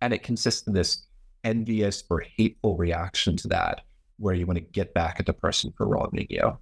And 0.00 0.12
it 0.12 0.22
consists 0.22 0.66
in 0.66 0.72
this 0.72 1.03
envious 1.44 2.04
or 2.10 2.20
hateful 2.20 2.76
reaction 2.76 3.36
to 3.38 3.48
that, 3.48 3.82
where 4.18 4.34
you 4.34 4.46
want 4.46 4.58
to 4.58 4.64
get 4.64 4.94
back 4.94 5.16
at 5.20 5.26
the 5.26 5.32
person 5.32 5.72
for 5.76 5.86
wronging 5.86 6.26
you. 6.30 6.58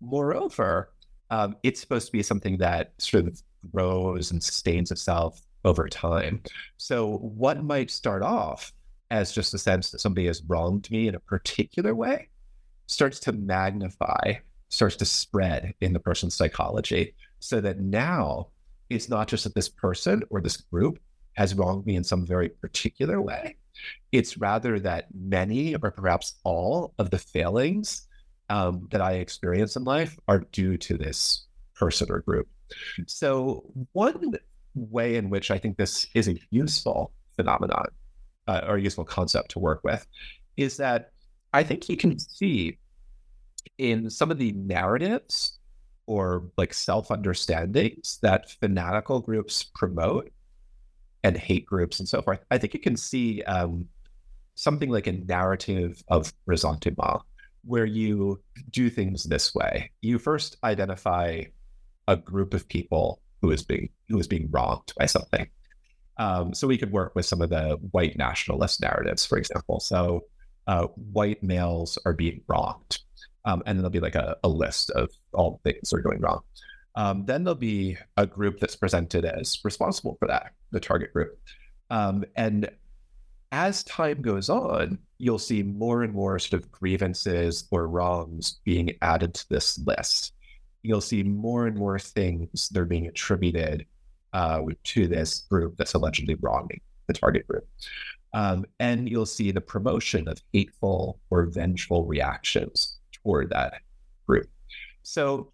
Moreover, 0.00 0.92
um, 1.30 1.56
it's 1.62 1.80
supposed 1.80 2.06
to 2.06 2.12
be 2.12 2.22
something 2.22 2.58
that 2.58 2.92
sort 2.98 3.26
of 3.26 3.42
grows 3.72 4.30
and 4.30 4.42
sustains 4.42 4.90
itself 4.90 5.40
over 5.64 5.88
time. 5.88 6.42
So, 6.76 7.18
what 7.18 7.62
might 7.62 7.90
start 7.90 8.22
off 8.22 8.72
as 9.10 9.32
just 9.32 9.54
a 9.54 9.58
sense 9.58 9.90
that 9.90 10.00
somebody 10.00 10.26
has 10.26 10.42
wronged 10.46 10.90
me 10.90 11.08
in 11.08 11.14
a 11.14 11.20
particular 11.20 11.94
way 11.94 12.28
starts 12.86 13.20
to 13.20 13.32
magnify, 13.32 14.34
starts 14.68 14.96
to 14.96 15.04
spread 15.04 15.74
in 15.80 15.92
the 15.92 16.00
person's 16.00 16.34
psychology, 16.34 17.14
so 17.40 17.60
that 17.60 17.80
now 17.80 18.48
it's 18.90 19.08
not 19.08 19.28
just 19.28 19.44
that 19.44 19.54
this 19.54 19.68
person 19.68 20.22
or 20.30 20.40
this 20.40 20.56
group 20.56 20.98
has 21.34 21.54
wronged 21.54 21.86
me 21.86 21.96
in 21.96 22.04
some 22.04 22.26
very 22.26 22.48
particular 22.48 23.20
way. 23.20 23.56
It's 24.12 24.38
rather 24.38 24.78
that 24.80 25.06
many 25.14 25.74
or 25.74 25.90
perhaps 25.90 26.34
all 26.44 26.94
of 26.98 27.10
the 27.10 27.18
failings 27.18 28.06
um, 28.50 28.88
that 28.90 29.00
I 29.00 29.14
experience 29.14 29.76
in 29.76 29.84
life 29.84 30.18
are 30.28 30.40
due 30.52 30.76
to 30.78 30.96
this 30.96 31.46
person 31.74 32.10
or 32.10 32.20
group. 32.20 32.48
So, 33.06 33.64
one 33.92 34.34
way 34.74 35.16
in 35.16 35.30
which 35.30 35.50
I 35.50 35.58
think 35.58 35.76
this 35.76 36.06
is 36.14 36.28
a 36.28 36.38
useful 36.50 37.12
phenomenon 37.36 37.86
uh, 38.46 38.62
or 38.66 38.76
a 38.76 38.80
useful 38.80 39.04
concept 39.04 39.50
to 39.52 39.58
work 39.58 39.80
with 39.84 40.06
is 40.56 40.76
that 40.78 41.12
I 41.52 41.62
think 41.62 41.88
you 41.88 41.96
can 41.96 42.18
see 42.18 42.78
in 43.78 44.10
some 44.10 44.30
of 44.30 44.38
the 44.38 44.52
narratives 44.52 45.58
or 46.06 46.50
like 46.56 46.74
self 46.74 47.10
understandings 47.10 48.18
that 48.22 48.50
fanatical 48.60 49.20
groups 49.20 49.70
promote 49.74 50.30
and 51.28 51.36
hate 51.36 51.66
groups 51.66 52.00
and 52.00 52.08
so 52.08 52.22
forth. 52.22 52.40
I 52.50 52.58
think 52.58 52.72
you 52.72 52.80
can 52.80 52.96
see 52.96 53.42
um, 53.42 53.86
something 54.54 54.88
like 54.90 55.06
a 55.06 55.12
narrative 55.12 56.02
of 56.08 56.32
ressentiment 56.46 57.20
where 57.64 57.84
you 57.84 58.40
do 58.70 58.88
things 58.88 59.24
this 59.24 59.54
way. 59.54 59.90
You 60.00 60.18
first 60.18 60.56
identify 60.64 61.44
a 62.06 62.16
group 62.16 62.54
of 62.54 62.66
people 62.66 63.20
who 63.42 63.50
is 63.50 63.62
being 63.62 63.90
who 64.08 64.18
is 64.18 64.26
being 64.26 64.48
wronged 64.50 64.92
by 64.96 65.04
something. 65.06 65.46
Um, 66.16 66.54
so 66.54 66.66
we 66.66 66.78
could 66.78 66.90
work 66.90 67.14
with 67.14 67.26
some 67.26 67.42
of 67.42 67.50
the 67.50 67.78
white 67.92 68.16
nationalist 68.16 68.80
narratives, 68.80 69.24
for 69.24 69.38
example. 69.38 69.78
So 69.80 70.24
uh, 70.66 70.86
white 71.12 71.42
males 71.42 71.98
are 72.06 72.14
being 72.14 72.40
wronged, 72.48 72.98
um, 73.44 73.62
and 73.66 73.76
then 73.76 73.82
there'll 73.82 73.90
be 73.90 74.00
like 74.00 74.16
a, 74.16 74.36
a, 74.42 74.48
list 74.48 74.90
of 74.90 75.10
all 75.32 75.60
things 75.62 75.90
that 75.90 75.98
are 75.98 76.02
going 76.02 76.20
wrong. 76.20 76.40
Um, 76.96 77.24
then 77.26 77.44
there'll 77.44 77.54
be 77.54 77.96
a 78.16 78.26
group 78.26 78.58
that's 78.58 78.74
presented 78.74 79.24
as 79.24 79.58
responsible 79.62 80.16
for 80.18 80.26
that, 80.26 80.52
the 80.70 80.80
target 80.80 81.12
group. 81.12 81.38
Um, 81.90 82.24
and 82.36 82.70
as 83.52 83.82
time 83.84 84.20
goes 84.20 84.48
on, 84.48 84.98
you'll 85.18 85.38
see 85.38 85.62
more 85.62 86.02
and 86.02 86.12
more 86.12 86.38
sort 86.38 86.62
of 86.62 86.70
grievances 86.70 87.66
or 87.70 87.88
wrongs 87.88 88.60
being 88.64 88.94
added 89.02 89.34
to 89.34 89.48
this 89.48 89.78
list. 89.78 90.34
You'll 90.82 91.00
see 91.00 91.22
more 91.22 91.66
and 91.66 91.76
more 91.76 91.98
things 91.98 92.68
that 92.68 92.80
are 92.80 92.84
being 92.84 93.06
attributed 93.06 93.86
uh, 94.32 94.62
to 94.84 95.06
this 95.06 95.40
group 95.50 95.76
that's 95.76 95.94
allegedly 95.94 96.36
wronging 96.40 96.80
the 97.06 97.14
target 97.14 97.46
group. 97.48 97.66
Um, 98.34 98.66
and 98.78 99.08
you'll 99.08 99.26
see 99.26 99.50
the 99.50 99.60
promotion 99.60 100.28
of 100.28 100.40
hateful 100.52 101.18
or 101.30 101.46
vengeful 101.46 102.04
reactions 102.04 102.98
toward 103.12 103.50
that 103.50 103.80
group. 104.26 104.48
So 105.02 105.50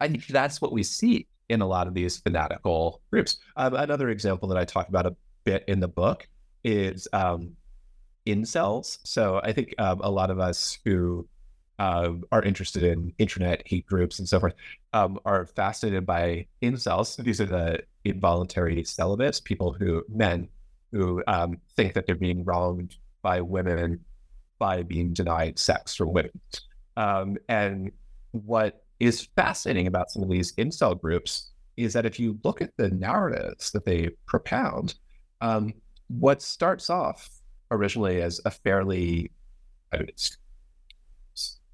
I 0.00 0.08
think 0.08 0.26
that's 0.26 0.60
what 0.60 0.72
we 0.72 0.82
see 0.82 1.28
in 1.52 1.60
a 1.60 1.66
lot 1.66 1.86
of 1.86 1.94
these 1.94 2.16
fanatical 2.16 3.02
groups. 3.10 3.38
Um, 3.56 3.74
another 3.74 4.08
example 4.08 4.48
that 4.48 4.58
I 4.58 4.64
talk 4.64 4.88
about 4.88 5.06
a 5.06 5.14
bit 5.44 5.64
in 5.68 5.80
the 5.80 5.88
book 5.88 6.26
is 6.64 7.06
um, 7.12 7.52
incels. 8.26 8.98
So 9.04 9.40
I 9.44 9.52
think 9.52 9.74
um, 9.78 10.00
a 10.00 10.10
lot 10.10 10.30
of 10.30 10.38
us 10.40 10.78
who 10.84 11.28
uh, 11.78 12.12
are 12.30 12.42
interested 12.42 12.82
in 12.82 13.12
internet 13.18 13.62
hate 13.66 13.86
groups 13.86 14.18
and 14.18 14.28
so 14.28 14.40
forth 14.40 14.54
um, 14.92 15.18
are 15.24 15.46
fascinated 15.46 16.06
by 16.06 16.46
incels. 16.62 17.22
These 17.22 17.40
are 17.40 17.46
the 17.46 17.82
involuntary 18.04 18.82
celibates, 18.84 19.40
people 19.40 19.72
who, 19.72 20.02
men 20.08 20.48
who 20.90 21.22
um, 21.26 21.58
think 21.76 21.94
that 21.94 22.06
they're 22.06 22.14
being 22.14 22.44
wronged 22.44 22.96
by 23.22 23.40
women 23.40 24.00
by 24.58 24.82
being 24.82 25.12
denied 25.12 25.58
sex 25.58 25.94
from 25.94 26.12
women. 26.12 26.40
Um, 26.96 27.36
and 27.48 27.90
what 28.30 28.84
is 29.02 29.28
fascinating 29.34 29.88
about 29.88 30.12
some 30.12 30.22
of 30.22 30.28
these 30.28 30.52
incel 30.52 30.98
groups 30.98 31.50
is 31.76 31.92
that 31.92 32.06
if 32.06 32.20
you 32.20 32.38
look 32.44 32.62
at 32.62 32.70
the 32.76 32.88
narratives 32.90 33.72
that 33.72 33.84
they 33.84 34.10
propound, 34.26 34.94
um, 35.40 35.74
what 36.06 36.40
starts 36.40 36.88
off 36.88 37.28
originally 37.72 38.22
as 38.22 38.40
a 38.44 38.50
fairly, 38.50 39.32
I 39.92 39.98
mean, 39.98 40.06
it's, 40.08 40.38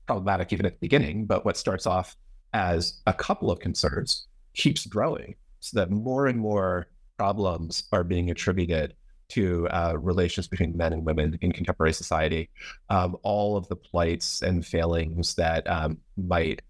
problematic 0.06 0.54
even 0.54 0.64
at 0.64 0.72
the 0.72 0.78
beginning, 0.80 1.26
but 1.26 1.44
what 1.44 1.58
starts 1.58 1.86
off 1.86 2.16
as 2.54 3.02
a 3.06 3.12
couple 3.12 3.50
of 3.50 3.58
concerns 3.58 4.26
keeps 4.54 4.86
growing 4.86 5.34
so 5.60 5.78
that 5.78 5.90
more 5.90 6.28
and 6.28 6.38
more 6.38 6.86
problems 7.18 7.84
are 7.92 8.04
being 8.04 8.30
attributed 8.30 8.94
to 9.28 9.68
uh, 9.68 9.94
relations 10.00 10.48
between 10.48 10.74
men 10.74 10.94
and 10.94 11.04
women 11.04 11.36
in 11.42 11.52
contemporary 11.52 11.92
society. 11.92 12.48
Um, 12.88 13.18
all 13.22 13.54
of 13.54 13.68
the 13.68 13.76
plights 13.76 14.40
and 14.40 14.64
failings 14.64 15.34
that 15.34 15.68
um, 15.68 15.98
might 16.16 16.62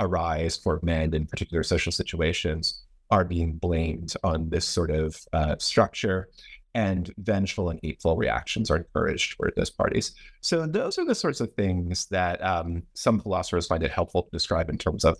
arise 0.00 0.56
for 0.56 0.80
men 0.82 1.14
in 1.14 1.26
particular 1.26 1.62
social 1.62 1.92
situations 1.92 2.82
are 3.10 3.24
being 3.24 3.52
blamed 3.52 4.14
on 4.24 4.50
this 4.50 4.64
sort 4.64 4.90
of 4.90 5.16
uh, 5.32 5.56
structure 5.58 6.28
and 6.74 7.14
vengeful 7.18 7.70
and 7.70 7.80
hateful 7.82 8.16
reactions 8.16 8.70
are 8.70 8.76
encouraged 8.76 9.36
toward 9.36 9.54
those 9.56 9.70
parties. 9.70 10.12
So 10.42 10.66
those 10.66 10.98
are 10.98 11.06
the 11.06 11.14
sorts 11.14 11.40
of 11.40 11.50
things 11.54 12.04
that 12.06 12.42
um, 12.44 12.82
some 12.92 13.18
philosophers 13.18 13.66
find 13.66 13.82
it 13.82 13.90
helpful 13.90 14.24
to 14.24 14.30
describe 14.30 14.68
in 14.68 14.76
terms 14.76 15.04
of 15.04 15.16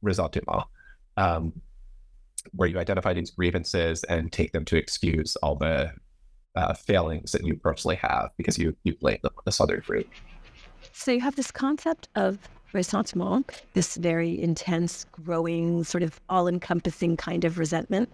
ressentiment, 0.00 0.64
um, 1.16 1.52
where 2.52 2.68
you 2.68 2.78
identify 2.78 3.12
these 3.14 3.30
grievances 3.30 4.04
and 4.04 4.30
take 4.30 4.52
them 4.52 4.64
to 4.66 4.76
excuse 4.76 5.34
all 5.36 5.56
the 5.56 5.92
uh, 6.54 6.74
failings 6.74 7.32
that 7.32 7.44
you 7.44 7.56
personally 7.56 7.96
have 7.96 8.28
because 8.36 8.56
you 8.56 8.76
you 8.84 8.94
blame 9.00 9.18
them 9.22 9.32
on 9.36 9.42
this 9.44 9.60
other 9.60 9.78
group. 9.78 10.08
So 10.92 11.10
you 11.10 11.20
have 11.20 11.34
this 11.34 11.50
concept 11.50 12.08
of 12.14 12.38
ressentiment, 12.74 13.62
this 13.74 13.96
very 13.96 14.40
intense, 14.40 15.06
growing, 15.12 15.84
sort 15.84 16.02
of 16.02 16.20
all 16.28 16.48
encompassing 16.48 17.16
kind 17.16 17.44
of 17.44 17.58
resentment. 17.58 18.12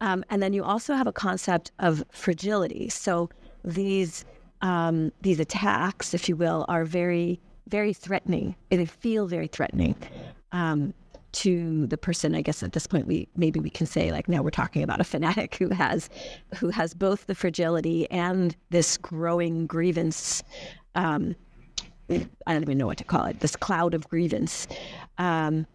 Um, 0.00 0.24
and 0.30 0.42
then 0.42 0.52
you 0.52 0.64
also 0.64 0.94
have 0.94 1.06
a 1.06 1.12
concept 1.12 1.72
of 1.78 2.02
fragility. 2.10 2.88
So 2.88 3.28
these 3.64 4.24
um, 4.62 5.10
these 5.22 5.40
attacks, 5.40 6.12
if 6.12 6.28
you 6.28 6.36
will, 6.36 6.66
are 6.68 6.84
very 6.84 7.40
very 7.68 7.92
threatening. 7.92 8.56
They 8.70 8.84
feel 8.84 9.26
very 9.26 9.46
threatening 9.46 9.94
um, 10.52 10.92
to 11.32 11.86
the 11.86 11.96
person. 11.96 12.34
I 12.34 12.42
guess 12.42 12.62
at 12.62 12.72
this 12.72 12.86
point, 12.86 13.06
we 13.06 13.28
maybe 13.36 13.60
we 13.60 13.70
can 13.70 13.86
say 13.86 14.10
like 14.10 14.28
now 14.28 14.42
we're 14.42 14.50
talking 14.50 14.82
about 14.82 15.00
a 15.00 15.04
fanatic 15.04 15.54
who 15.56 15.68
has 15.70 16.10
who 16.56 16.70
has 16.70 16.94
both 16.94 17.26
the 17.26 17.34
fragility 17.34 18.10
and 18.10 18.56
this 18.70 18.96
growing 18.96 19.66
grievance. 19.66 20.42
Um, 20.94 21.36
I 22.10 22.52
don't 22.52 22.62
even 22.62 22.78
know 22.78 22.86
what 22.86 22.98
to 22.98 23.04
call 23.04 23.24
it. 23.26 23.40
This 23.40 23.56
cloud 23.56 23.94
of 23.94 24.08
grievance. 24.08 24.66
Um, 25.18 25.66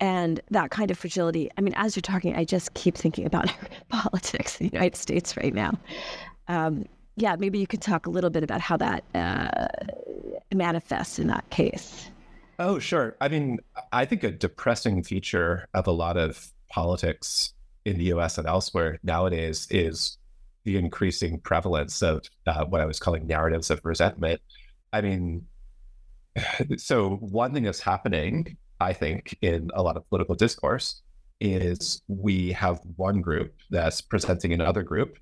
and 0.00 0.40
that 0.50 0.70
kind 0.70 0.90
of 0.90 0.98
fragility. 0.98 1.50
I 1.58 1.60
mean, 1.60 1.74
as 1.76 1.94
you're 1.94 2.02
talking, 2.02 2.34
I 2.34 2.44
just 2.44 2.72
keep 2.74 2.96
thinking 2.96 3.26
about 3.26 3.52
politics 3.88 4.60
in 4.60 4.68
the 4.68 4.72
United 4.72 4.96
States 4.96 5.36
right 5.36 5.52
now. 5.52 5.78
Um, 6.48 6.86
yeah, 7.16 7.36
maybe 7.36 7.58
you 7.58 7.66
could 7.66 7.82
talk 7.82 8.06
a 8.06 8.10
little 8.10 8.30
bit 8.30 8.42
about 8.42 8.60
how 8.60 8.76
that 8.78 9.04
uh, 9.14 9.68
manifests 10.54 11.18
in 11.18 11.26
that 11.26 11.48
case. 11.50 12.10
Oh, 12.58 12.78
sure. 12.78 13.16
I 13.20 13.28
mean, 13.28 13.58
I 13.92 14.04
think 14.04 14.24
a 14.24 14.30
depressing 14.30 15.02
feature 15.02 15.66
of 15.74 15.86
a 15.86 15.92
lot 15.92 16.16
of 16.16 16.50
politics 16.70 17.52
in 17.84 17.98
the 17.98 18.04
US 18.04 18.38
and 18.38 18.46
elsewhere 18.46 18.98
nowadays 19.02 19.66
is 19.70 20.18
the 20.64 20.76
increasing 20.76 21.40
prevalence 21.40 22.02
of 22.02 22.22
uh, 22.46 22.64
what 22.64 22.80
I 22.80 22.86
was 22.86 22.98
calling 22.98 23.26
narratives 23.26 23.70
of 23.70 23.80
resentment. 23.84 24.40
I 24.92 25.00
mean, 25.00 25.46
so 26.76 27.10
one 27.16 27.52
thing 27.52 27.64
that's 27.64 27.80
happening 27.80 28.56
I 28.80 28.92
think, 28.94 29.36
in 29.42 29.70
a 29.74 29.82
lot 29.82 29.96
of 29.96 30.08
political 30.08 30.34
discourse 30.34 31.02
is 31.40 32.02
we 32.08 32.52
have 32.52 32.80
one 32.96 33.20
group 33.20 33.54
that's 33.70 34.00
presenting 34.00 34.52
another 34.52 34.82
group 34.82 35.18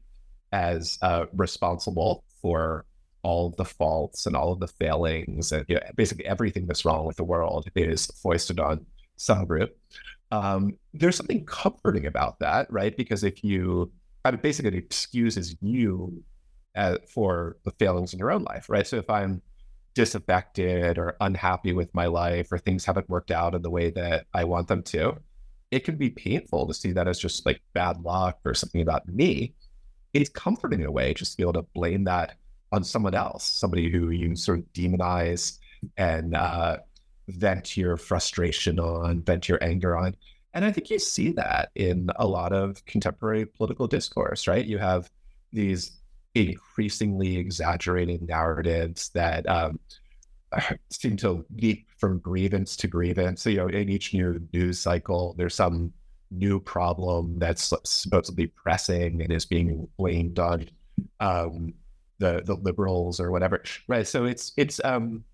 as 0.52 0.98
uh, 1.02 1.26
responsible 1.34 2.24
for 2.40 2.84
all 3.22 3.48
of 3.48 3.56
the 3.56 3.64
faults 3.64 4.26
and 4.26 4.36
all 4.36 4.52
of 4.52 4.60
the 4.60 4.68
failings 4.68 5.52
and 5.52 5.64
you 5.68 5.74
know, 5.74 5.82
basically 5.96 6.24
everything 6.24 6.66
that's 6.66 6.84
wrong 6.84 7.04
with 7.04 7.16
the 7.16 7.24
world 7.24 7.68
is 7.74 8.06
foisted 8.22 8.60
on 8.60 8.86
some 9.16 9.44
group. 9.44 9.76
um, 10.30 10.76
there's 10.94 11.16
something 11.16 11.44
comforting 11.46 12.06
about 12.06 12.38
that, 12.40 12.70
right? 12.72 12.96
Because 12.96 13.24
if 13.24 13.42
you, 13.42 13.90
I 14.24 14.30
mean, 14.32 14.40
basically, 14.42 14.76
it 14.76 14.84
excuses 14.84 15.56
you 15.60 16.22
uh, 16.76 16.98
for 17.12 17.56
the 17.64 17.72
failings 17.72 18.12
in 18.12 18.18
your 18.18 18.30
own 18.30 18.42
life, 18.44 18.68
right? 18.68 18.86
So 18.86 18.96
if 18.98 19.08
I'm 19.10 19.42
disaffected 19.98 20.96
or 20.96 21.16
unhappy 21.20 21.72
with 21.72 21.92
my 21.92 22.06
life 22.06 22.52
or 22.52 22.58
things 22.58 22.84
haven't 22.84 23.10
worked 23.10 23.32
out 23.32 23.52
in 23.52 23.62
the 23.62 23.68
way 23.68 23.90
that 23.90 24.26
I 24.32 24.44
want 24.44 24.68
them 24.68 24.84
to, 24.84 25.16
it 25.72 25.80
can 25.80 25.96
be 25.96 26.08
painful 26.08 26.68
to 26.68 26.72
see 26.72 26.92
that 26.92 27.08
as 27.08 27.18
just 27.18 27.44
like 27.44 27.60
bad 27.72 28.00
luck 28.02 28.38
or 28.44 28.54
something 28.54 28.80
about 28.80 29.08
me. 29.08 29.54
It's 30.14 30.30
comforting 30.30 30.82
in 30.82 30.86
a 30.86 30.92
way 30.92 31.14
just 31.14 31.32
to 31.32 31.36
be 31.38 31.42
able 31.42 31.54
to 31.54 31.66
blame 31.74 32.04
that 32.04 32.36
on 32.70 32.84
someone 32.84 33.16
else, 33.16 33.42
somebody 33.42 33.90
who 33.90 34.10
you 34.10 34.36
sort 34.36 34.60
of 34.60 34.72
demonize 34.72 35.58
and 35.96 36.36
uh, 36.36 36.76
vent 37.26 37.76
your 37.76 37.96
frustration 37.96 38.78
on, 38.78 39.22
vent 39.22 39.48
your 39.48 39.58
anger 39.64 39.96
on. 39.96 40.14
And 40.54 40.64
I 40.64 40.70
think 40.70 40.90
you 40.90 41.00
see 41.00 41.32
that 41.32 41.70
in 41.74 42.08
a 42.14 42.26
lot 42.26 42.52
of 42.52 42.84
contemporary 42.86 43.46
political 43.46 43.88
discourse, 43.88 44.46
right? 44.46 44.64
You 44.64 44.78
have 44.78 45.10
these 45.52 45.97
increasingly 46.38 47.36
exaggerating 47.36 48.24
narratives 48.26 49.10
that 49.10 49.48
um, 49.48 49.78
seem 50.90 51.16
to 51.18 51.44
leap 51.56 51.86
from 51.96 52.18
grievance 52.20 52.76
to 52.76 52.88
grievance. 52.88 53.42
So, 53.42 53.50
you 53.50 53.56
know, 53.56 53.68
in 53.68 53.88
each 53.88 54.14
new 54.14 54.40
news 54.52 54.78
cycle, 54.78 55.34
there's 55.36 55.54
some 55.54 55.92
new 56.30 56.60
problem 56.60 57.38
that's 57.38 57.72
supposedly 57.84 58.48
pressing 58.48 59.22
and 59.22 59.32
is 59.32 59.46
being 59.46 59.88
blamed 59.96 60.38
on 60.38 60.68
um, 61.20 61.74
the 62.18 62.42
the 62.44 62.54
liberals 62.54 63.20
or 63.20 63.30
whatever, 63.30 63.62
right? 63.86 64.06
So 64.06 64.24
it's 64.24 64.52
it's 64.56 64.80
um, 64.84 65.24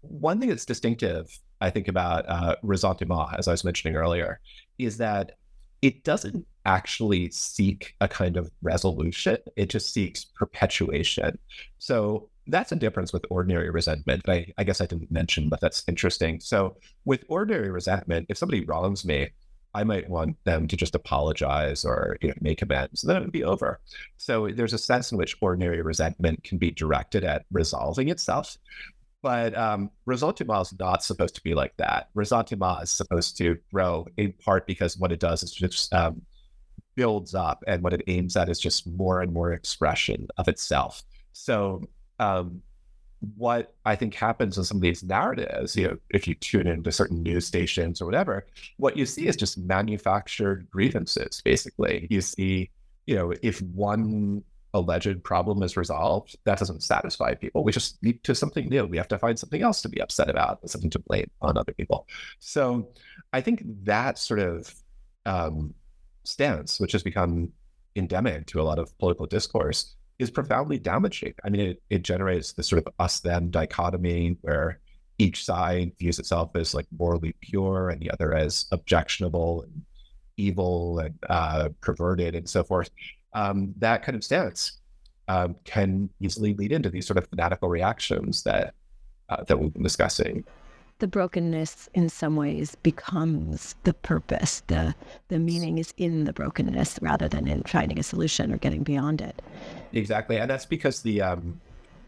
one 0.00 0.40
thing 0.40 0.48
that's 0.48 0.64
distinctive, 0.64 1.38
I 1.60 1.70
think, 1.70 1.88
about 1.88 2.24
uh, 2.28 2.56
Ressentiment, 2.64 3.38
as 3.38 3.48
I 3.48 3.52
was 3.52 3.64
mentioning 3.64 3.96
earlier, 3.96 4.40
is 4.78 4.96
that 4.98 5.36
it 5.82 6.04
doesn't 6.04 6.46
actually 6.68 7.30
seek 7.30 7.94
a 8.02 8.06
kind 8.06 8.36
of 8.36 8.50
resolution. 8.60 9.38
It 9.56 9.70
just 9.70 9.92
seeks 9.92 10.24
perpetuation. 10.24 11.38
So 11.78 12.28
that's 12.46 12.72
a 12.72 12.76
difference 12.76 13.10
with 13.10 13.24
ordinary 13.30 13.70
resentment. 13.70 14.28
I, 14.28 14.52
I 14.58 14.64
guess 14.64 14.82
I 14.82 14.86
didn't 14.86 15.10
mention, 15.10 15.48
but 15.48 15.60
that's 15.62 15.82
interesting. 15.88 16.40
So 16.40 16.76
with 17.06 17.24
ordinary 17.30 17.70
resentment, 17.70 18.26
if 18.28 18.36
somebody 18.36 18.66
wrongs 18.66 19.06
me, 19.06 19.30
I 19.74 19.84
might 19.84 20.10
want 20.10 20.36
them 20.44 20.68
to 20.68 20.76
just 20.76 20.94
apologize 20.94 21.86
or 21.86 22.18
you 22.20 22.28
know, 22.28 22.34
make 22.40 22.60
amends, 22.60 23.02
and 23.02 23.08
then 23.08 23.16
it 23.16 23.20
would 23.20 23.32
be 23.32 23.44
over. 23.44 23.80
So 24.18 24.48
there's 24.48 24.72
a 24.74 24.78
sense 24.78 25.10
in 25.10 25.18
which 25.18 25.36
ordinary 25.40 25.80
resentment 25.80 26.44
can 26.44 26.58
be 26.58 26.70
directed 26.70 27.24
at 27.24 27.44
resolving 27.50 28.08
itself. 28.08 28.56
But 29.22 29.56
um, 29.56 29.90
ressentiment 30.06 30.66
is 30.66 30.78
not 30.78 31.02
supposed 31.02 31.34
to 31.36 31.42
be 31.42 31.54
like 31.54 31.76
that. 31.78 32.08
Ressentiment 32.14 32.82
is 32.82 32.90
supposed 32.90 33.36
to 33.38 33.56
grow 33.72 34.06
in 34.16 34.32
part 34.44 34.66
because 34.66 34.96
what 34.96 35.12
it 35.12 35.20
does 35.20 35.42
is 35.42 35.52
just 35.52 35.92
um, 35.92 36.22
builds 36.98 37.32
up, 37.32 37.62
and 37.68 37.80
what 37.84 37.92
it 37.92 38.02
aims 38.08 38.36
at 38.36 38.48
is 38.48 38.58
just 38.58 38.84
more 38.84 39.22
and 39.22 39.32
more 39.32 39.52
expression 39.52 40.26
of 40.36 40.48
itself. 40.48 41.04
So, 41.32 41.88
um, 42.18 42.60
what 43.36 43.76
I 43.84 43.94
think 43.94 44.14
happens 44.14 44.58
in 44.58 44.64
some 44.64 44.78
of 44.78 44.80
these 44.80 45.04
narratives, 45.04 45.76
you 45.76 45.86
know, 45.86 45.96
if 46.10 46.26
you 46.26 46.34
tune 46.34 46.66
into 46.66 46.90
certain 46.90 47.22
news 47.22 47.46
stations 47.46 48.02
or 48.02 48.04
whatever, 48.04 48.46
what 48.78 48.96
you 48.96 49.06
see 49.06 49.28
is 49.28 49.36
just 49.36 49.58
manufactured 49.58 50.66
grievances. 50.72 51.40
Basically, 51.44 52.08
you 52.10 52.20
see, 52.20 52.70
you 53.06 53.14
know, 53.14 53.32
if 53.42 53.62
one 53.62 54.42
alleged 54.74 55.22
problem 55.22 55.62
is 55.62 55.76
resolved, 55.76 56.36
that 56.46 56.58
doesn't 56.58 56.82
satisfy 56.82 57.34
people. 57.34 57.62
We 57.62 57.70
just 57.70 58.02
need 58.02 58.24
to 58.24 58.34
something 58.34 58.68
new. 58.68 58.86
We 58.86 58.96
have 58.96 59.08
to 59.08 59.18
find 59.18 59.38
something 59.38 59.62
else 59.62 59.82
to 59.82 59.88
be 59.88 60.00
upset 60.00 60.28
about, 60.28 60.68
something 60.68 60.90
to 60.90 60.98
blame 60.98 61.30
on 61.40 61.56
other 61.56 61.74
people. 61.74 62.08
So 62.40 62.88
I 63.32 63.40
think 63.40 63.62
that 63.84 64.18
sort 64.18 64.40
of 64.40 64.74
um, 65.26 65.74
stance, 66.28 66.80
which 66.80 66.92
has 66.92 67.02
become 67.02 67.50
endemic 67.96 68.46
to 68.46 68.60
a 68.60 68.62
lot 68.62 68.78
of 68.78 68.96
political 68.98 69.26
discourse, 69.26 69.94
is 70.18 70.30
profoundly 70.30 70.78
damaging. 70.78 71.34
I 71.44 71.48
mean, 71.48 71.60
it, 71.60 71.82
it 71.90 72.02
generates 72.02 72.52
this 72.52 72.68
sort 72.68 72.84
of 72.84 72.92
us 72.98 73.20
them 73.20 73.50
dichotomy 73.50 74.36
where 74.42 74.80
each 75.18 75.44
side 75.44 75.92
views 75.98 76.18
itself 76.18 76.50
as 76.54 76.74
like 76.74 76.86
morally 76.96 77.34
pure 77.40 77.90
and 77.90 78.00
the 78.00 78.10
other 78.10 78.34
as 78.34 78.66
objectionable 78.70 79.62
and 79.62 79.82
evil 80.36 81.00
and 81.00 81.14
uh, 81.28 81.68
perverted 81.80 82.36
and 82.36 82.48
so 82.48 82.62
forth 82.62 82.90
um, 83.32 83.74
that 83.78 84.02
kind 84.02 84.16
of 84.16 84.24
stance 84.24 84.78
um, 85.28 85.56
can 85.64 86.08
easily 86.20 86.54
lead 86.54 86.72
into 86.72 86.90
these 86.90 87.06
sort 87.06 87.18
of 87.18 87.26
fanatical 87.28 87.68
reactions 87.68 88.42
that 88.42 88.74
uh, 89.28 89.44
that 89.44 89.58
we've 89.58 89.72
been 89.72 89.82
discussing. 89.82 90.44
The 91.00 91.06
brokenness, 91.06 91.88
in 91.94 92.08
some 92.08 92.34
ways, 92.34 92.74
becomes 92.82 93.76
the 93.84 93.94
purpose. 93.94 94.62
the 94.66 94.94
The 95.28 95.38
meaning 95.38 95.78
is 95.78 95.94
in 95.96 96.24
the 96.24 96.32
brokenness 96.32 96.98
rather 97.00 97.28
than 97.28 97.46
in 97.46 97.62
finding 97.62 97.98
a 97.98 98.02
solution 98.02 98.52
or 98.52 98.56
getting 98.56 98.82
beyond 98.82 99.20
it. 99.20 99.40
Exactly, 99.92 100.38
and 100.38 100.50
that's 100.50 100.66
because 100.66 101.02
the 101.02 101.22
um, 101.22 101.60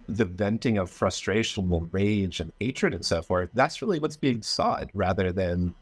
the 0.09 0.25
venting 0.25 0.77
of 0.77 0.91
frustration, 0.91 1.89
rage, 1.93 2.41
and 2.41 2.53
hatred, 2.59 2.95
and 2.95 3.05
so 3.05 3.23
forth. 3.23 3.49
That's 3.55 3.81
really 3.81 4.01
what's 4.01 4.17
being 4.17 4.43
sought, 4.43 4.91
rather 4.93 5.31
than 5.31 5.73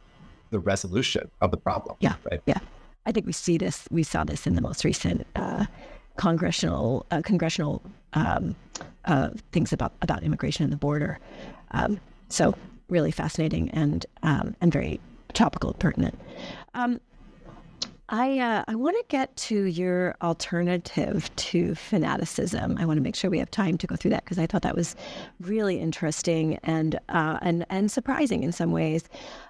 the 0.50 0.59
resolution 0.59 1.30
of 1.40 1.50
the 1.50 1.56
problem. 1.56 1.96
Yeah, 2.00 2.14
right. 2.30 2.42
Yeah. 2.46 2.59
I 3.06 3.12
think 3.12 3.24
we 3.24 3.32
see 3.32 3.56
this. 3.56 3.88
We 3.90 4.02
saw 4.02 4.24
this 4.24 4.46
in 4.46 4.54
the 4.54 4.61
most 4.61 4.84
recent 4.84 5.26
uh, 5.34 5.64
congressional 6.16 7.06
uh, 7.11 7.22
congressional 7.24 7.80
um, 8.12 8.54
uh, 9.06 9.30
things 9.52 9.72
about 9.72 9.94
about 10.02 10.22
immigration 10.22 10.64
and 10.64 10.72
the 10.72 10.76
border. 10.76 11.18
Um, 11.70 12.00
so 12.28 12.54
really 12.89 13.11
fascinating 13.11 13.70
and 13.70 14.07
um, 14.22 14.57
and 14.61 14.72
very 14.72 15.01
topical, 15.34 15.70
and 15.70 15.78
pertinent. 15.78 16.18
Um, 16.74 17.01
I 18.11 18.39
uh, 18.39 18.64
I 18.66 18.74
want 18.74 18.97
to 18.97 19.05
get 19.09 19.36
to 19.36 19.64
your 19.64 20.16
alternative 20.22 21.34
to 21.36 21.74
fanaticism. 21.74 22.78
I 22.78 22.86
want 22.86 22.97
to 22.97 23.03
make 23.03 23.14
sure 23.14 23.28
we 23.28 23.39
have 23.39 23.51
time 23.51 23.76
to 23.76 23.86
go 23.86 23.97
through 23.97 24.12
that 24.12 24.24
because 24.24 24.39
I 24.39 24.47
thought 24.47 24.62
that 24.62 24.74
was 24.74 24.97
really 25.41 25.78
interesting 25.78 26.59
and 26.62 26.99
uh, 27.11 27.39
and 27.43 27.66
and 27.68 27.91
surprising 27.91 28.45
in 28.45 28.53
some 28.53 28.72
ways. 28.72 29.05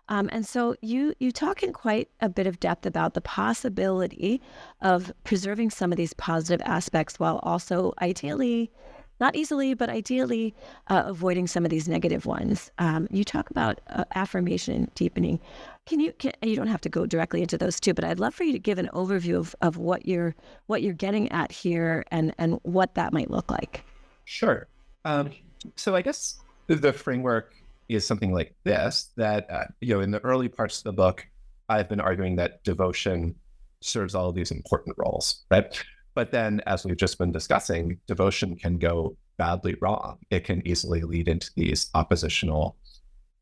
Um, 0.08 0.28
and 0.32 0.44
so 0.44 0.74
you 0.82 1.14
you 1.20 1.30
talk 1.30 1.62
in 1.62 1.72
quite 1.72 2.08
a 2.20 2.28
bit 2.28 2.48
of 2.48 2.58
depth 2.58 2.84
about 2.84 3.14
the 3.14 3.20
possibility 3.20 4.40
of 4.80 5.12
preserving 5.22 5.70
some 5.70 5.92
of 5.92 5.96
these 5.96 6.12
positive 6.14 6.60
aspects 6.66 7.20
while 7.20 7.38
also 7.44 7.94
ideally 8.02 8.72
not 9.20 9.36
easily, 9.36 9.74
but 9.74 9.88
ideally 9.88 10.54
uh, 10.88 11.04
avoiding 11.06 11.46
some 11.46 11.64
of 11.64 11.70
these 11.70 11.88
negative 11.88 12.26
ones. 12.26 12.70
Um, 12.78 13.08
you 13.10 13.24
talk 13.24 13.50
about 13.50 13.80
uh, 13.88 14.04
affirmation 14.14 14.90
deepening. 14.94 15.40
Can 15.86 16.00
you? 16.00 16.12
Can, 16.12 16.32
you 16.42 16.56
don't 16.56 16.68
have 16.68 16.80
to 16.82 16.88
go 16.88 17.06
directly 17.06 17.42
into 17.42 17.58
those 17.58 17.80
two, 17.80 17.94
but 17.94 18.04
I'd 18.04 18.20
love 18.20 18.34
for 18.34 18.44
you 18.44 18.52
to 18.52 18.58
give 18.58 18.78
an 18.78 18.90
overview 18.92 19.36
of, 19.36 19.54
of 19.62 19.76
what 19.76 20.06
you're 20.06 20.34
what 20.66 20.82
you're 20.82 20.94
getting 20.94 21.30
at 21.32 21.50
here 21.50 22.04
and 22.10 22.34
and 22.38 22.58
what 22.62 22.94
that 22.94 23.12
might 23.12 23.30
look 23.30 23.50
like. 23.50 23.84
Sure. 24.24 24.68
Um, 25.04 25.30
so 25.76 25.96
I 25.96 26.02
guess 26.02 26.40
the 26.66 26.92
framework 26.92 27.54
is 27.88 28.06
something 28.06 28.32
like 28.32 28.54
this: 28.64 29.10
that 29.16 29.50
uh, 29.50 29.64
you 29.80 29.94
know, 29.94 30.00
in 30.00 30.10
the 30.10 30.20
early 30.20 30.48
parts 30.48 30.78
of 30.78 30.84
the 30.84 30.92
book, 30.92 31.26
I've 31.68 31.88
been 31.88 32.00
arguing 32.00 32.36
that 32.36 32.62
devotion 32.64 33.34
serves 33.80 34.14
all 34.14 34.28
of 34.28 34.34
these 34.34 34.50
important 34.50 34.96
roles, 34.98 35.44
right? 35.50 35.82
But 36.18 36.32
then, 36.32 36.60
as 36.66 36.84
we've 36.84 36.96
just 36.96 37.16
been 37.16 37.30
discussing, 37.30 38.00
devotion 38.08 38.56
can 38.56 38.78
go 38.78 39.16
badly 39.36 39.76
wrong. 39.80 40.18
It 40.30 40.42
can 40.42 40.66
easily 40.66 41.02
lead 41.02 41.28
into 41.28 41.48
these 41.54 41.90
oppositional, 41.94 42.76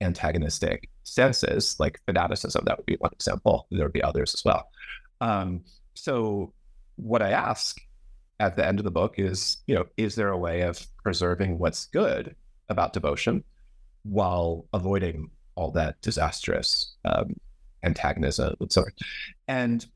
antagonistic 0.03 0.91
stances, 1.03 1.77
like 1.81 2.03
fanaticism. 2.05 2.67
That 2.67 2.77
would 2.77 2.85
be 2.85 2.97
one 2.99 3.13
example. 3.15 3.67
There 3.71 3.87
would 3.87 3.95
be 3.95 4.03
others 4.03 4.35
as 4.35 4.45
well. 4.45 4.69
Um, 5.23 5.65
so, 5.95 6.53
what 6.97 7.23
I 7.23 7.31
ask 7.31 7.81
at 8.41 8.57
the 8.57 8.67
end 8.67 8.79
of 8.79 8.85
the 8.85 8.91
book 8.91 9.15
is, 9.17 9.57
you 9.67 9.75
know, 9.75 9.87
is 9.97 10.15
there 10.15 10.29
a 10.29 10.37
way 10.37 10.61
of 10.61 10.87
preserving 11.03 11.59
what's 11.59 11.87
good 11.87 12.37
about 12.69 12.93
devotion 12.93 13.43
while 14.03 14.67
avoiding 14.75 15.31
all 15.55 15.71
that 15.71 15.99
disastrous 16.03 16.95
um, 17.07 17.37
antagonism 17.83 18.55
and 19.49 19.87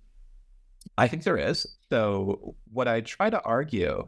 I 0.96 1.08
think 1.08 1.24
there 1.24 1.36
is. 1.36 1.66
So, 1.90 2.54
what 2.72 2.86
I 2.86 3.00
try 3.00 3.30
to 3.30 3.42
argue 3.42 4.06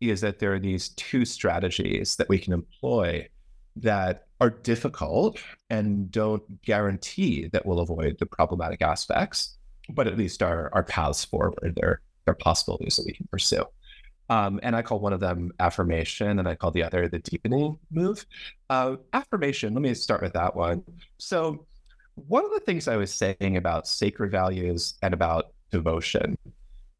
is 0.00 0.20
that 0.22 0.38
there 0.40 0.52
are 0.52 0.58
these 0.58 0.88
two 0.90 1.24
strategies 1.24 2.16
that 2.16 2.28
we 2.28 2.38
can 2.38 2.52
employ 2.52 3.28
that 3.76 4.26
are 4.40 4.50
difficult 4.50 5.38
and 5.68 6.10
don't 6.10 6.62
guarantee 6.62 7.48
that 7.48 7.64
we'll 7.64 7.80
avoid 7.80 8.16
the 8.18 8.26
problematic 8.26 8.82
aspects, 8.82 9.56
but 9.90 10.08
at 10.08 10.16
least 10.16 10.42
are, 10.42 10.70
are 10.72 10.82
paths 10.82 11.24
forward. 11.24 11.74
They're, 11.76 12.00
they're 12.24 12.34
possibilities 12.34 12.96
that 12.96 13.06
we 13.06 13.12
can 13.12 13.28
pursue. 13.30 13.64
Um, 14.28 14.58
and 14.62 14.74
I 14.74 14.82
call 14.82 15.00
one 15.00 15.12
of 15.12 15.20
them 15.20 15.52
affirmation, 15.60 16.38
and 16.38 16.48
I 16.48 16.54
call 16.54 16.70
the 16.70 16.82
other 16.82 17.08
the 17.08 17.18
deepening 17.18 17.78
move. 17.90 18.24
Uh, 18.70 18.96
affirmation, 19.12 19.74
let 19.74 19.82
me 19.82 19.92
start 19.94 20.22
with 20.22 20.32
that 20.32 20.54
one. 20.56 20.82
So, 21.18 21.66
one 22.14 22.44
of 22.44 22.50
the 22.50 22.60
things 22.60 22.86
I 22.86 22.96
was 22.96 23.12
saying 23.12 23.56
about 23.56 23.86
sacred 23.86 24.30
values 24.30 24.94
and 25.02 25.14
about 25.14 25.52
devotion 25.70 26.36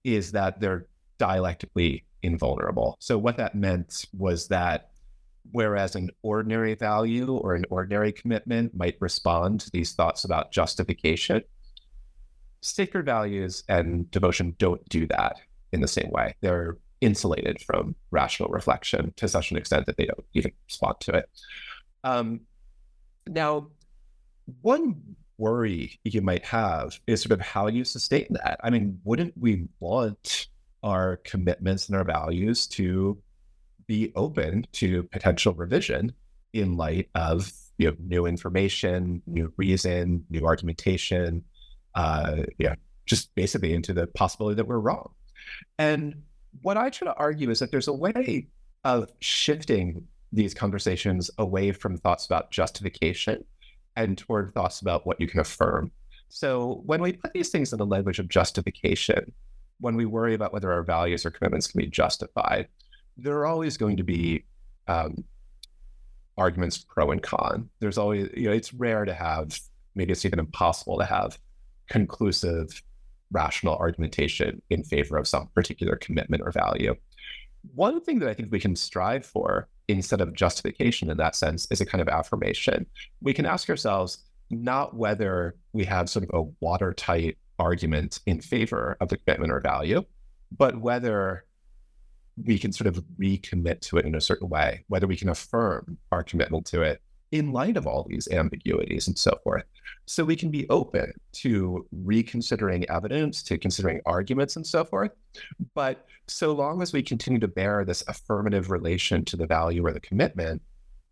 is 0.05 0.32
that 0.32 0.61
they're 0.61 0.86
dialectically 1.18 2.05
invulnerable. 2.22 2.96
So 2.98 3.18
what 3.18 3.36
that 3.36 3.55
meant 3.55 4.07
was 4.16 4.48
that 4.48 4.90
whereas 5.53 5.96
an 5.96 6.11
ordinary 6.22 6.74
value 6.74 7.34
or 7.34 7.55
an 7.55 7.64
ordinary 7.70 8.12
commitment 8.12 8.74
might 8.74 8.96
respond 9.01 9.61
to 9.61 9.70
these 9.70 9.92
thoughts 9.92 10.24
about 10.24 10.53
justification. 10.53 11.42
Sacred 12.61 13.07
values 13.07 13.64
and 13.68 14.11
devotion 14.11 14.55
don't 14.59 14.86
do 14.88 15.07
that 15.09 15.36
in 15.72 15.80
the 15.80 15.88
same 15.88 16.11
way. 16.11 16.34
They're 16.40 16.76
insulated 17.01 17.61
from 17.62 17.94
rational 18.11 18.51
reflection 18.51 19.12
to 19.16 19.28
such 19.28 19.51
an 19.51 19.57
extent 19.57 19.86
that 19.86 19.96
they 19.96 20.05
don't 20.05 20.24
even 20.34 20.53
respond 20.66 20.96
to 21.01 21.12
it. 21.12 21.30
Um, 22.05 22.40
now, 23.26 23.68
one 24.61 24.96
worry 25.41 25.99
you 26.05 26.20
might 26.20 26.45
have 26.45 27.01
is 27.07 27.22
sort 27.22 27.32
of 27.32 27.41
how 27.41 27.66
you 27.66 27.82
sustain 27.82 28.26
that. 28.30 28.61
I 28.62 28.70
mean, 28.70 29.01
wouldn't 29.05 29.34
we 29.36 29.66
want 29.80 30.47
our 30.82 31.16
commitments 31.24 31.88
and 31.88 31.97
our 31.97 32.05
values 32.05 32.66
to 32.68 33.18
be 33.86 34.12
open 34.14 34.66
to 34.72 35.03
potential 35.05 35.55
revision 35.55 36.12
in 36.53 36.76
light 36.76 37.09
of 37.14 37.53
you 37.78 37.88
know, 37.88 37.97
new 37.99 38.26
information, 38.26 39.22
new 39.26 39.53
reason, 39.57 40.24
new 40.28 40.45
argumentation, 40.45 41.43
uh, 41.95 42.43
yeah, 42.59 42.74
just 43.07 43.34
basically 43.34 43.72
into 43.72 43.93
the 43.93 44.07
possibility 44.09 44.57
that 44.57 44.66
we're 44.66 44.78
wrong. 44.78 45.11
And 45.78 46.22
what 46.62 46.76
I 46.76 46.91
try 46.91 47.07
to 47.07 47.16
argue 47.16 47.51
is 47.51 47.61
that 47.61 47.70
there's 47.70 47.88
a 47.88 47.93
way 47.93 48.47
of 48.84 49.11
shifting 49.20 50.07
these 50.32 50.55
conversations 50.55 51.30
away 51.38 51.72
from 51.72 51.97
thoughts 51.97 52.26
about 52.26 52.51
justification 52.51 53.45
and 53.97 54.16
toward 54.16 54.53
thoughts 54.53 54.80
about 54.80 55.07
what 55.07 55.20
you 55.20 55.26
can 55.26 55.41
affirm. 55.41 55.91
So 56.28 56.82
when 56.86 57.03
we 57.03 57.12
put 57.12 57.32
these 57.32 57.51
things 57.51 57.72
in 57.72 57.78
the 57.78 57.86
language 57.86 58.18
of 58.18 58.28
justification, 58.28 59.32
when 59.80 59.97
we 59.97 60.07
worry 60.07 60.34
about 60.34 60.53
whether 60.53 60.72
our 60.72 60.82
values 60.82 61.26
or 61.26 61.30
commitments 61.30 61.66
can 61.66 61.80
be 61.80 61.86
justified, 61.86 62.68
there 63.16 63.36
are 63.38 63.47
always 63.47 63.76
going 63.76 63.97
to 63.97 64.03
be 64.05 64.45
um, 64.86 65.24
arguments 66.38 66.78
pro 66.78 67.11
and 67.11 67.22
con. 67.22 67.68
There's 67.80 67.99
always, 67.99 68.28
you 68.36 68.45
know, 68.45 68.53
it's 68.53 68.72
rare 68.72 69.05
to 69.05 69.14
have, 69.14 69.59
maybe 69.95 70.12
it's 70.12 70.24
even 70.24 70.38
impossible 70.38 70.99
to 70.99 71.05
have 71.05 71.38
conclusive 71.88 72.82
rational 73.32 73.76
argumentation 73.76 74.62
in 74.70 74.82
favor 74.84 75.16
of 75.16 75.26
some 75.26 75.49
particular 75.55 75.97
commitment 75.97 76.43
or 76.45 76.53
value. 76.53 76.95
One 77.74 78.01
thing 78.01 78.18
that 78.20 78.28
I 78.28 78.34
think 78.34 78.51
we 78.51 78.61
can 78.61 78.74
strive 78.74 79.26
for 79.26 79.68
instead 79.91 80.20
of 80.20 80.34
justification 80.34 81.11
in 81.11 81.16
that 81.18 81.36
sense 81.36 81.66
is 81.70 81.80
a 81.80 81.86
kind 81.86 82.03
of 82.03 82.09
affirmation. 82.09 82.86
We 83.20 83.34
can 83.34 83.47
ask 83.47 83.68
ourselves 83.68 84.18
not 84.51 84.97
whether 84.97 85.57
we 85.72 85.84
have 85.84 86.11
sort 86.11 86.24
of 86.24 86.30
a 86.32 86.51
watertight 86.61 87.38
argument 87.59 88.20
in 88.26 88.41
favor 88.41 88.97
of 89.01 89.09
the 89.09 89.18
commitment 89.18 89.53
or 89.53 89.61
value, 89.61 90.03
but 90.57 90.80
whether 90.80 91.45
we 92.45 92.59
can 92.59 92.72
sort 92.72 92.88
of 92.88 93.05
recommit 93.20 93.80
to 93.82 93.99
it 93.99 94.07
in 94.07 94.14
a 94.14 94.20
certain 94.20 94.49
way, 94.49 94.84
whether 94.88 95.07
we 95.07 95.16
can 95.16 95.28
affirm 95.28 95.99
our 96.11 96.22
commitment 96.22 96.66
to 96.66 96.82
it 96.82 97.01
in 97.33 97.53
light 97.53 97.76
of 97.76 97.87
all 97.87 98.07
these 98.09 98.28
ambiguities 98.28 99.07
and 99.07 99.16
so 99.16 99.39
forth. 99.45 99.64
So 100.07 100.24
we 100.24 100.37
can 100.37 100.51
be 100.51 100.68
open 100.68 101.12
to 101.35 101.87
reconsidering 101.93 102.89
evidence, 102.91 103.43
to 103.45 103.59
considering 103.59 104.01
arguments 104.07 104.57
and 104.57 104.66
so 104.66 104.85
forth. 104.85 105.12
But 105.74 106.07
so 106.26 106.53
long 106.53 106.83
as 106.83 106.93
we 106.93 107.03
continue 107.03 107.39
to 107.41 107.49
bear 107.49 107.85
this 107.85 108.03
affirmative 108.09 108.70
relation 108.70 109.24
to 109.26 109.37
the 109.37 109.47
value 109.47 109.87
or 109.87 109.93
the 109.93 110.01
commitment, 110.01 110.61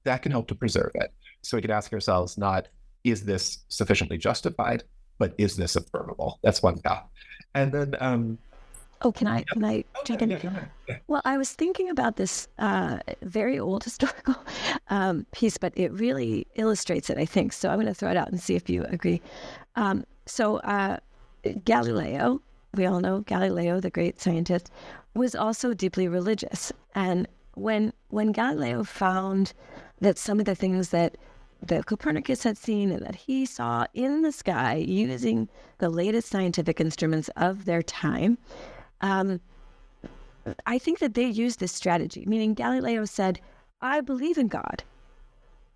that 0.05 0.23
can 0.23 0.33
help 0.33 0.49
to 0.49 0.55
preserve 0.55 0.91
it. 0.95 1.13
So 1.43 1.57
we 1.57 1.63
can 1.63 1.71
ask 1.71 1.93
ourselves 1.93 2.37
not, 2.37 2.69
is 3.05 3.25
this 3.25 3.59
sufficiently 3.69 4.19
justified, 4.19 4.83
but 5.19 5.35
is 5.39 5.57
this 5.57 5.77
affirmable? 5.77 6.39
That's 6.43 6.63
one 6.63 6.81
path. 6.81 7.05
And 7.55 7.73
then 7.73 7.95
um, 8.01 8.39
Oh, 9.03 9.13
can 9.13 9.27
I 9.29 9.43
can 9.43 9.65
I 9.65 9.85
jump 10.05 10.23
in? 10.23 10.69
Well, 11.07 11.23
I 11.25 11.39
was 11.39 11.53
thinking 11.53 11.89
about 11.89 12.17
this 12.17 12.49
uh, 12.59 12.99
very 13.23 13.59
old 13.59 13.85
historical 13.89 14.37
um, 14.89 15.27
piece, 15.33 15.57
but 15.57 15.73
it 15.77 15.93
really 15.93 16.47
illustrates 16.57 17.09
it. 17.09 17.19
I 17.19 17.25
think 17.25 17.53
so. 17.53 17.69
I'm 17.69 17.77
going 17.77 17.87
to 17.87 17.95
throw 17.95 18.11
it 18.11 18.17
out 18.17 18.29
and 18.29 18.41
see 18.41 18.57
if 18.57 18.69
you 18.69 18.85
agree. 18.85 19.21
Um, 19.77 20.05
so 20.27 20.57
uh, 20.59 20.99
Galileo, 21.65 22.41
we 22.75 22.87
all 22.87 23.01
know 23.01 23.21
Galileo, 23.21 23.81
the 23.81 23.91
great 23.91 24.21
scientist, 24.21 24.71
was 25.15 25.35
also 25.35 25.75
deeply 25.75 26.09
religious, 26.09 26.73
and 26.95 27.29
when 27.55 27.93
when 28.09 28.33
Galileo 28.33 28.83
found 28.83 29.53
that 30.01 30.19
some 30.19 30.41
of 30.41 30.47
the 30.47 30.55
things 30.55 30.91
that 30.91 31.17
that 31.61 31.87
Copernicus 31.87 32.45
had 32.45 32.57
seen 32.57 32.91
and 32.93 33.05
that 33.05 33.17
he 33.17 33.45
saw 33.45 33.85
in 33.93 34.23
the 34.23 34.31
sky 34.31 34.77
using 34.77 35.49
the 35.79 35.89
latest 35.89 36.29
scientific 36.29 36.81
instruments 36.81 37.29
of 37.37 37.65
their 37.65 37.83
time 37.83 38.39
um, 39.01 39.41
I 40.67 40.79
think 40.79 40.99
that 41.01 41.15
they 41.15 41.27
used 41.27 41.61
this 41.61 41.73
strategy, 41.73 42.25
meaning 42.27 42.55
Galileo 42.55 43.05
said, 43.05 43.41
I 43.81 44.01
believe 44.01 44.39
in 44.39 44.49
God, 44.49 44.83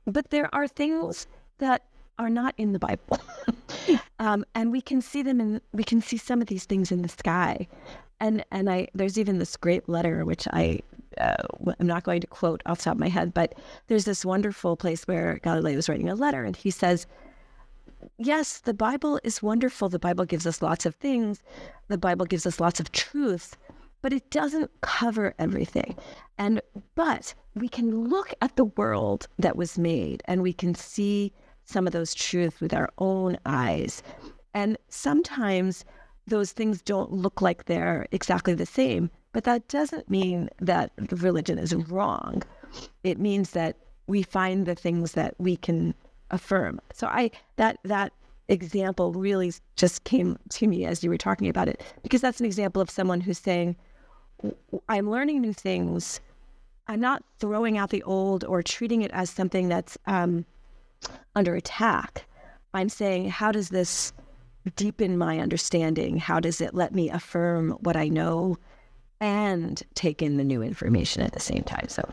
but 0.06 0.30
there 0.30 0.52
are 0.54 0.66
things 0.66 1.26
that 1.58 1.82
are 2.18 2.30
not 2.30 2.54
in 2.56 2.72
the 2.72 2.78
Bible. 2.78 3.18
um, 4.18 4.44
and 4.54 4.70
we 4.70 4.80
can 4.80 5.00
see 5.00 5.22
them 5.22 5.40
in, 5.40 5.60
we 5.72 5.84
can 5.84 6.00
see 6.00 6.16
some 6.16 6.40
of 6.40 6.48
these 6.48 6.64
things 6.64 6.92
in 6.92 7.02
the 7.02 7.08
sky. 7.08 7.66
And, 8.20 8.44
and 8.50 8.70
I, 8.70 8.88
there's 8.94 9.18
even 9.18 9.38
this 9.38 9.56
great 9.56 9.88
letter, 9.88 10.24
which 10.24 10.46
I, 10.52 10.80
uh, 11.18 11.34
I'm 11.78 11.86
not 11.86 12.04
going 12.04 12.20
to 12.20 12.26
quote 12.26 12.62
off 12.66 12.78
the 12.78 12.84
top 12.84 12.94
of 12.94 13.00
my 13.00 13.08
head, 13.08 13.34
but 13.34 13.54
there's 13.88 14.04
this 14.04 14.24
wonderful 14.24 14.76
place 14.76 15.06
where 15.06 15.38
Galileo 15.42 15.78
is 15.78 15.88
writing 15.88 16.08
a 16.08 16.14
letter 16.14 16.44
and 16.44 16.54
he 16.54 16.70
says, 16.70 17.06
yes, 18.18 18.58
the 18.58 18.74
Bible 18.74 19.20
is 19.24 19.42
wonderful. 19.42 19.88
The 19.88 19.98
Bible 19.98 20.24
gives 20.24 20.46
us 20.46 20.62
lots 20.62 20.86
of 20.86 20.94
things. 20.96 21.42
The 21.88 21.98
Bible 21.98 22.26
gives 22.26 22.46
us 22.46 22.60
lots 22.60 22.80
of 22.80 22.92
truth, 22.92 23.56
but 24.00 24.12
it 24.12 24.30
doesn't 24.30 24.70
cover 24.80 25.34
everything. 25.38 25.96
And 26.38 26.60
but 26.94 27.34
we 27.54 27.68
can 27.68 28.08
look 28.08 28.34
at 28.40 28.56
the 28.56 28.64
world 28.64 29.28
that 29.38 29.56
was 29.56 29.78
made 29.78 30.22
and 30.26 30.42
we 30.42 30.52
can 30.52 30.74
see 30.74 31.32
some 31.64 31.86
of 31.86 31.92
those 31.92 32.14
truths 32.14 32.60
with 32.60 32.74
our 32.74 32.90
own 32.98 33.38
eyes. 33.46 34.02
And 34.54 34.76
sometimes 34.88 35.84
those 36.26 36.52
things 36.52 36.82
don't 36.82 37.12
look 37.12 37.40
like 37.40 37.64
they're 37.64 38.06
exactly 38.12 38.54
the 38.54 38.66
same, 38.66 39.10
but 39.32 39.44
that 39.44 39.68
doesn't 39.68 40.10
mean 40.10 40.48
that 40.60 40.92
religion 41.10 41.58
is 41.58 41.74
wrong. 41.74 42.42
It 43.02 43.18
means 43.18 43.50
that 43.50 43.76
we 44.06 44.22
find 44.22 44.66
the 44.66 44.74
things 44.74 45.12
that 45.12 45.34
we 45.38 45.56
can 45.56 45.94
affirm. 46.32 46.80
So 46.92 47.06
I 47.06 47.30
that 47.56 47.78
that 47.84 48.12
example 48.48 49.12
really 49.12 49.52
just 49.76 50.04
came 50.04 50.38
to 50.50 50.66
me 50.66 50.84
as 50.84 51.02
you 51.04 51.08
were 51.10 51.16
talking 51.16 51.48
about 51.48 51.68
it 51.68 51.82
because 52.02 52.20
that's 52.20 52.40
an 52.40 52.46
example 52.46 52.82
of 52.82 52.90
someone 52.90 53.20
who's 53.20 53.38
saying 53.38 53.76
I'm 54.88 55.10
learning 55.10 55.40
new 55.40 55.52
things. 55.52 56.20
I'm 56.88 57.00
not 57.00 57.22
throwing 57.38 57.78
out 57.78 57.90
the 57.90 58.02
old 58.02 58.44
or 58.44 58.62
treating 58.62 59.02
it 59.02 59.10
as 59.12 59.30
something 59.30 59.68
that's 59.68 59.96
um, 60.06 60.44
under 61.34 61.54
attack. 61.54 62.24
I'm 62.74 62.88
saying, 62.88 63.30
how 63.30 63.52
does 63.52 63.68
this 63.68 64.12
deepen 64.76 65.18
my 65.18 65.38
understanding? 65.38 66.16
How 66.16 66.40
does 66.40 66.60
it 66.60 66.74
let 66.74 66.94
me 66.94 67.10
affirm 67.10 67.72
what 67.80 67.96
I 67.96 68.08
know 68.08 68.58
and 69.20 69.80
take 69.94 70.22
in 70.22 70.36
the 70.36 70.44
new 70.44 70.62
information 70.62 71.22
at 71.22 71.32
the 71.32 71.40
same 71.40 71.62
time? 71.62 71.88
So, 71.88 72.08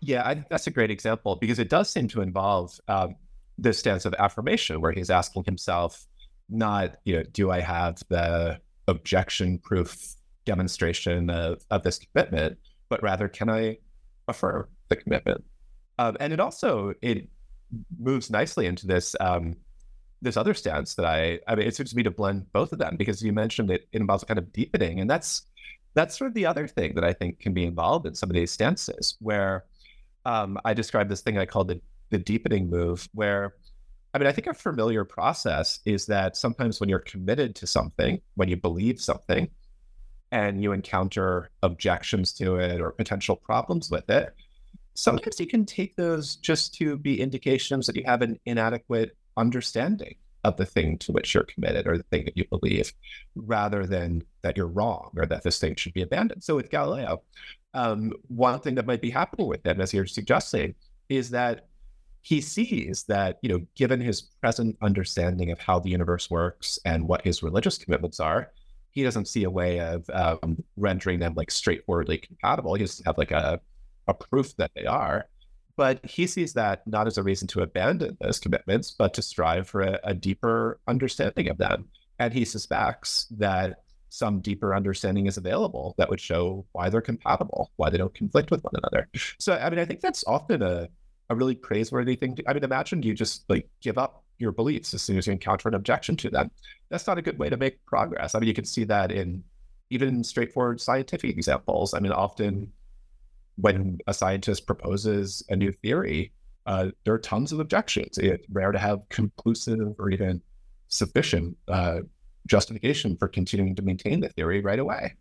yeah, 0.00 0.26
I, 0.26 0.44
that's 0.48 0.66
a 0.66 0.70
great 0.70 0.90
example 0.90 1.36
because 1.36 1.58
it 1.58 1.68
does 1.68 1.90
seem 1.90 2.08
to 2.08 2.22
involve 2.22 2.78
um, 2.88 3.16
this 3.58 3.78
stance 3.78 4.04
of 4.04 4.14
affirmation 4.18 4.80
where 4.80 4.92
he's 4.92 5.10
asking 5.10 5.44
himself, 5.44 6.06
not, 6.48 6.96
you 7.04 7.16
know, 7.16 7.22
do 7.32 7.50
I 7.50 7.60
have 7.60 8.02
the 8.08 8.60
objection 8.88 9.58
proof 9.58 10.14
demonstration 10.44 11.30
of, 11.30 11.64
of 11.70 11.82
this 11.82 11.98
commitment, 11.98 12.58
but 12.88 13.02
rather 13.02 13.28
can 13.28 13.48
I 13.48 13.78
affirm 14.28 14.68
the 14.88 14.96
commitment? 14.96 15.44
Um, 15.98 16.16
and 16.20 16.32
it 16.32 16.40
also 16.40 16.94
it 17.02 17.28
moves 17.98 18.30
nicely 18.30 18.66
into 18.66 18.86
this 18.86 19.14
um, 19.20 19.56
this 20.22 20.36
other 20.36 20.54
stance 20.54 20.94
that 20.96 21.06
I 21.06 21.38
I 21.46 21.54
mean 21.54 21.66
it 21.66 21.76
seems 21.76 21.90
to 21.90 21.96
me 21.96 22.02
to 22.02 22.10
blend 22.10 22.52
both 22.52 22.72
of 22.72 22.78
them 22.78 22.96
because 22.96 23.22
you 23.22 23.32
mentioned 23.32 23.70
it, 23.70 23.86
it 23.92 24.00
involves 24.00 24.24
kind 24.24 24.38
of 24.38 24.52
deepening, 24.52 25.00
and 25.00 25.08
that's 25.08 25.42
that's 25.94 26.18
sort 26.18 26.28
of 26.28 26.34
the 26.34 26.46
other 26.46 26.66
thing 26.66 26.94
that 26.96 27.04
I 27.04 27.12
think 27.12 27.38
can 27.38 27.54
be 27.54 27.64
involved 27.64 28.06
in 28.06 28.14
some 28.14 28.28
of 28.28 28.34
these 28.34 28.50
stances 28.50 29.16
where 29.20 29.64
um, 30.24 30.58
I 30.64 30.74
describe 30.74 31.08
this 31.08 31.20
thing 31.20 31.38
I 31.38 31.46
call 31.46 31.64
the 31.64 31.80
the 32.10 32.18
deepening 32.18 32.70
move 32.70 33.08
where 33.12 33.54
I 34.12 34.18
mean, 34.18 34.28
I 34.28 34.32
think 34.32 34.46
a 34.46 34.54
familiar 34.54 35.04
process 35.04 35.80
is 35.84 36.06
that 36.06 36.36
sometimes 36.36 36.78
when 36.78 36.88
you're 36.88 37.00
committed 37.00 37.56
to 37.56 37.66
something, 37.66 38.20
when 38.36 38.48
you 38.48 38.56
believe 38.56 39.00
something, 39.00 39.48
and 40.30 40.62
you 40.62 40.72
encounter 40.72 41.50
objections 41.62 42.32
to 42.32 42.56
it 42.56 42.80
or 42.80 42.90
potential 42.90 43.36
problems 43.36 43.90
with 43.90 44.08
it, 44.10 44.34
sometimes 44.94 45.38
you 45.38 45.46
can 45.46 45.64
take 45.64 45.94
those 45.96 46.36
just 46.36 46.74
to 46.74 46.96
be 46.96 47.20
indications 47.20 47.86
that 47.86 47.96
you 47.96 48.02
have 48.04 48.22
an 48.22 48.38
inadequate 48.44 49.16
understanding 49.36 50.16
of 50.42 50.56
the 50.56 50.66
thing 50.66 50.98
to 50.98 51.12
which 51.12 51.34
you're 51.34 51.44
committed 51.44 51.86
or 51.86 51.96
the 51.96 52.04
thing 52.04 52.24
that 52.24 52.36
you 52.36 52.44
believe, 52.50 52.92
rather 53.34 53.86
than 53.86 54.22
that 54.42 54.56
you're 54.56 54.66
wrong 54.66 55.10
or 55.16 55.24
that 55.24 55.42
this 55.42 55.58
thing 55.58 55.74
should 55.76 55.94
be 55.94 56.02
abandoned. 56.02 56.42
So 56.44 56.56
with 56.56 56.70
Galileo, 56.70 57.22
um, 57.72 58.12
one 58.28 58.60
thing 58.60 58.74
that 58.74 58.86
might 58.86 59.00
be 59.00 59.10
happening 59.10 59.46
with 59.46 59.64
him, 59.64 59.80
as 59.80 59.94
you're 59.94 60.06
suggesting, 60.06 60.74
is 61.08 61.30
that 61.30 61.68
he 62.24 62.40
sees 62.40 63.04
that, 63.06 63.38
you 63.42 63.50
know, 63.50 63.60
given 63.76 64.00
his 64.00 64.22
present 64.22 64.78
understanding 64.80 65.50
of 65.50 65.58
how 65.58 65.78
the 65.78 65.90
universe 65.90 66.30
works 66.30 66.78
and 66.86 67.06
what 67.06 67.22
his 67.22 67.42
religious 67.42 67.76
commitments 67.76 68.18
are, 68.18 68.50
he 68.92 69.02
doesn't 69.02 69.28
see 69.28 69.44
a 69.44 69.50
way 69.50 69.78
of 69.78 70.08
um, 70.08 70.64
rendering 70.78 71.18
them 71.18 71.34
like 71.36 71.50
straightforwardly 71.50 72.16
compatible. 72.16 72.72
He 72.74 72.82
doesn't 72.82 73.04
have 73.04 73.18
like 73.18 73.30
a, 73.30 73.60
a 74.08 74.14
proof 74.14 74.56
that 74.56 74.70
they 74.74 74.86
are. 74.86 75.26
But 75.76 76.02
he 76.02 76.26
sees 76.26 76.54
that 76.54 76.86
not 76.86 77.06
as 77.06 77.18
a 77.18 77.22
reason 77.22 77.46
to 77.48 77.60
abandon 77.60 78.16
those 78.22 78.38
commitments, 78.38 78.90
but 78.90 79.12
to 79.14 79.22
strive 79.22 79.68
for 79.68 79.82
a, 79.82 80.00
a 80.04 80.14
deeper 80.14 80.80
understanding 80.88 81.50
of 81.50 81.58
them. 81.58 81.88
And 82.18 82.32
he 82.32 82.46
suspects 82.46 83.26
that 83.32 83.82
some 84.08 84.40
deeper 84.40 84.74
understanding 84.74 85.26
is 85.26 85.36
available 85.36 85.94
that 85.98 86.08
would 86.08 86.20
show 86.20 86.64
why 86.72 86.88
they're 86.88 87.02
compatible, 87.02 87.70
why 87.76 87.90
they 87.90 87.98
don't 87.98 88.14
conflict 88.14 88.50
with 88.50 88.64
one 88.64 88.72
another. 88.76 89.08
So, 89.38 89.52
I 89.52 89.68
mean, 89.68 89.78
I 89.78 89.84
think 89.84 90.00
that's 90.00 90.24
often 90.26 90.62
a, 90.62 90.88
a 91.30 91.34
really 91.34 91.54
praiseworthy 91.54 92.16
thing. 92.16 92.36
To, 92.36 92.48
I 92.48 92.52
mean, 92.52 92.64
imagine 92.64 93.02
you 93.02 93.14
just 93.14 93.48
like 93.48 93.68
give 93.80 93.98
up 93.98 94.24
your 94.38 94.52
beliefs 94.52 94.94
as 94.94 95.02
soon 95.02 95.18
as 95.18 95.26
you 95.26 95.32
encounter 95.32 95.68
an 95.68 95.74
objection 95.74 96.16
to 96.16 96.30
them. 96.30 96.50
That's 96.90 97.06
not 97.06 97.18
a 97.18 97.22
good 97.22 97.38
way 97.38 97.48
to 97.48 97.56
make 97.56 97.84
progress. 97.86 98.34
I 98.34 98.40
mean, 98.40 98.48
you 98.48 98.54
can 98.54 98.64
see 98.64 98.84
that 98.84 99.12
in 99.12 99.42
even 99.90 100.24
straightforward 100.24 100.80
scientific 100.80 101.30
examples. 101.30 101.94
I 101.94 102.00
mean, 102.00 102.12
often 102.12 102.72
when 103.56 103.98
a 104.06 104.14
scientist 104.14 104.66
proposes 104.66 105.42
a 105.48 105.56
new 105.56 105.72
theory, 105.72 106.32
uh, 106.66 106.88
there 107.04 107.14
are 107.14 107.18
tons 107.18 107.52
of 107.52 107.60
objections. 107.60 108.18
It's 108.18 108.46
rare 108.50 108.72
to 108.72 108.78
have 108.78 109.00
conclusive 109.08 109.94
or 109.98 110.10
even 110.10 110.42
sufficient 110.88 111.56
uh, 111.68 112.00
justification 112.46 113.16
for 113.16 113.28
continuing 113.28 113.74
to 113.76 113.82
maintain 113.82 114.20
the 114.20 114.28
theory 114.30 114.60
right 114.60 114.78
away. 114.78 115.14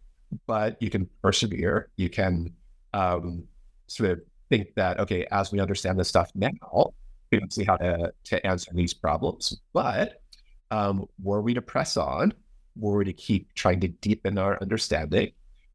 But 0.48 0.82
you 0.82 0.90
can 0.90 1.08
persevere. 1.22 1.90
You 1.96 2.10
can 2.10 2.54
um, 2.94 3.44
sort 3.88 4.12
of 4.12 4.22
think 4.58 4.76
that, 4.76 5.00
okay, 5.00 5.26
as 5.32 5.52
we 5.52 5.60
understand 5.60 6.00
this 6.00 6.08
stuff 6.08 6.32
now, 6.36 6.94
we 7.32 7.40
don't 7.40 7.52
see 7.52 7.64
how 7.64 7.78
to, 7.78 8.14
to 8.26 8.46
answer 8.46 8.72
these 8.74 8.94
problems. 8.94 9.60
But 9.74 10.22
um, 10.70 11.08
were 11.22 11.42
we 11.42 11.56
to 11.56 11.62
press 11.62 11.98
on, 11.98 12.34
were 12.76 12.98
we 12.98 13.06
to 13.06 13.14
keep 13.14 13.54
trying 13.56 13.80
to 13.80 13.88
deepen 13.88 14.38
our 14.38 14.62
understanding, 14.62 15.32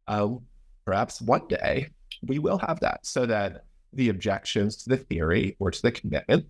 um, 0.06 0.42
perhaps 0.84 1.20
one 1.20 1.48
day 1.48 1.88
we 2.24 2.38
will 2.38 2.58
have 2.58 2.78
that 2.80 3.04
so 3.04 3.26
that 3.26 3.64
the 3.92 4.10
objections 4.10 4.76
to 4.76 4.90
the 4.90 4.96
theory 4.96 5.56
or 5.58 5.70
to 5.72 5.82
the 5.82 5.90
commitment 5.90 6.46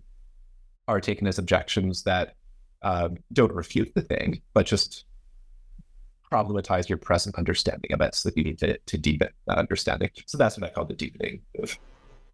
are 0.87 1.01
taken 1.01 1.25
as 1.25 1.39
objections 1.39 2.03
that 2.03 2.35
um, 2.83 3.17
don't 3.33 3.53
refute 3.53 3.91
the 3.95 4.01
thing, 4.01 4.41
but 4.53 4.67
just 4.67 5.05
problematize 6.31 6.87
your 6.89 6.99
present 6.99 7.35
understanding 7.35 7.91
of 7.91 8.01
it 8.01 8.13
so 8.13 8.29
that 8.29 8.37
you 8.37 8.43
need 8.43 8.59
to, 8.59 8.77
to 8.85 8.97
deepen 8.99 9.29
that 9.47 9.57
understanding. 9.57 10.11
So 10.27 10.37
that's 10.37 10.59
what 10.59 10.69
I 10.69 10.73
call 10.73 10.85
the 10.85 10.93
deepening 10.93 11.41
move. 11.57 11.77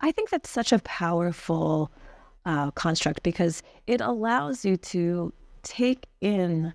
I 0.01 0.11
think 0.11 0.29
that's 0.29 0.49
such 0.49 0.71
a 0.71 0.79
powerful 0.79 1.91
uh, 2.45 2.71
construct 2.71 3.23
because 3.23 3.63
it 3.87 4.01
allows 4.01 4.65
you 4.65 4.77
to 4.77 5.33
take 5.63 6.05
in 6.21 6.73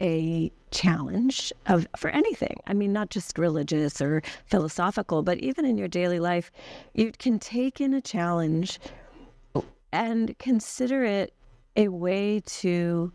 a 0.00 0.50
challenge 0.70 1.52
of 1.66 1.86
for 1.96 2.10
anything. 2.10 2.56
I 2.66 2.74
mean, 2.74 2.92
not 2.92 3.10
just 3.10 3.38
religious 3.38 4.00
or 4.00 4.22
philosophical, 4.46 5.22
but 5.22 5.38
even 5.38 5.64
in 5.64 5.78
your 5.78 5.88
daily 5.88 6.18
life, 6.18 6.50
you 6.94 7.12
can 7.16 7.38
take 7.38 7.80
in 7.80 7.94
a 7.94 8.00
challenge 8.00 8.80
and 9.92 10.36
consider 10.38 11.04
it 11.04 11.32
a 11.76 11.88
way 11.88 12.40
to 12.46 13.12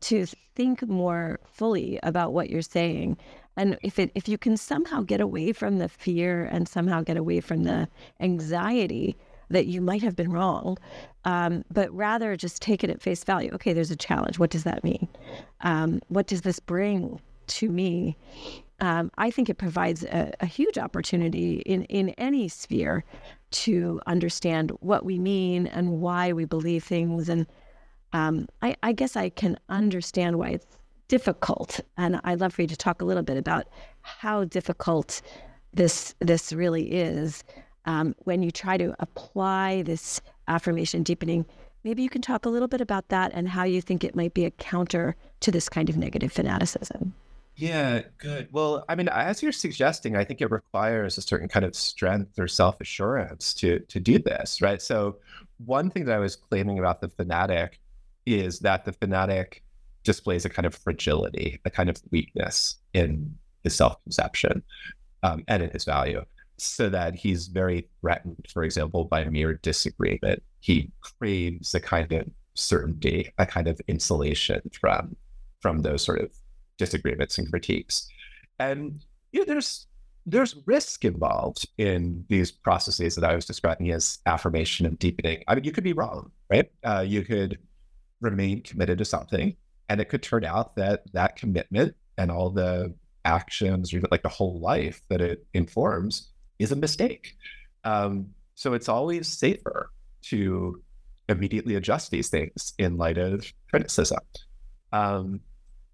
to 0.00 0.26
think 0.54 0.86
more 0.88 1.38
fully 1.44 1.98
about 2.02 2.32
what 2.32 2.50
you're 2.50 2.62
saying 2.62 3.16
and 3.56 3.78
if 3.82 3.98
it 3.98 4.10
if 4.14 4.28
you 4.28 4.38
can 4.38 4.56
somehow 4.56 5.02
get 5.02 5.20
away 5.20 5.52
from 5.52 5.78
the 5.78 5.88
fear 5.88 6.44
and 6.44 6.68
somehow 6.68 7.02
get 7.02 7.16
away 7.16 7.40
from 7.40 7.64
the 7.64 7.88
anxiety 8.20 9.16
that 9.48 9.66
you 9.66 9.80
might 9.80 10.02
have 10.02 10.16
been 10.16 10.32
wrong, 10.32 10.76
um, 11.24 11.64
but 11.70 11.92
rather 11.94 12.36
just 12.36 12.60
take 12.60 12.82
it 12.82 12.90
at 12.90 13.00
face 13.00 13.22
value. 13.24 13.50
Okay, 13.54 13.72
there's 13.72 13.90
a 13.90 13.96
challenge. 13.96 14.38
What 14.38 14.50
does 14.50 14.64
that 14.64 14.82
mean? 14.82 15.08
Um, 15.60 16.00
what 16.08 16.26
does 16.26 16.42
this 16.42 16.58
bring 16.58 17.20
to 17.48 17.68
me? 17.70 18.16
Um, 18.80 19.10
I 19.16 19.30
think 19.30 19.48
it 19.48 19.54
provides 19.54 20.04
a, 20.04 20.32
a, 20.40 20.46
huge 20.46 20.76
opportunity 20.76 21.62
in, 21.64 21.84
in 21.84 22.10
any 22.10 22.46
sphere 22.48 23.04
to 23.50 24.00
understand 24.06 24.70
what 24.80 25.02
we 25.02 25.18
mean 25.18 25.66
and 25.66 26.02
why 26.02 26.34
we 26.34 26.44
believe 26.44 26.84
things. 26.84 27.30
And 27.30 27.46
um, 28.12 28.48
I, 28.60 28.76
I 28.82 28.92
guess 28.92 29.16
I 29.16 29.30
can 29.30 29.58
understand 29.70 30.38
why 30.38 30.48
it's 30.50 30.66
difficult. 31.08 31.80
And 31.96 32.20
I'd 32.24 32.40
love 32.40 32.54
for 32.54 32.62
you 32.62 32.68
to 32.68 32.76
talk 32.76 33.02
a 33.02 33.04
little 33.04 33.22
bit 33.22 33.36
about 33.36 33.66
how 34.02 34.44
difficult 34.44 35.22
this 35.72 36.14
this 36.20 36.52
really 36.52 36.92
is 36.92 37.44
um, 37.84 38.14
when 38.24 38.42
you 38.42 38.50
try 38.50 38.76
to 38.76 38.94
apply 38.98 39.82
this 39.82 40.20
affirmation 40.48 41.02
deepening. 41.02 41.46
Maybe 41.84 42.02
you 42.02 42.08
can 42.08 42.22
talk 42.22 42.46
a 42.46 42.48
little 42.48 42.68
bit 42.68 42.80
about 42.80 43.08
that 43.10 43.32
and 43.34 43.48
how 43.48 43.64
you 43.64 43.80
think 43.80 44.02
it 44.02 44.16
might 44.16 44.34
be 44.34 44.44
a 44.44 44.50
counter 44.50 45.14
to 45.40 45.52
this 45.52 45.68
kind 45.68 45.88
of 45.88 45.96
negative 45.96 46.32
fanaticism. 46.32 47.14
Yeah, 47.54 48.02
good. 48.18 48.48
Well, 48.52 48.84
I 48.88 48.96
mean, 48.96 49.08
as 49.08 49.42
you're 49.42 49.52
suggesting, 49.52 50.14
I 50.14 50.24
think 50.24 50.42
it 50.42 50.50
requires 50.50 51.16
a 51.16 51.22
certain 51.22 51.48
kind 51.48 51.64
of 51.64 51.74
strength 51.74 52.38
or 52.38 52.48
self 52.48 52.80
assurance 52.80 53.54
to 53.54 53.78
to 53.80 53.98
do 53.98 54.18
this, 54.18 54.60
right? 54.60 54.82
So, 54.82 55.16
one 55.64 55.90
thing 55.90 56.04
that 56.04 56.16
I 56.16 56.18
was 56.18 56.36
claiming 56.36 56.78
about 56.78 57.00
the 57.00 57.08
fanatic 57.08 57.80
is 58.26 58.58
that 58.60 58.84
the 58.84 58.92
fanatic 58.92 59.62
displays 60.06 60.44
a 60.46 60.48
kind 60.48 60.64
of 60.64 60.74
fragility, 60.74 61.60
a 61.66 61.70
kind 61.70 61.90
of 61.90 62.00
weakness 62.10 62.76
in 62.94 63.36
his 63.62 63.74
self 63.74 64.02
conception 64.04 64.62
um, 65.22 65.44
and 65.48 65.62
in 65.62 65.70
his 65.70 65.84
value 65.84 66.24
so 66.58 66.88
that 66.88 67.14
he's 67.14 67.48
very 67.48 67.88
threatened, 68.00 68.46
for 68.52 68.62
example, 68.64 69.04
by 69.04 69.20
a 69.20 69.30
mere 69.30 69.54
disagreement. 69.54 70.42
He 70.60 70.90
craves 71.00 71.74
a 71.74 71.80
kind 71.80 72.10
of 72.12 72.26
certainty, 72.54 73.30
a 73.38 73.46
kind 73.46 73.68
of 73.68 73.80
insulation 73.88 74.62
from 74.80 75.16
from 75.60 75.82
those 75.82 76.02
sort 76.02 76.20
of 76.20 76.30
disagreements 76.78 77.38
and 77.38 77.50
critiques. 77.50 78.08
And 78.58 79.04
you 79.32 79.40
know, 79.40 79.46
there's 79.46 79.86
there's 80.24 80.56
risk 80.66 81.04
involved 81.04 81.68
in 81.78 82.24
these 82.28 82.50
processes 82.50 83.14
that 83.14 83.24
I 83.24 83.34
was 83.34 83.46
describing 83.46 83.92
as 83.92 84.18
affirmation 84.26 84.86
and 84.86 84.98
deepening. 84.98 85.44
I 85.46 85.54
mean, 85.54 85.64
you 85.64 85.72
could 85.72 85.84
be 85.84 85.92
wrong, 85.92 86.32
right? 86.50 86.70
Uh, 86.82 87.04
you 87.06 87.22
could 87.22 87.58
remain 88.20 88.62
committed 88.62 88.98
to 88.98 89.04
something, 89.04 89.56
and 89.88 90.00
it 90.00 90.08
could 90.08 90.22
turn 90.22 90.44
out 90.44 90.76
that 90.76 91.02
that 91.12 91.36
commitment 91.36 91.94
and 92.18 92.30
all 92.30 92.50
the 92.50 92.94
actions, 93.24 93.92
or 93.92 93.98
even 93.98 94.08
like 94.10 94.22
the 94.22 94.28
whole 94.28 94.60
life 94.60 95.02
that 95.08 95.20
it 95.20 95.46
informs, 95.54 96.30
is 96.58 96.72
a 96.72 96.76
mistake. 96.76 97.36
Um, 97.84 98.28
so 98.54 98.72
it's 98.72 98.88
always 98.88 99.28
safer 99.28 99.90
to 100.22 100.82
immediately 101.28 101.74
adjust 101.74 102.10
these 102.10 102.28
things 102.28 102.72
in 102.78 102.96
light 102.96 103.18
of 103.18 103.52
criticism. 103.70 104.20
Um, 104.92 105.40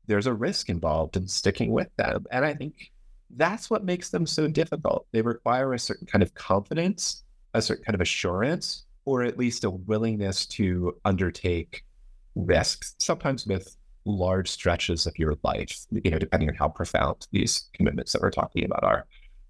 there's 0.07 0.27
a 0.27 0.35
risk 0.35 0.69
involved 0.69 1.17
in 1.17 1.27
sticking 1.27 1.73
with 1.73 1.89
them. 1.97 2.27
And 2.31 2.45
I 2.45 2.55
think 2.55 2.93
that's 3.31 3.71
what 3.71 3.85
makes 3.85 4.11
them 4.11 4.27
so 4.27 4.47
difficult. 4.47 5.07
They 5.13 5.23
require 5.23 5.73
a 5.73 5.79
certain 5.79 6.07
kind 6.07 6.23
of 6.23 6.35
confidence, 6.35 7.25
a 7.55 7.63
certain 7.63 7.85
kind 7.85 7.95
of 7.95 8.01
assurance, 8.01 8.85
or 9.05 9.23
at 9.23 9.39
least 9.39 9.65
a 9.65 9.71
willingness 9.71 10.47
to 10.47 10.97
undertake 11.05 11.85
risks, 12.35 12.95
sometimes 12.99 13.47
with 13.47 13.77
large 14.05 14.49
stretches 14.49 15.07
of 15.07 15.19
your 15.19 15.37
life, 15.43 15.87
you 15.91 16.11
know, 16.11 16.19
depending 16.19 16.49
on 16.49 16.55
how 16.55 16.69
profound 16.69 17.27
these 17.31 17.69
commitments 17.73 18.13
that 18.13 18.23
we're 18.23 18.31
talking 18.31 18.65
about 18.65 18.85
are. 18.85 19.07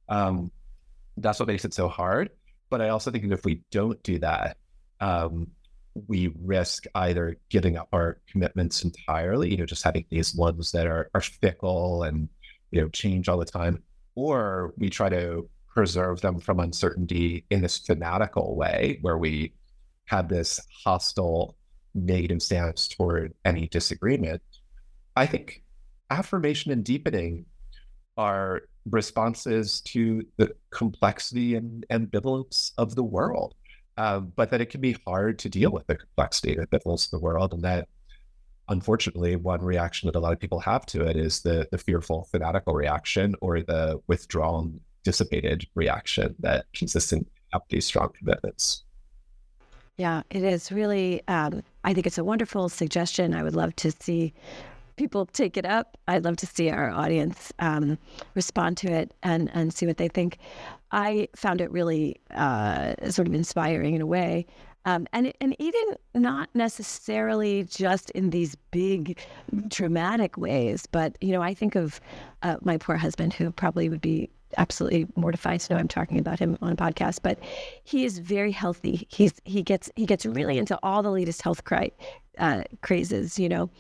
Um, 0.08 0.50
that's 1.16 1.38
what 1.38 1.48
makes 1.48 1.64
it 1.64 1.74
so 1.74 1.88
hard. 1.88 2.30
But 2.70 2.80
I 2.80 2.88
also 2.88 3.10
think 3.10 3.28
that 3.28 3.34
if 3.34 3.44
we 3.44 3.62
don't 3.70 4.02
do 4.02 4.18
that, 4.20 4.56
um, 5.00 5.48
we 6.06 6.32
risk 6.40 6.84
either 6.94 7.36
giving 7.50 7.76
up 7.76 7.88
our 7.92 8.18
commitments 8.30 8.82
entirely, 8.82 9.50
you 9.50 9.58
know, 9.58 9.66
just 9.66 9.84
having 9.84 10.06
these 10.10 10.34
ones 10.34 10.72
that 10.72 10.86
are, 10.86 11.10
are 11.14 11.20
fickle 11.20 12.04
and, 12.04 12.28
you 12.70 12.80
know, 12.80 12.88
change 12.88 13.28
all 13.28 13.36
the 13.36 13.44
time, 13.44 13.82
or 14.14 14.72
we 14.78 14.88
try 14.88 15.08
to 15.10 15.48
preserve 15.68 16.20
them 16.20 16.38
from 16.38 16.60
uncertainty 16.60 17.44
in 17.50 17.60
this 17.60 17.78
fanatical 17.78 18.56
way 18.56 18.98
where 19.02 19.18
we 19.18 19.52
have 20.06 20.28
this 20.28 20.60
hostile 20.84 21.56
negative 21.94 22.42
stance 22.42 22.88
toward 22.88 23.34
any 23.44 23.68
disagreement. 23.68 24.42
I 25.16 25.26
think 25.26 25.62
affirmation 26.10 26.72
and 26.72 26.84
deepening 26.84 27.46
are 28.16 28.62
responses 28.90 29.80
to 29.80 30.26
the 30.36 30.54
complexity 30.70 31.54
and 31.54 31.86
ambivalence 31.90 32.72
of 32.78 32.94
the 32.94 33.04
world, 33.04 33.54
um, 33.96 34.32
but 34.36 34.50
that 34.50 34.60
it 34.60 34.70
can 34.70 34.80
be 34.80 34.96
hard 35.06 35.38
to 35.40 35.48
deal 35.48 35.70
with 35.70 35.86
the 35.86 35.96
complexity 35.96 36.56
and 36.56 36.68
ambivalence 36.68 37.06
of 37.06 37.10
the 37.10 37.20
world, 37.20 37.52
and 37.52 37.62
that 37.62 37.88
unfortunately, 38.68 39.36
one 39.36 39.62
reaction 39.62 40.06
that 40.06 40.16
a 40.16 40.20
lot 40.20 40.32
of 40.32 40.40
people 40.40 40.60
have 40.60 40.86
to 40.86 41.04
it 41.04 41.16
is 41.16 41.40
the 41.40 41.68
the 41.70 41.78
fearful, 41.78 42.28
fanatical 42.30 42.74
reaction 42.74 43.34
or 43.40 43.60
the 43.60 44.00
withdrawn, 44.06 44.80
dissipated 45.04 45.66
reaction 45.74 46.34
that 46.40 46.66
consistent 46.72 47.28
have 47.52 47.62
these 47.68 47.86
strong 47.86 48.10
commitments. 48.18 48.84
Yeah, 49.98 50.22
it 50.30 50.42
is 50.42 50.72
really. 50.72 51.22
Um, 51.28 51.62
I 51.84 51.92
think 51.94 52.06
it's 52.06 52.18
a 52.18 52.24
wonderful 52.24 52.68
suggestion. 52.68 53.34
I 53.34 53.42
would 53.42 53.54
love 53.54 53.76
to 53.76 53.90
see 53.90 54.32
people 54.96 55.26
take 55.26 55.56
it 55.56 55.66
up. 55.66 55.96
I'd 56.08 56.24
love 56.24 56.36
to 56.36 56.46
see 56.46 56.70
our 56.70 56.90
audience 56.90 57.52
um, 57.58 57.98
respond 58.34 58.76
to 58.78 58.92
it 58.92 59.12
and, 59.22 59.50
and 59.52 59.72
see 59.72 59.86
what 59.86 59.96
they 59.96 60.08
think. 60.08 60.38
I 60.92 61.28
found 61.34 61.60
it 61.60 61.70
really 61.70 62.16
uh, 62.32 62.94
sort 63.10 63.28
of 63.28 63.34
inspiring 63.34 63.94
in 63.94 64.00
a 64.00 64.06
way. 64.06 64.46
Um, 64.84 65.06
and 65.12 65.32
and 65.40 65.54
even 65.60 65.82
not 66.14 66.48
necessarily 66.54 67.62
just 67.64 68.10
in 68.10 68.30
these 68.30 68.56
big 68.72 69.16
dramatic 69.68 70.36
ways, 70.36 70.86
but 70.86 71.16
you 71.20 71.30
know, 71.30 71.40
I 71.40 71.54
think 71.54 71.76
of 71.76 72.00
uh, 72.42 72.56
my 72.62 72.78
poor 72.78 72.96
husband 72.96 73.32
who 73.32 73.52
probably 73.52 73.88
would 73.88 74.00
be 74.00 74.28
absolutely 74.58 75.06
mortified 75.16 75.60
to 75.60 75.72
know 75.72 75.78
I'm 75.78 75.88
talking 75.88 76.18
about 76.18 76.38
him 76.38 76.58
on 76.60 76.72
a 76.72 76.76
podcast, 76.76 77.20
but 77.22 77.38
he 77.84 78.04
is 78.04 78.18
very 78.18 78.52
healthy. 78.52 79.06
He's 79.10 79.34
he 79.44 79.62
gets 79.62 79.90
he 79.96 80.06
gets 80.06 80.26
really 80.26 80.58
into 80.58 80.78
all 80.82 81.02
the 81.02 81.10
latest 81.10 81.42
health 81.42 81.64
cri- 81.64 81.92
uh, 82.38 82.64
crazes. 82.80 83.38
You 83.38 83.48
know, 83.48 83.70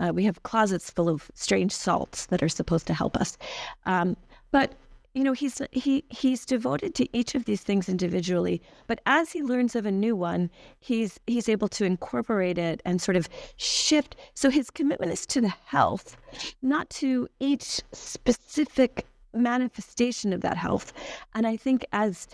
uh, 0.00 0.12
we 0.14 0.24
have 0.24 0.42
closets 0.42 0.90
full 0.90 1.08
of 1.08 1.30
strange 1.34 1.72
salts 1.72 2.26
that 2.26 2.42
are 2.42 2.48
supposed 2.48 2.86
to 2.88 2.94
help 2.94 3.16
us, 3.16 3.38
um, 3.86 4.16
but 4.50 4.74
you 5.14 5.24
know 5.24 5.32
he's 5.32 5.60
he 5.72 6.04
he's 6.10 6.44
devoted 6.44 6.94
to 6.94 7.08
each 7.16 7.34
of 7.34 7.44
these 7.44 7.62
things 7.62 7.88
individually 7.88 8.62
but 8.86 9.00
as 9.06 9.32
he 9.32 9.42
learns 9.42 9.74
of 9.74 9.86
a 9.86 9.90
new 9.90 10.14
one 10.14 10.50
he's 10.78 11.18
he's 11.26 11.48
able 11.48 11.66
to 11.66 11.84
incorporate 11.84 12.56
it 12.56 12.80
and 12.84 13.00
sort 13.00 13.16
of 13.16 13.28
shift 13.56 14.14
so 14.34 14.48
his 14.48 14.70
commitment 14.70 15.10
is 15.10 15.26
to 15.26 15.40
the 15.40 15.52
health 15.66 16.16
not 16.62 16.88
to 16.90 17.26
each 17.40 17.80
specific 17.92 19.06
manifestation 19.34 20.32
of 20.32 20.40
that 20.40 20.56
health 20.56 20.92
and 21.34 21.46
i 21.46 21.56
think 21.56 21.84
as 21.92 22.26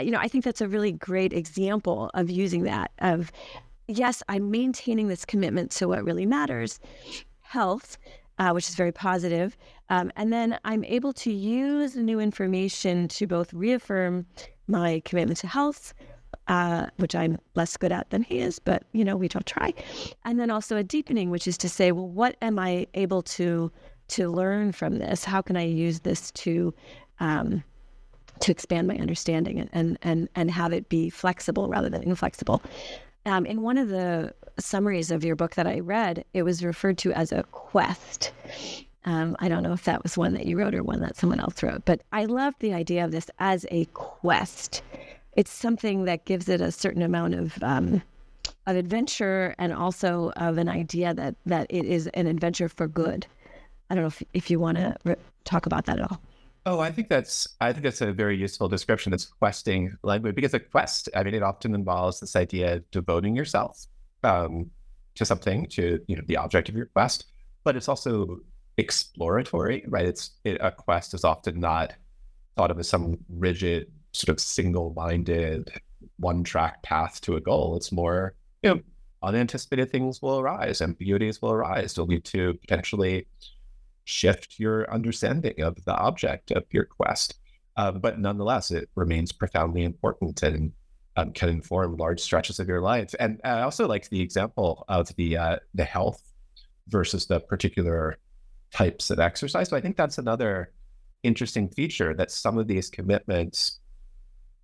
you 0.00 0.10
know 0.10 0.18
i 0.18 0.28
think 0.28 0.44
that's 0.44 0.60
a 0.60 0.68
really 0.68 0.92
great 0.92 1.32
example 1.32 2.10
of 2.14 2.30
using 2.30 2.62
that 2.64 2.90
of 3.00 3.30
yes 3.88 4.22
i'm 4.28 4.50
maintaining 4.50 5.08
this 5.08 5.24
commitment 5.24 5.70
to 5.70 5.86
what 5.88 6.04
really 6.04 6.26
matters 6.26 6.80
health 7.42 7.98
uh, 8.38 8.50
which 8.50 8.68
is 8.68 8.74
very 8.74 8.92
positive. 8.92 9.56
Um, 9.90 10.10
and 10.16 10.32
then 10.32 10.58
I'm 10.64 10.84
able 10.84 11.12
to 11.14 11.32
use 11.32 11.96
new 11.96 12.20
information 12.20 13.08
to 13.08 13.26
both 13.26 13.52
reaffirm 13.52 14.26
my 14.66 15.02
commitment 15.04 15.38
to 15.40 15.46
health, 15.46 15.94
uh, 16.48 16.86
which 16.96 17.14
I'm 17.14 17.38
less 17.54 17.76
good 17.76 17.92
at 17.92 18.10
than 18.10 18.22
he 18.22 18.40
is, 18.40 18.58
but 18.58 18.84
you 18.92 19.04
know, 19.04 19.16
we 19.16 19.28
don't 19.28 19.46
try. 19.46 19.72
And 20.24 20.40
then 20.40 20.50
also 20.50 20.76
a 20.76 20.82
deepening, 20.82 21.30
which 21.30 21.46
is 21.46 21.58
to 21.58 21.68
say, 21.68 21.92
well, 21.92 22.08
what 22.08 22.36
am 22.42 22.58
I 22.58 22.86
able 22.94 23.22
to 23.22 23.70
to 24.14 24.28
learn 24.28 24.72
from 24.72 24.98
this? 24.98 25.24
How 25.24 25.42
can 25.42 25.56
I 25.56 25.64
use 25.64 26.00
this 26.00 26.30
to 26.32 26.72
um, 27.20 27.62
to 28.40 28.50
expand 28.50 28.88
my 28.88 28.96
understanding 28.96 29.68
and 29.72 29.98
and 30.02 30.28
and 30.34 30.50
have 30.50 30.72
it 30.72 30.88
be 30.88 31.10
flexible 31.10 31.68
rather 31.68 31.88
than 31.88 32.02
inflexible? 32.02 32.62
Um, 33.26 33.46
in 33.46 33.62
one 33.62 33.78
of 33.78 33.88
the 33.88 34.34
summaries 34.58 35.10
of 35.10 35.24
your 35.24 35.34
book 35.34 35.54
that 35.54 35.66
I 35.66 35.80
read, 35.80 36.24
it 36.34 36.42
was 36.42 36.64
referred 36.64 36.98
to 36.98 37.12
as 37.12 37.32
a 37.32 37.42
quest. 37.44 38.32
Um, 39.06 39.36
I 39.40 39.48
don't 39.48 39.62
know 39.62 39.72
if 39.72 39.84
that 39.84 40.02
was 40.02 40.16
one 40.16 40.34
that 40.34 40.46
you 40.46 40.58
wrote 40.58 40.74
or 40.74 40.82
one 40.82 41.00
that 41.00 41.16
someone 41.16 41.40
else 41.40 41.62
wrote, 41.62 41.84
but 41.84 42.02
I 42.12 42.24
love 42.24 42.54
the 42.58 42.72
idea 42.72 43.04
of 43.04 43.10
this 43.10 43.30
as 43.38 43.66
a 43.70 43.84
quest. 43.86 44.82
It's 45.36 45.52
something 45.52 46.04
that 46.04 46.24
gives 46.24 46.48
it 46.48 46.60
a 46.60 46.70
certain 46.70 47.02
amount 47.02 47.34
of 47.34 47.62
um, 47.62 48.02
of 48.66 48.76
adventure 48.76 49.54
and 49.58 49.72
also 49.72 50.32
of 50.36 50.58
an 50.58 50.68
idea 50.68 51.12
that 51.14 51.34
that 51.46 51.66
it 51.70 51.84
is 51.84 52.06
an 52.08 52.26
adventure 52.26 52.68
for 52.68 52.86
good. 52.86 53.26
I 53.90 53.94
don't 53.94 54.04
know 54.04 54.08
if 54.08 54.22
if 54.32 54.50
you 54.50 54.58
want 54.58 54.78
to 54.78 54.96
re- 55.04 55.16
talk 55.44 55.66
about 55.66 55.86
that 55.86 55.98
at 55.98 56.10
all. 56.10 56.20
Oh, 56.66 56.80
I 56.80 56.90
think 56.90 57.08
that's 57.08 57.46
I 57.60 57.72
think 57.72 57.84
that's 57.84 58.00
a 58.00 58.12
very 58.12 58.36
useful 58.36 58.68
description. 58.68 59.12
It's 59.12 59.26
questing 59.26 59.96
language 60.02 60.34
because 60.34 60.54
a 60.54 60.60
quest. 60.60 61.08
I 61.14 61.22
mean, 61.22 61.34
it 61.34 61.42
often 61.42 61.74
involves 61.74 62.20
this 62.20 62.36
idea 62.36 62.76
of 62.76 62.90
devoting 62.90 63.36
yourself 63.36 63.86
um, 64.22 64.70
to 65.16 65.24
something, 65.24 65.66
to 65.70 66.00
you 66.06 66.16
know 66.16 66.22
the 66.26 66.38
object 66.38 66.68
of 66.68 66.74
your 66.74 66.86
quest, 66.86 67.26
but 67.64 67.76
it's 67.76 67.88
also 67.88 68.40
exploratory, 68.78 69.84
right? 69.88 70.06
It's 70.06 70.30
it, 70.44 70.56
a 70.60 70.70
quest 70.70 71.14
is 71.14 71.24
often 71.24 71.60
not 71.60 71.92
thought 72.56 72.70
of 72.70 72.78
as 72.78 72.88
some 72.88 73.18
rigid, 73.28 73.90
sort 74.12 74.30
of 74.30 74.40
single-minded, 74.40 75.70
one-track 76.18 76.82
path 76.82 77.20
to 77.22 77.36
a 77.36 77.40
goal. 77.40 77.76
It's 77.76 77.92
more, 77.92 78.34
you 78.62 78.74
know, 78.74 78.80
unanticipated 79.22 79.90
things 79.90 80.22
will 80.22 80.38
arise, 80.40 80.80
ambiguities 80.80 81.42
will 81.42 81.52
arise. 81.52 81.94
They'll 81.94 82.06
lead 82.06 82.24
to 82.26 82.54
potentially 82.54 83.26
shift 84.04 84.58
your 84.58 84.90
understanding 84.92 85.60
of 85.60 85.82
the 85.84 85.94
object 85.96 86.50
of 86.50 86.64
your 86.70 86.84
quest. 86.84 87.38
Uh, 87.76 87.90
but 87.90 88.18
nonetheless, 88.18 88.70
it 88.70 88.88
remains 88.94 89.32
profoundly 89.32 89.82
important 89.82 90.42
and 90.42 90.72
um, 91.16 91.32
can 91.32 91.48
inform 91.48 91.96
large 91.96 92.20
stretches 92.20 92.58
of 92.58 92.68
your 92.68 92.80
life. 92.80 93.14
And 93.18 93.40
I 93.44 93.62
also 93.62 93.86
like 93.88 94.08
the 94.08 94.20
example 94.20 94.84
of 94.88 95.14
the 95.16 95.36
uh, 95.36 95.56
the 95.74 95.84
health 95.84 96.22
versus 96.88 97.26
the 97.26 97.40
particular 97.40 98.18
types 98.72 99.10
of 99.10 99.18
exercise. 99.18 99.68
So 99.68 99.76
I 99.76 99.80
think 99.80 99.96
that's 99.96 100.18
another 100.18 100.72
interesting 101.22 101.68
feature 101.68 102.14
that 102.14 102.30
some 102.30 102.58
of 102.58 102.66
these 102.66 102.90
commitments 102.90 103.80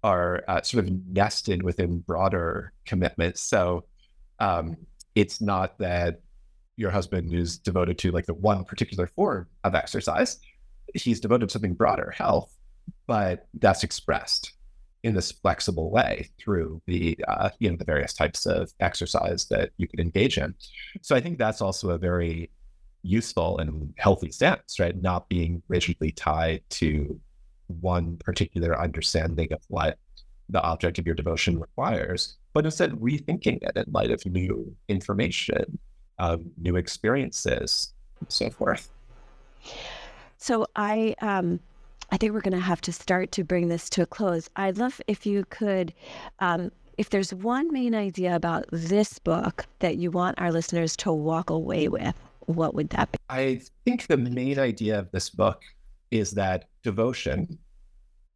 are 0.03 0.45
uh, 0.49 0.63
sort 0.63 0.85
of 0.85 0.93
nested 1.09 1.63
within 1.63 2.01
broader 2.01 2.73
commitments. 2.85 3.41
So 3.41 3.85
um, 4.39 4.77
it's 5.15 5.41
not 5.41 5.79
that 5.79 6.21
your 6.77 6.91
husband 6.91 7.33
is 7.33 7.59
devoted 7.59 7.99
to 7.99 8.11
like 8.11 8.27
the 8.27 8.35
one 8.35 8.65
particular 8.65 9.07
form 9.07 9.47
of 9.65 9.75
exercise. 9.75 10.39
He's 10.95 11.21
devoted 11.21 11.49
to 11.49 11.53
something 11.53 11.75
broader, 11.75 12.11
health, 12.11 12.57
but 13.07 13.47
that's 13.55 13.85
expressed 13.85 14.53
in 15.03 15.15
this 15.15 15.33
flexible 15.33 15.91
way 15.91 16.29
through 16.39 16.83
the 16.87 17.19
uh, 17.27 17.51
you 17.59 17.71
know 17.71 17.77
the 17.77 17.85
various 17.85 18.13
types 18.13 18.47
of 18.47 18.71
exercise 18.81 19.47
that 19.47 19.71
you 19.77 19.89
could 19.89 20.01
engage 20.01 20.39
in. 20.39 20.55
So 21.03 21.15
I 21.17 21.21
think 21.21 21.39
that's 21.39 21.61
also 21.61 21.91
a 21.91 21.99
very 21.99 22.51
useful 23.03 23.59
and 23.59 23.95
healthy 23.97 24.31
stance, 24.31 24.79
right? 24.79 25.01
Not 25.01 25.29
being 25.29 25.63
rigidly 25.69 26.13
tied 26.13 26.63
to 26.71 27.19
one 27.67 28.17
particular 28.19 28.79
understanding 28.79 29.53
of 29.53 29.61
what 29.69 29.99
the 30.49 30.61
object 30.63 30.99
of 30.99 31.07
your 31.07 31.15
devotion 31.15 31.59
requires, 31.59 32.37
but 32.53 32.65
instead 32.65 32.91
rethinking 32.93 33.63
it 33.63 33.77
in 33.77 33.85
light 33.93 34.11
of 34.11 34.25
new 34.27 34.75
information, 34.89 35.79
um, 36.21 36.53
new 36.59 36.77
experiences, 36.77 37.93
and 38.21 38.31
so 38.31 38.51
forth. 38.51 38.91
So 40.39 40.67
I 40.77 41.17
um, 41.21 41.61
I 42.13 42.17
think 42.17 42.33
we're 42.33 42.41
going 42.41 42.53
to 42.53 42.61
have 42.61 42.81
to 42.83 42.93
start 42.93 43.33
to 43.33 43.45
bring 43.45 43.69
this 43.69 43.89
to 43.91 44.03
a 44.03 44.07
close. 44.07 44.49
I'd 44.57 44.79
love 44.79 45.01
if 45.07 45.25
you 45.25 45.45
could, 45.49 45.93
um, 46.41 46.73
if 46.99 47.11
there's 47.11 47.33
one 47.33 47.73
main 47.73 47.95
idea 47.95 48.35
about 48.35 48.67
this 48.73 49.19
book 49.19 49.67
that 49.79 49.97
you 49.97 50.11
want 50.11 50.41
our 50.41 50.51
listeners 50.51 50.97
to 50.99 51.13
walk 51.13 51.51
away 51.51 51.89
with, 51.89 52.15
what 52.41 52.75
would 52.75 52.91
that 52.91 53.13
be? 53.13 53.19
I 53.29 53.61
think 53.85 54.07
the 54.07 54.17
main 54.17 54.59
idea 54.59 54.99
of 54.99 55.11
this 55.13 55.31
book 55.31 55.63
is 56.11 56.33
that 56.33 56.69
devotion, 56.83 57.59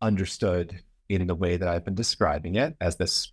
understood 0.00 0.80
in 1.08 1.26
the 1.26 1.34
way 1.34 1.56
that 1.56 1.68
I've 1.68 1.84
been 1.84 1.94
describing 1.94 2.54
it 2.54 2.76
as 2.80 2.96
this 2.96 3.32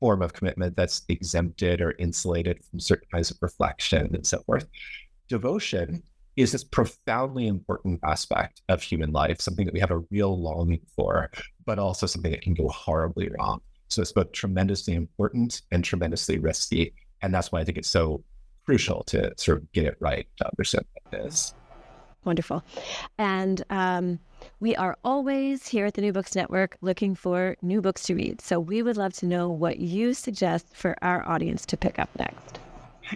form 0.00 0.22
of 0.22 0.32
commitment 0.32 0.76
that's 0.76 1.02
exempted 1.08 1.80
or 1.80 1.92
insulated 1.98 2.64
from 2.64 2.80
certain 2.80 3.08
kinds 3.12 3.30
of 3.30 3.38
reflection 3.40 4.14
and 4.14 4.26
so 4.26 4.40
forth. 4.40 4.66
Devotion 5.28 6.02
is 6.36 6.52
this 6.52 6.64
profoundly 6.64 7.46
important 7.46 7.98
aspect 8.04 8.60
of 8.68 8.82
human 8.82 9.10
life, 9.10 9.40
something 9.40 9.64
that 9.64 9.72
we 9.72 9.80
have 9.80 9.90
a 9.90 10.02
real 10.10 10.40
longing 10.40 10.82
for, 10.94 11.30
but 11.64 11.78
also 11.78 12.06
something 12.06 12.30
that 12.30 12.42
can 12.42 12.54
go 12.54 12.68
horribly 12.68 13.30
wrong. 13.38 13.60
So 13.88 14.02
it's 14.02 14.12
both 14.12 14.32
tremendously 14.32 14.94
important 14.94 15.62
and 15.70 15.82
tremendously 15.82 16.38
risky. 16.38 16.92
And 17.22 17.32
that's 17.34 17.50
why 17.50 17.60
I 17.60 17.64
think 17.64 17.78
it's 17.78 17.88
so 17.88 18.22
crucial 18.66 19.02
to 19.04 19.32
sort 19.38 19.58
of 19.58 19.72
get 19.72 19.86
it 19.86 19.96
right 20.00 20.26
to 20.36 20.46
understand 20.46 20.84
what 20.92 21.20
it 21.20 21.26
is. 21.26 21.54
Wonderful. 22.24 22.64
And 23.18 23.64
um, 23.70 24.18
we 24.60 24.74
are 24.76 24.96
always 25.04 25.66
here 25.66 25.86
at 25.86 25.94
the 25.94 26.02
New 26.02 26.12
Books 26.12 26.34
Network 26.34 26.76
looking 26.80 27.14
for 27.14 27.56
new 27.62 27.80
books 27.80 28.04
to 28.04 28.14
read. 28.14 28.40
So 28.40 28.58
we 28.58 28.82
would 28.82 28.96
love 28.96 29.12
to 29.14 29.26
know 29.26 29.48
what 29.48 29.78
you 29.78 30.14
suggest 30.14 30.66
for 30.74 30.96
our 31.02 31.26
audience 31.28 31.66
to 31.66 31.76
pick 31.76 31.98
up 31.98 32.10
next. 32.18 32.58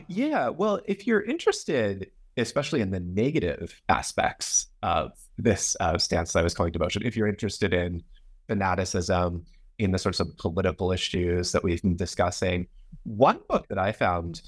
Yeah. 0.06 0.48
Well, 0.48 0.80
if 0.86 1.06
you're 1.06 1.22
interested 1.22 2.10
especially 2.36 2.80
in 2.80 2.90
the 2.90 3.00
negative 3.00 3.80
aspects 3.88 4.66
of 4.82 5.12
this 5.38 5.76
uh, 5.80 5.98
stance 5.98 6.32
that 6.32 6.40
I 6.40 6.42
was 6.42 6.54
calling 6.54 6.72
devotion. 6.72 7.02
If 7.04 7.16
you're 7.16 7.28
interested 7.28 7.72
in 7.72 8.02
fanaticism, 8.48 9.44
in 9.78 9.92
the 9.92 9.98
sorts 9.98 10.20
of 10.20 10.36
political 10.36 10.92
issues 10.92 11.52
that 11.52 11.64
we've 11.64 11.80
been 11.82 11.96
discussing, 11.96 12.66
one 13.04 13.40
book 13.48 13.66
that 13.68 13.78
I 13.78 13.92
found 13.92 14.42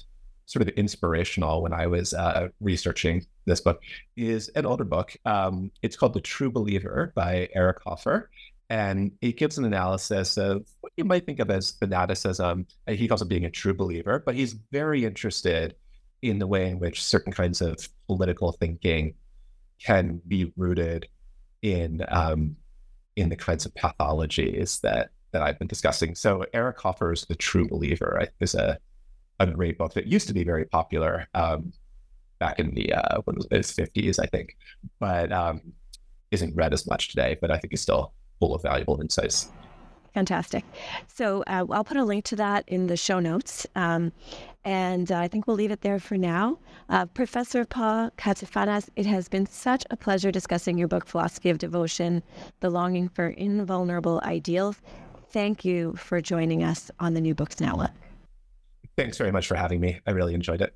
sort 0.45 0.61
of 0.61 0.69
inspirational 0.69 1.61
when 1.61 1.73
I 1.73 1.87
was 1.87 2.13
uh, 2.13 2.49
researching 2.59 3.25
this 3.45 3.61
book 3.61 3.81
is 4.15 4.49
an 4.49 4.65
older 4.65 4.83
book. 4.83 5.15
Um, 5.25 5.71
it's 5.81 5.95
called 5.95 6.13
The 6.13 6.21
True 6.21 6.51
Believer 6.51 7.11
by 7.15 7.49
Eric 7.53 7.79
Hoffer. 7.83 8.29
And 8.69 9.11
it 9.21 9.37
gives 9.37 9.57
an 9.57 9.65
analysis 9.65 10.37
of 10.37 10.65
what 10.81 10.93
you 10.97 11.03
might 11.03 11.25
think 11.25 11.39
of 11.39 11.51
as 11.51 11.71
fanaticism. 11.71 12.65
He 12.87 13.07
calls 13.07 13.21
it 13.21 13.27
being 13.27 13.45
a 13.45 13.51
true 13.51 13.73
believer, 13.73 14.23
but 14.25 14.35
he's 14.35 14.53
very 14.71 15.05
interested 15.05 15.75
in 16.21 16.39
the 16.39 16.47
way 16.47 16.69
in 16.69 16.79
which 16.79 17.03
certain 17.03 17.33
kinds 17.33 17.61
of 17.61 17.87
political 18.07 18.53
thinking 18.53 19.13
can 19.83 20.21
be 20.27 20.51
rooted 20.55 21.07
in 21.61 22.03
um, 22.07 22.55
in 23.15 23.29
the 23.29 23.35
kinds 23.35 23.65
of 23.65 23.73
pathologies 23.75 24.81
that 24.81 25.09
that 25.31 25.41
I've 25.41 25.59
been 25.59 25.67
discussing. 25.67 26.15
So 26.15 26.45
Eric 26.53 26.79
Hoffer's 26.79 27.25
The 27.25 27.35
True 27.35 27.67
Believer 27.67 28.27
is 28.39 28.55
a 28.55 28.77
a 29.49 29.53
great 29.53 29.77
book 29.77 29.93
that 29.93 30.07
used 30.07 30.27
to 30.27 30.33
be 30.33 30.43
very 30.43 30.65
popular 30.65 31.27
um, 31.33 31.73
back 32.39 32.59
in 32.59 32.73
the 32.73 32.93
uh, 32.93 33.21
was 33.25 33.47
it, 33.51 33.61
50s, 33.61 34.19
I 34.19 34.25
think, 34.25 34.57
but 34.99 35.31
um, 35.31 35.61
isn't 36.31 36.55
read 36.55 36.73
as 36.73 36.87
much 36.87 37.09
today. 37.09 37.37
But 37.39 37.51
I 37.51 37.57
think 37.57 37.73
is 37.73 37.81
still 37.81 38.13
full 38.39 38.55
of 38.55 38.61
valuable 38.61 38.99
insights. 39.01 39.51
Fantastic. 40.13 40.63
So 41.07 41.43
uh, 41.47 41.65
I'll 41.71 41.83
put 41.83 41.97
a 41.97 42.03
link 42.03 42.25
to 42.25 42.35
that 42.35 42.65
in 42.67 42.87
the 42.87 42.97
show 42.97 43.19
notes. 43.19 43.65
Um, 43.75 44.11
and 44.63 45.11
uh, 45.11 45.17
I 45.17 45.27
think 45.27 45.47
we'll 45.47 45.55
leave 45.55 45.71
it 45.71 45.81
there 45.81 45.99
for 45.99 46.17
now. 46.17 46.59
Uh, 46.87 47.05
Professor 47.07 47.65
Paul 47.65 48.11
Katsafanas, 48.17 48.89
it 48.95 49.05
has 49.07 49.27
been 49.27 49.47
such 49.47 49.83
a 49.89 49.97
pleasure 49.97 50.31
discussing 50.31 50.77
your 50.77 50.87
book, 50.87 51.07
Philosophy 51.07 51.49
of 51.49 51.57
Devotion 51.57 52.21
The 52.59 52.69
Longing 52.69 53.09
for 53.09 53.29
Invulnerable 53.29 54.21
Ideals. 54.23 54.77
Thank 55.31 55.65
you 55.65 55.95
for 55.95 56.21
joining 56.21 56.63
us 56.63 56.91
on 56.99 57.15
the 57.15 57.21
New 57.21 57.33
Books 57.33 57.59
Network. 57.59 57.91
Thanks 58.95 59.17
very 59.17 59.31
much 59.31 59.47
for 59.47 59.55
having 59.55 59.79
me. 59.79 59.99
I 60.05 60.11
really 60.11 60.33
enjoyed 60.33 60.61
it. 60.61 60.75